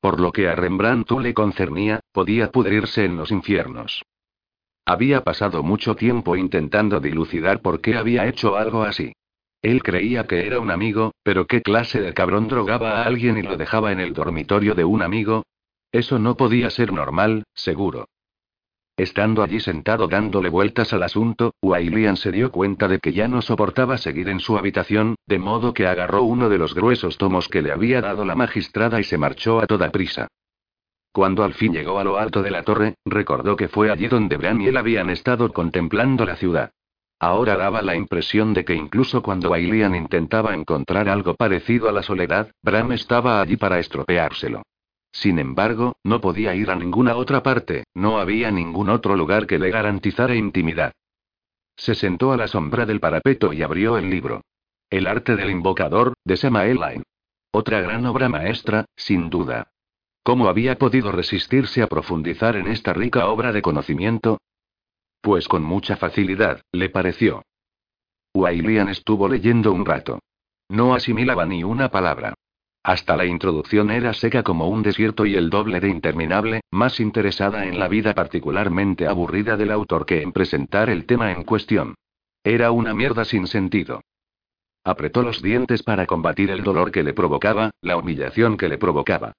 [0.00, 4.02] Por lo que a Rembrandt le concernía, podía pudrirse en los infiernos.
[4.84, 9.14] Había pasado mucho tiempo intentando dilucidar por qué había hecho algo así.
[9.62, 13.42] Él creía que era un amigo, pero ¿qué clase de cabrón drogaba a alguien y
[13.42, 15.44] lo dejaba en el dormitorio de un amigo?
[15.90, 18.04] Eso no podía ser normal, seguro.
[18.96, 23.42] Estando allí sentado dándole vueltas al asunto, Wailian se dio cuenta de que ya no
[23.42, 27.60] soportaba seguir en su habitación, de modo que agarró uno de los gruesos tomos que
[27.60, 30.28] le había dado la magistrada y se marchó a toda prisa.
[31.10, 34.36] Cuando al fin llegó a lo alto de la torre, recordó que fue allí donde
[34.36, 36.70] Bran y él habían estado contemplando la ciudad.
[37.18, 42.02] Ahora daba la impresión de que incluso cuando Wailian intentaba encontrar algo parecido a la
[42.02, 44.62] soledad, Bram estaba allí para estropeárselo.
[45.14, 49.60] Sin embargo, no podía ir a ninguna otra parte, no había ningún otro lugar que
[49.60, 50.92] le garantizara intimidad.
[51.76, 54.42] Se sentó a la sombra del parapeto y abrió el libro.
[54.90, 57.04] El arte del invocador, de Samael Line.
[57.52, 59.68] Otra gran obra maestra, sin duda.
[60.24, 64.40] ¿Cómo había podido resistirse a profundizar en esta rica obra de conocimiento?
[65.20, 67.44] Pues con mucha facilidad, le pareció.
[68.34, 70.18] Wailian estuvo leyendo un rato.
[70.68, 72.34] No asimilaba ni una palabra.
[72.84, 77.64] Hasta la introducción era seca como un desierto y el doble de interminable, más interesada
[77.64, 81.94] en la vida particularmente aburrida del autor que en presentar el tema en cuestión.
[82.44, 84.02] Era una mierda sin sentido.
[84.84, 89.32] Apretó los dientes para combatir el dolor que le provocaba, la humillación que le provocaba.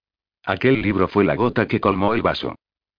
[0.44, 2.56] Aquel libro fue la gota que colmó el vaso.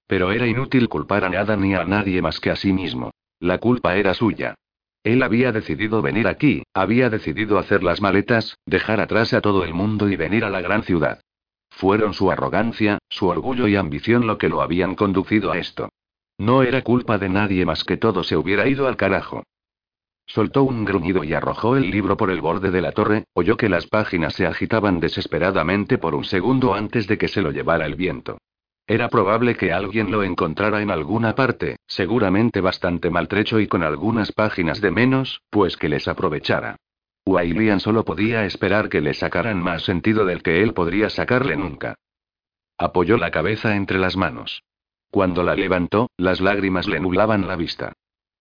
[0.06, 3.10] Pero era inútil culpar a nada ni a nadie más que a sí mismo.
[3.40, 4.54] La culpa era suya.
[5.06, 9.72] Él había decidido venir aquí, había decidido hacer las maletas, dejar atrás a todo el
[9.72, 11.20] mundo y venir a la gran ciudad.
[11.70, 15.90] Fueron su arrogancia, su orgullo y ambición lo que lo habían conducido a esto.
[16.38, 19.44] No era culpa de nadie más que todo se hubiera ido al carajo.
[20.26, 23.68] Soltó un gruñido y arrojó el libro por el borde de la torre, oyó que
[23.68, 27.94] las páginas se agitaban desesperadamente por un segundo antes de que se lo llevara el
[27.94, 28.38] viento.
[28.88, 34.30] Era probable que alguien lo encontrara en alguna parte, seguramente bastante maltrecho y con algunas
[34.30, 36.76] páginas de menos, pues que les aprovechara.
[37.26, 41.96] Wailian solo podía esperar que le sacaran más sentido del que él podría sacarle nunca.
[42.78, 44.62] Apoyó la cabeza entre las manos.
[45.10, 47.92] Cuando la levantó, las lágrimas le nublaban la vista.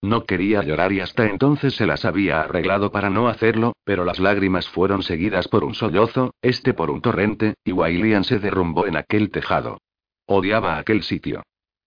[0.03, 4.19] No quería llorar y hasta entonces se las había arreglado para no hacerlo, pero las
[4.19, 8.97] lágrimas fueron seguidas por un sollozo, este por un torrente, y Wailian se derrumbó en
[8.97, 9.80] aquel tejado.
[10.27, 11.43] Odiaba aquel sitio.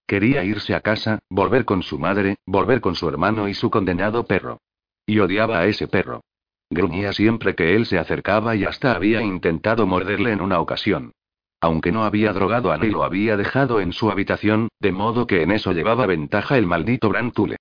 [0.07, 4.25] Quería irse a casa, volver con su madre, volver con su hermano y su condenado
[4.25, 4.61] perro.
[5.05, 6.23] Y odiaba a ese perro.
[6.71, 11.13] Gruñía siempre que él se acercaba y hasta había intentado morderle en una ocasión.
[11.61, 15.43] Aunque no había drogado a ni lo había dejado en su habitación, de modo que
[15.43, 17.58] en eso llevaba ventaja el maldito Brantule.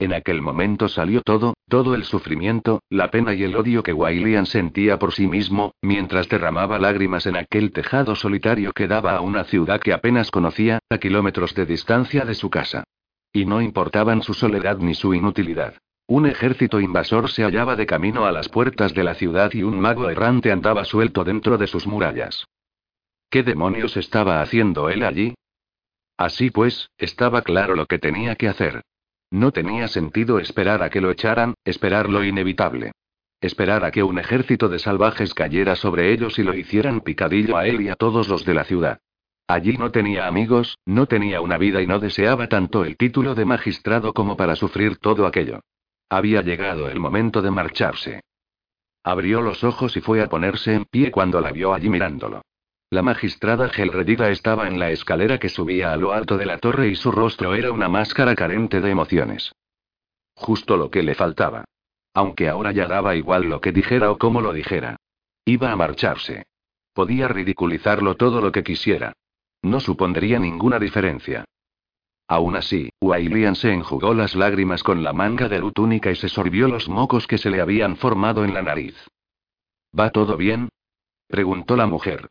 [0.00, 4.46] En aquel momento salió todo, todo el sufrimiento, la pena y el odio que Wailian
[4.46, 9.42] sentía por sí mismo, mientras derramaba lágrimas en aquel tejado solitario que daba a una
[9.42, 12.84] ciudad que apenas conocía, a kilómetros de distancia de su casa.
[13.32, 15.74] Y no importaban su soledad ni su inutilidad.
[16.06, 19.80] Un ejército invasor se hallaba de camino a las puertas de la ciudad y un
[19.80, 22.46] mago errante andaba suelto dentro de sus murallas.
[23.28, 25.34] ¿Qué demonios estaba haciendo él allí?
[26.16, 28.82] Así pues, estaba claro lo que tenía que hacer.
[29.30, 32.92] No tenía sentido esperar a que lo echaran, esperar lo inevitable.
[33.40, 37.66] Esperar a que un ejército de salvajes cayera sobre ellos y lo hicieran picadillo a
[37.66, 39.00] él y a todos los de la ciudad.
[39.46, 43.44] Allí no tenía amigos, no tenía una vida y no deseaba tanto el título de
[43.44, 45.60] magistrado como para sufrir todo aquello.
[46.10, 48.20] Había llegado el momento de marcharse.
[49.04, 52.42] Abrió los ojos y fue a ponerse en pie cuando la vio allí mirándolo.
[52.90, 56.88] La magistrada Gelredida estaba en la escalera que subía a lo alto de la torre
[56.88, 59.52] y su rostro era una máscara carente de emociones.
[60.34, 61.64] Justo lo que le faltaba.
[62.14, 64.96] Aunque ahora ya daba igual lo que dijera o cómo lo dijera.
[65.44, 66.46] Iba a marcharse.
[66.94, 69.12] Podía ridiculizarlo todo lo que quisiera.
[69.60, 71.44] No supondría ninguna diferencia.
[72.26, 76.28] Aún así, Wailian se enjugó las lágrimas con la manga de su túnica y se
[76.30, 78.96] sorbió los mocos que se le habían formado en la nariz.
[79.98, 80.70] ¿Va todo bien?
[81.28, 82.28] preguntó la mujer.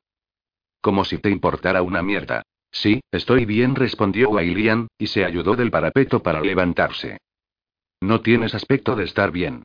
[0.87, 2.43] Como si te importara una mierda.
[2.71, 7.17] Sí, estoy bien, respondió Wailian, y se ayudó del parapeto para levantarse.
[7.99, 9.63] No tienes aspecto de estar bien.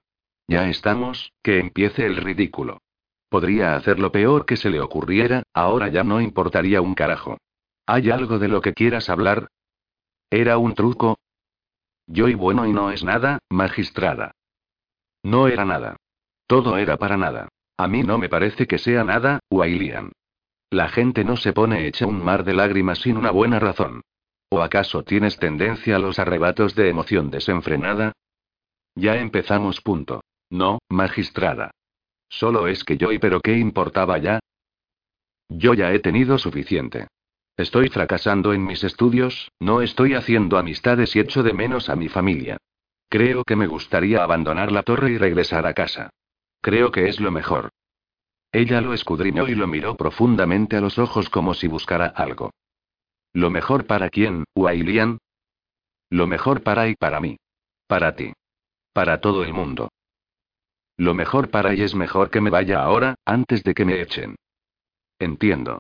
[0.49, 2.79] Ya estamos, que empiece el ridículo.
[3.29, 7.39] Podría hacer lo peor que se le ocurriera, ahora ya no importaría un carajo.
[7.87, 9.47] ¿Hay algo de lo que quieras hablar?
[10.29, 11.21] ¿Era un truco?
[12.09, 14.33] Yo y bueno y no es nada, magistrada.
[15.23, 15.95] No era nada.
[16.49, 17.49] Todo era para nada.
[17.77, 20.11] A mí no me parece que sea nada, Wailian.
[20.73, 24.01] La gente no se pone hecha un mar de lágrimas sin una buena razón.
[24.49, 28.13] ¿O acaso tienes tendencia a los arrebatos de emoción desenfrenada?
[28.95, 29.83] Ya empezamos.
[29.83, 30.23] Punto.
[30.49, 31.73] No, magistrada.
[32.31, 34.41] Solo es que yo y pero ¿qué importaba ya?
[35.51, 37.09] Yo ya he tenido suficiente.
[37.59, 42.09] Estoy fracasando en mis estudios, no estoy haciendo amistades y echo de menos a mi
[42.09, 42.57] familia.
[43.11, 46.09] Creo que me gustaría abandonar la torre y regresar a casa.
[46.63, 47.69] Creo que es lo mejor.
[48.53, 52.51] Ella lo escudriñó y lo miró profundamente a los ojos como si buscara algo.
[53.33, 55.19] ¿Lo mejor para quién, Wailian?
[56.11, 57.39] Lo mejor para y para mí.
[57.87, 58.35] Para ti.
[58.93, 59.89] Para todo el mundo.
[60.99, 64.37] Lo mejor para ella es mejor que me vaya ahora, antes de que me echen.
[65.19, 65.79] Entiendo.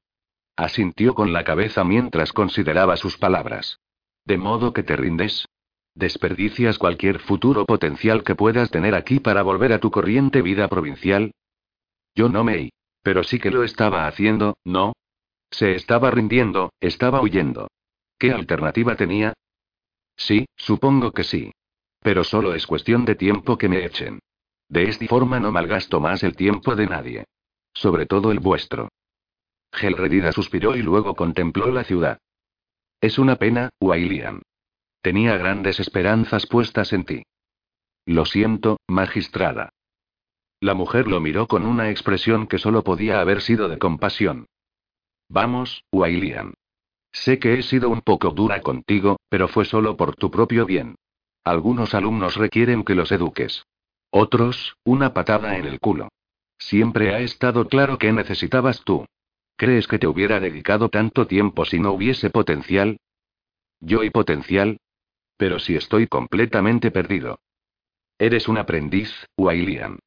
[0.56, 3.78] Asintió con la cabeza mientras consideraba sus palabras.
[4.24, 5.46] ¿De modo que te rindes?
[5.94, 11.32] ¿Desperdicias cualquier futuro potencial que puedas tener aquí para volver a tu corriente vida provincial?
[12.14, 12.70] Yo no me...
[13.02, 14.92] Pero sí que lo estaba haciendo, ¿no?
[15.50, 17.68] Se estaba rindiendo, estaba huyendo.
[18.18, 19.34] ¿Qué alternativa tenía?
[20.16, 21.52] Sí, supongo que sí.
[22.00, 24.20] Pero solo es cuestión de tiempo que me echen.
[24.68, 27.24] De esta forma no malgasto más el tiempo de nadie.
[27.74, 28.88] Sobre todo el vuestro.
[29.72, 32.18] Gelredida suspiró y luego contempló la ciudad.
[33.00, 34.42] Es una pena, Wailian.
[35.00, 37.22] Tenía grandes esperanzas puestas en ti.
[38.06, 39.70] Lo siento, magistrada.
[40.62, 44.46] La mujer lo miró con una expresión que solo podía haber sido de compasión.
[45.28, 46.54] Vamos, Wailian.
[47.10, 50.94] Sé que he sido un poco dura contigo, pero fue solo por tu propio bien.
[51.42, 53.64] Algunos alumnos requieren que los eduques.
[54.10, 56.10] Otros, una patada en el culo.
[56.58, 59.04] Siempre ha estado claro que necesitabas tú.
[59.56, 63.00] ¿Crees que te hubiera dedicado tanto tiempo si no hubiese potencial?
[63.80, 64.78] ¿Yo y potencial?
[65.36, 67.40] Pero si estoy completamente perdido.
[68.16, 69.98] Eres un aprendiz, Wailian.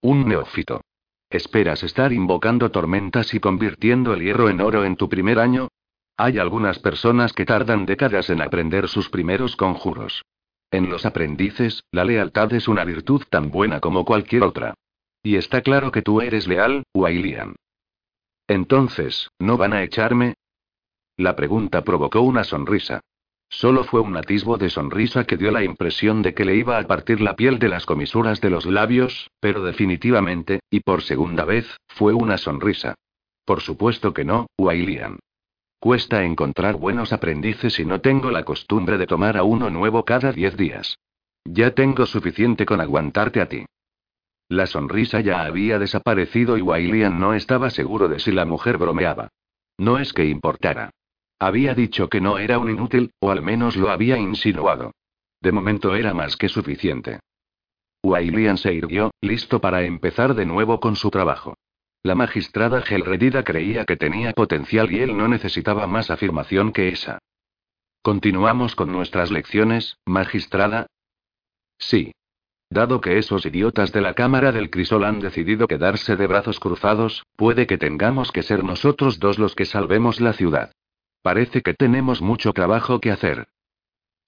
[0.00, 0.82] Un neófito.
[1.30, 5.68] ¿Esperas estar invocando tormentas y convirtiendo el hierro en oro en tu primer año?
[6.16, 10.22] Hay algunas personas que tardan décadas en aprender sus primeros conjuros.
[10.70, 14.74] En los aprendices, la lealtad es una virtud tan buena como cualquier otra.
[15.22, 17.56] Y está claro que tú eres leal, Wailian.
[18.46, 20.34] Entonces, ¿no van a echarme?
[21.16, 23.00] La pregunta provocó una sonrisa.
[23.48, 26.86] Solo fue un atisbo de sonrisa que dio la impresión de que le iba a
[26.86, 31.66] partir la piel de las comisuras de los labios, pero definitivamente, y por segunda vez,
[31.88, 32.94] fue una sonrisa.
[33.44, 35.18] Por supuesto que no, Wailian.
[35.78, 40.32] Cuesta encontrar buenos aprendices y no tengo la costumbre de tomar a uno nuevo cada
[40.32, 40.98] diez días.
[41.44, 43.64] Ya tengo suficiente con aguantarte a ti.
[44.48, 49.28] La sonrisa ya había desaparecido y Wailian no estaba seguro de si la mujer bromeaba.
[49.78, 50.90] No es que importara.
[51.38, 54.92] Había dicho que no era un inútil, o al menos lo había insinuado.
[55.40, 57.20] De momento era más que suficiente.
[58.02, 61.54] Wailian se irguió, listo para empezar de nuevo con su trabajo.
[62.02, 67.18] La magistrada Gelredida creía que tenía potencial y él no necesitaba más afirmación que esa.
[68.00, 70.86] ¿Continuamos con nuestras lecciones, magistrada?
[71.78, 72.12] Sí.
[72.70, 77.24] Dado que esos idiotas de la Cámara del Crisol han decidido quedarse de brazos cruzados,
[77.36, 80.72] puede que tengamos que ser nosotros dos los que salvemos la ciudad.
[81.26, 83.48] Parece que tenemos mucho trabajo que hacer.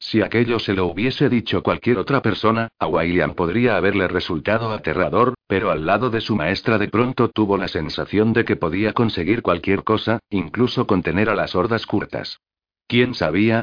[0.00, 5.34] Si aquello se lo hubiese dicho cualquier otra persona, a William podría haberle resultado aterrador,
[5.46, 9.42] pero al lado de su maestra de pronto tuvo la sensación de que podía conseguir
[9.42, 12.40] cualquier cosa, incluso contener a las hordas curtas.
[12.88, 13.62] ¿Quién sabía?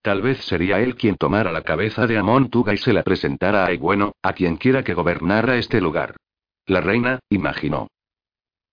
[0.00, 3.66] Tal vez sería él quien tomara la cabeza de Amon Tuga y se la presentara
[3.66, 6.14] a Bueno, a quien quiera que gobernara este lugar.
[6.64, 7.88] La reina, imaginó.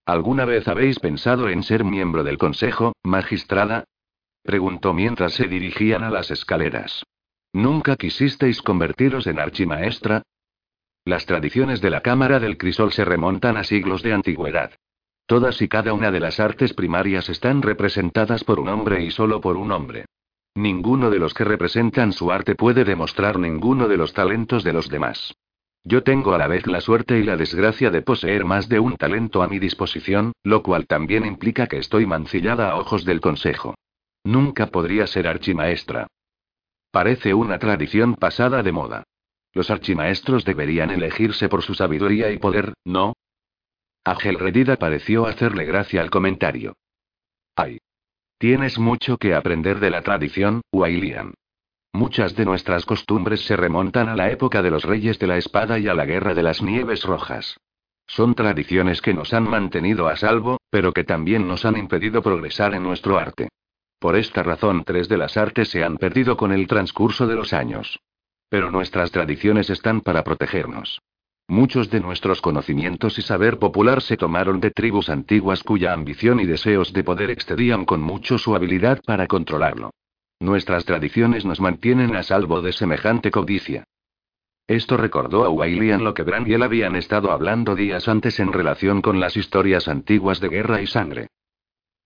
[0.05, 3.85] ¿Alguna vez habéis pensado en ser miembro del consejo, magistrada?
[4.45, 7.03] Preguntó mientras se dirigían a las escaleras.
[7.51, 10.21] ¿Nunca quisisteis convertiros en archimaestra?
[11.03, 14.71] Las tradiciones de la Cámara del Crisol se remontan a siglos de antigüedad.
[15.25, 19.41] Todas y cada una de las artes primarias están representadas por un hombre y solo
[19.41, 20.05] por un hombre.
[20.53, 24.89] Ninguno de los que representan su arte puede demostrar ninguno de los talentos de los
[24.89, 25.33] demás.
[25.83, 28.95] Yo tengo a la vez la suerte y la desgracia de poseer más de un
[28.95, 33.73] talento a mi disposición, lo cual también implica que estoy mancillada a ojos del Consejo.
[34.25, 36.07] Nunca podría ser archimaestra.
[36.91, 39.03] Parece una tradición pasada de moda.
[39.53, 43.13] Los archimaestros deberían elegirse por su sabiduría y poder, ¿no?
[44.03, 46.73] A Gelredida pareció hacerle gracia al comentario.
[47.55, 47.77] Ay.
[48.39, 51.35] Tienes mucho que aprender de la tradición, Wailian.
[51.93, 55.77] Muchas de nuestras costumbres se remontan a la época de los reyes de la espada
[55.77, 57.57] y a la guerra de las nieves rojas.
[58.07, 62.73] Son tradiciones que nos han mantenido a salvo, pero que también nos han impedido progresar
[62.73, 63.49] en nuestro arte.
[63.99, 67.53] Por esta razón tres de las artes se han perdido con el transcurso de los
[67.53, 67.99] años.
[68.49, 71.01] Pero nuestras tradiciones están para protegernos.
[71.47, 76.45] Muchos de nuestros conocimientos y saber popular se tomaron de tribus antiguas cuya ambición y
[76.45, 79.91] deseos de poder excedían con mucho su habilidad para controlarlo.
[80.39, 83.83] Nuestras tradiciones nos mantienen a salvo de semejante codicia.
[84.67, 88.51] Esto recordó a Wailian lo que Bran y él habían estado hablando días antes en
[88.51, 91.27] relación con las historias antiguas de guerra y sangre.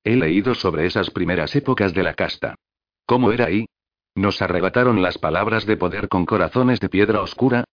[0.03, 2.55] He leído sobre esas primeras épocas de la casta.
[3.05, 3.65] ¿Cómo era ahí?
[4.15, 7.65] ¿Nos arrebataron las palabras de poder con corazones de piedra oscura?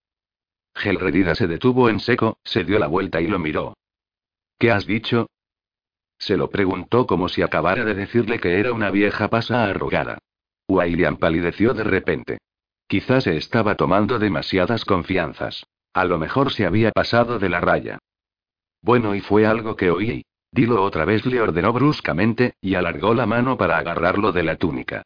[0.75, 3.75] Gelredida se detuvo en seco, se dio la vuelta y lo miró.
[4.59, 5.29] ¿Qué has dicho?
[6.19, 10.19] Se lo preguntó como si acabara de decirle que era una vieja pasa arrugada.
[10.69, 12.39] William palideció de repente.
[12.87, 15.67] Quizás se estaba tomando demasiadas confianzas.
[15.93, 17.99] A lo mejor se había pasado de la raya.
[18.83, 20.25] Bueno, y fue algo que oí.
[20.57, 25.03] Dilo otra vez, le ordenó bruscamente, y alargó la mano para agarrarlo de la túnica.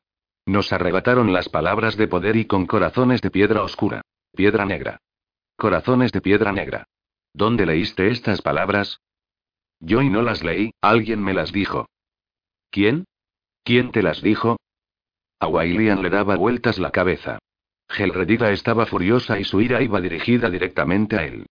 [0.47, 4.03] Nos arrebataron las palabras de poder y con corazones de piedra oscura.
[4.33, 5.01] Piedra negra.
[5.57, 6.87] Corazones de piedra negra.
[7.35, 9.01] ¿Dónde leíste estas palabras?
[9.81, 11.89] Yo y no las leí, alguien me las dijo.
[12.71, 13.07] ¿Quién?
[13.65, 14.57] ¿Quién te las dijo?
[15.41, 17.41] A Wailian le daba vueltas la cabeza.
[17.89, 21.47] Gelredida estaba furiosa y su ira iba dirigida directamente a él.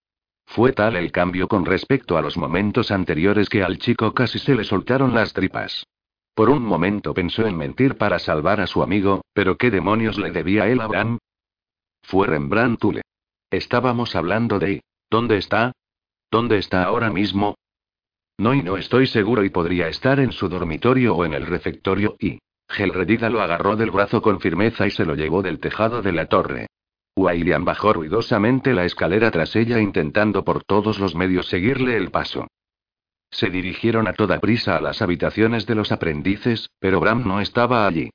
[0.50, 4.56] Fue tal el cambio con respecto a los momentos anteriores que al chico casi se
[4.56, 5.86] le soltaron las tripas.
[6.34, 10.32] Por un momento pensó en mentir para salvar a su amigo, pero ¿qué demonios le
[10.32, 11.18] debía él a Bran?
[12.02, 13.02] Fue Rembrandt Tule.
[13.48, 14.82] Estábamos hablando de...
[15.08, 15.70] ¿Dónde está?
[16.32, 17.54] ¿Dónde está ahora mismo?
[18.36, 22.16] No y no estoy seguro y podría estar en su dormitorio o en el refectorio
[22.18, 22.40] y...
[22.68, 26.26] Gelredida lo agarró del brazo con firmeza y se lo llevó del tejado de la
[26.26, 26.66] torre.
[27.20, 32.46] William bajó ruidosamente la escalera tras ella intentando por todos los medios seguirle el paso.
[33.30, 37.86] Se dirigieron a toda prisa a las habitaciones de los aprendices, pero Bram no estaba
[37.86, 38.10] allí.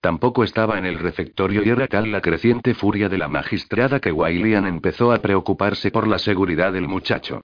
[0.00, 4.12] Tampoco estaba en el refectorio y era tal la creciente furia de la magistrada que
[4.12, 7.40] Wailian empezó a preocuparse por la seguridad del muchacho.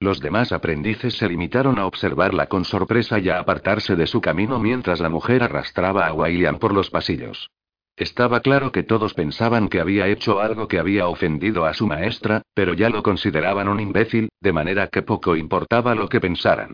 [0.00, 4.58] Los demás aprendices se limitaron a observarla con sorpresa y a apartarse de su camino
[4.58, 7.50] mientras la mujer arrastraba a Wailian por los pasillos.
[7.96, 12.42] Estaba claro que todos pensaban que había hecho algo que había ofendido a su maestra,
[12.54, 16.72] pero ya lo consideraban un imbécil, de manera que poco importaba lo que pensaran.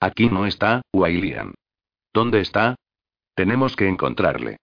[0.00, 1.54] Aquí no está, Wailian.
[2.12, 2.76] ¿Dónde está?
[3.34, 4.58] Tenemos que encontrarle.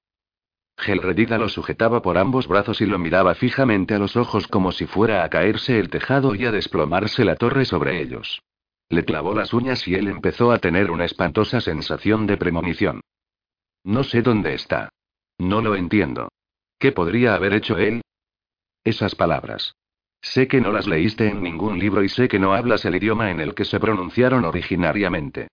[0.77, 4.87] Gelredida lo sujetaba por ambos brazos y lo miraba fijamente a los ojos como si
[4.87, 8.41] fuera a caerse el tejado y a desplomarse la torre sobre ellos.
[8.89, 13.01] Le clavó las uñas y él empezó a tener una espantosa sensación de premonición.
[13.83, 14.89] No sé dónde está.
[15.41, 16.29] No lo entiendo.
[16.77, 18.03] ¿Qué podría haber hecho él?
[18.83, 19.73] Esas palabras.
[20.21, 23.31] Sé que no las leíste en ningún libro y sé que no hablas el idioma
[23.31, 25.47] en el que se pronunciaron originariamente.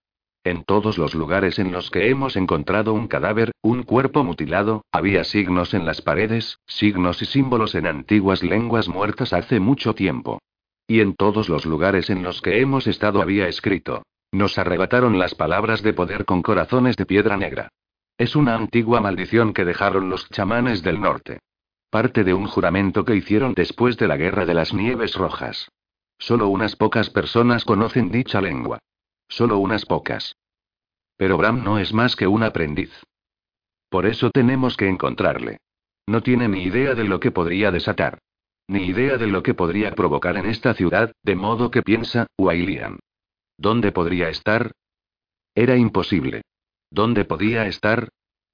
[0.45, 5.25] En todos los lugares en los que hemos encontrado un cadáver, un cuerpo mutilado, había
[5.25, 10.39] signos en las paredes, signos y símbolos en antiguas lenguas muertas hace mucho tiempo.
[10.87, 14.03] Y en todos los lugares en los que hemos estado había escrito.
[14.33, 17.71] Nos arrebataron las palabras de poder con corazones de piedra negra.
[18.19, 21.39] Es una antigua maldición que dejaron los chamanes del norte.
[21.89, 25.71] Parte de un juramento que hicieron después de la Guerra de las Nieves Rojas.
[26.19, 28.81] Solo unas pocas personas conocen dicha lengua.
[29.29, 30.35] Solo unas pocas.
[31.17, 32.91] Pero Bram no es más que un aprendiz.
[33.89, 35.59] Por eso tenemos que encontrarle.
[36.09, 38.19] No tiene ni idea de lo que podría desatar.
[38.67, 42.99] Ni idea de lo que podría provocar en esta ciudad, de modo que piensa, Wailian.
[43.57, 44.73] ¿Dónde podría estar?
[45.55, 46.43] Era imposible.
[46.91, 48.09] ¿Dónde podía estar?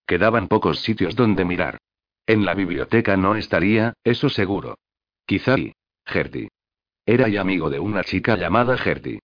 [0.07, 1.79] Quedaban pocos sitios donde mirar.
[2.27, 4.79] En la biblioteca no estaría, eso seguro.
[5.27, 5.73] Quizá y.
[7.07, 9.21] Era y amigo de una chica llamada Gertie.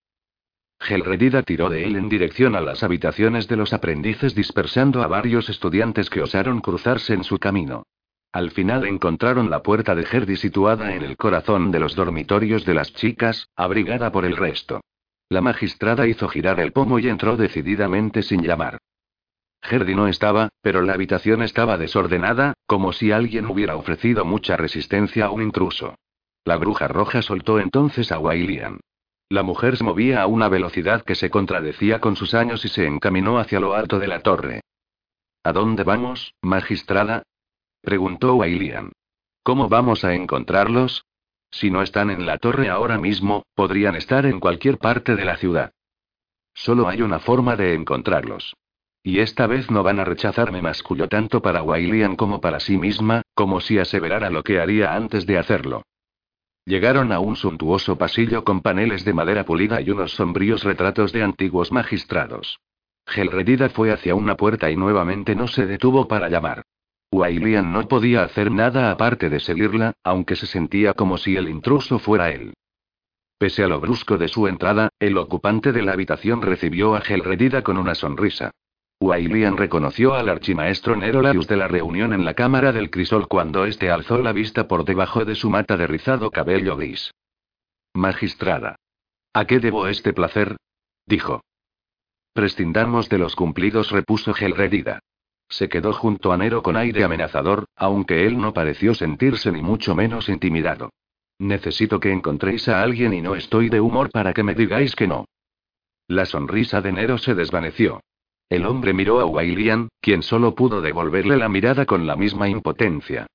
[0.79, 5.49] Gelredida tiró de él en dirección a las habitaciones de los aprendices dispersando a varios
[5.49, 7.83] estudiantes que osaron cruzarse en su camino.
[8.31, 12.73] Al final encontraron la puerta de Gerdi situada en el corazón de los dormitorios de
[12.73, 14.81] las chicas, abrigada por el resto.
[15.29, 18.79] La magistrada hizo girar el pomo y entró decididamente sin llamar.
[19.61, 25.25] Gerdi no estaba, pero la habitación estaba desordenada, como si alguien hubiera ofrecido mucha resistencia
[25.25, 25.95] a un intruso.
[26.43, 28.79] La bruja roja soltó entonces a Wailian.
[29.29, 32.85] La mujer se movía a una velocidad que se contradecía con sus años y se
[32.85, 34.61] encaminó hacia lo alto de la torre.
[35.43, 37.23] ¿A dónde vamos, magistrada?
[37.81, 38.91] preguntó Wailian.
[39.43, 41.05] ¿Cómo vamos a encontrarlos?
[41.51, 45.37] Si no están en la torre ahora mismo, podrían estar en cualquier parte de la
[45.37, 45.71] ciudad.
[46.53, 48.55] Solo hay una forma de encontrarlos.
[49.03, 53.23] Y esta vez no van a rechazarme, masculló tanto para Wailian como para sí misma,
[53.33, 55.83] como si aseverara lo que haría antes de hacerlo.
[56.65, 61.23] Llegaron a un suntuoso pasillo con paneles de madera pulida y unos sombríos retratos de
[61.23, 62.59] antiguos magistrados.
[63.07, 66.61] Gelredida fue hacia una puerta y nuevamente no se detuvo para llamar.
[67.11, 71.97] Wailian no podía hacer nada aparte de seguirla, aunque se sentía como si el intruso
[71.97, 72.53] fuera él.
[73.39, 77.63] Pese a lo brusco de su entrada, el ocupante de la habitación recibió a Gelredida
[77.63, 78.51] con una sonrisa.
[79.01, 83.89] Wailian reconoció al archimaestro Nerolaius de la reunión en la cámara del crisol cuando éste
[83.89, 87.11] alzó la vista por debajo de su mata de rizado cabello gris.
[87.95, 88.75] Magistrada.
[89.33, 90.55] ¿A qué debo este placer?
[91.07, 91.41] dijo.
[92.33, 94.99] Prescindamos de los cumplidos, repuso Gelredida.
[95.49, 99.95] Se quedó junto a Nero con aire amenazador, aunque él no pareció sentirse ni mucho
[99.95, 100.91] menos intimidado.
[101.39, 105.07] Necesito que encontréis a alguien y no estoy de humor para que me digáis que
[105.07, 105.25] no.
[106.07, 107.99] La sonrisa de Nero se desvaneció.
[108.51, 113.27] El hombre miró a Wailian, quien solo pudo devolverle la mirada con la misma impotencia.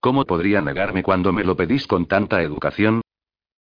[0.00, 3.02] ¿Cómo podría negarme cuando me lo pedís con tanta educación?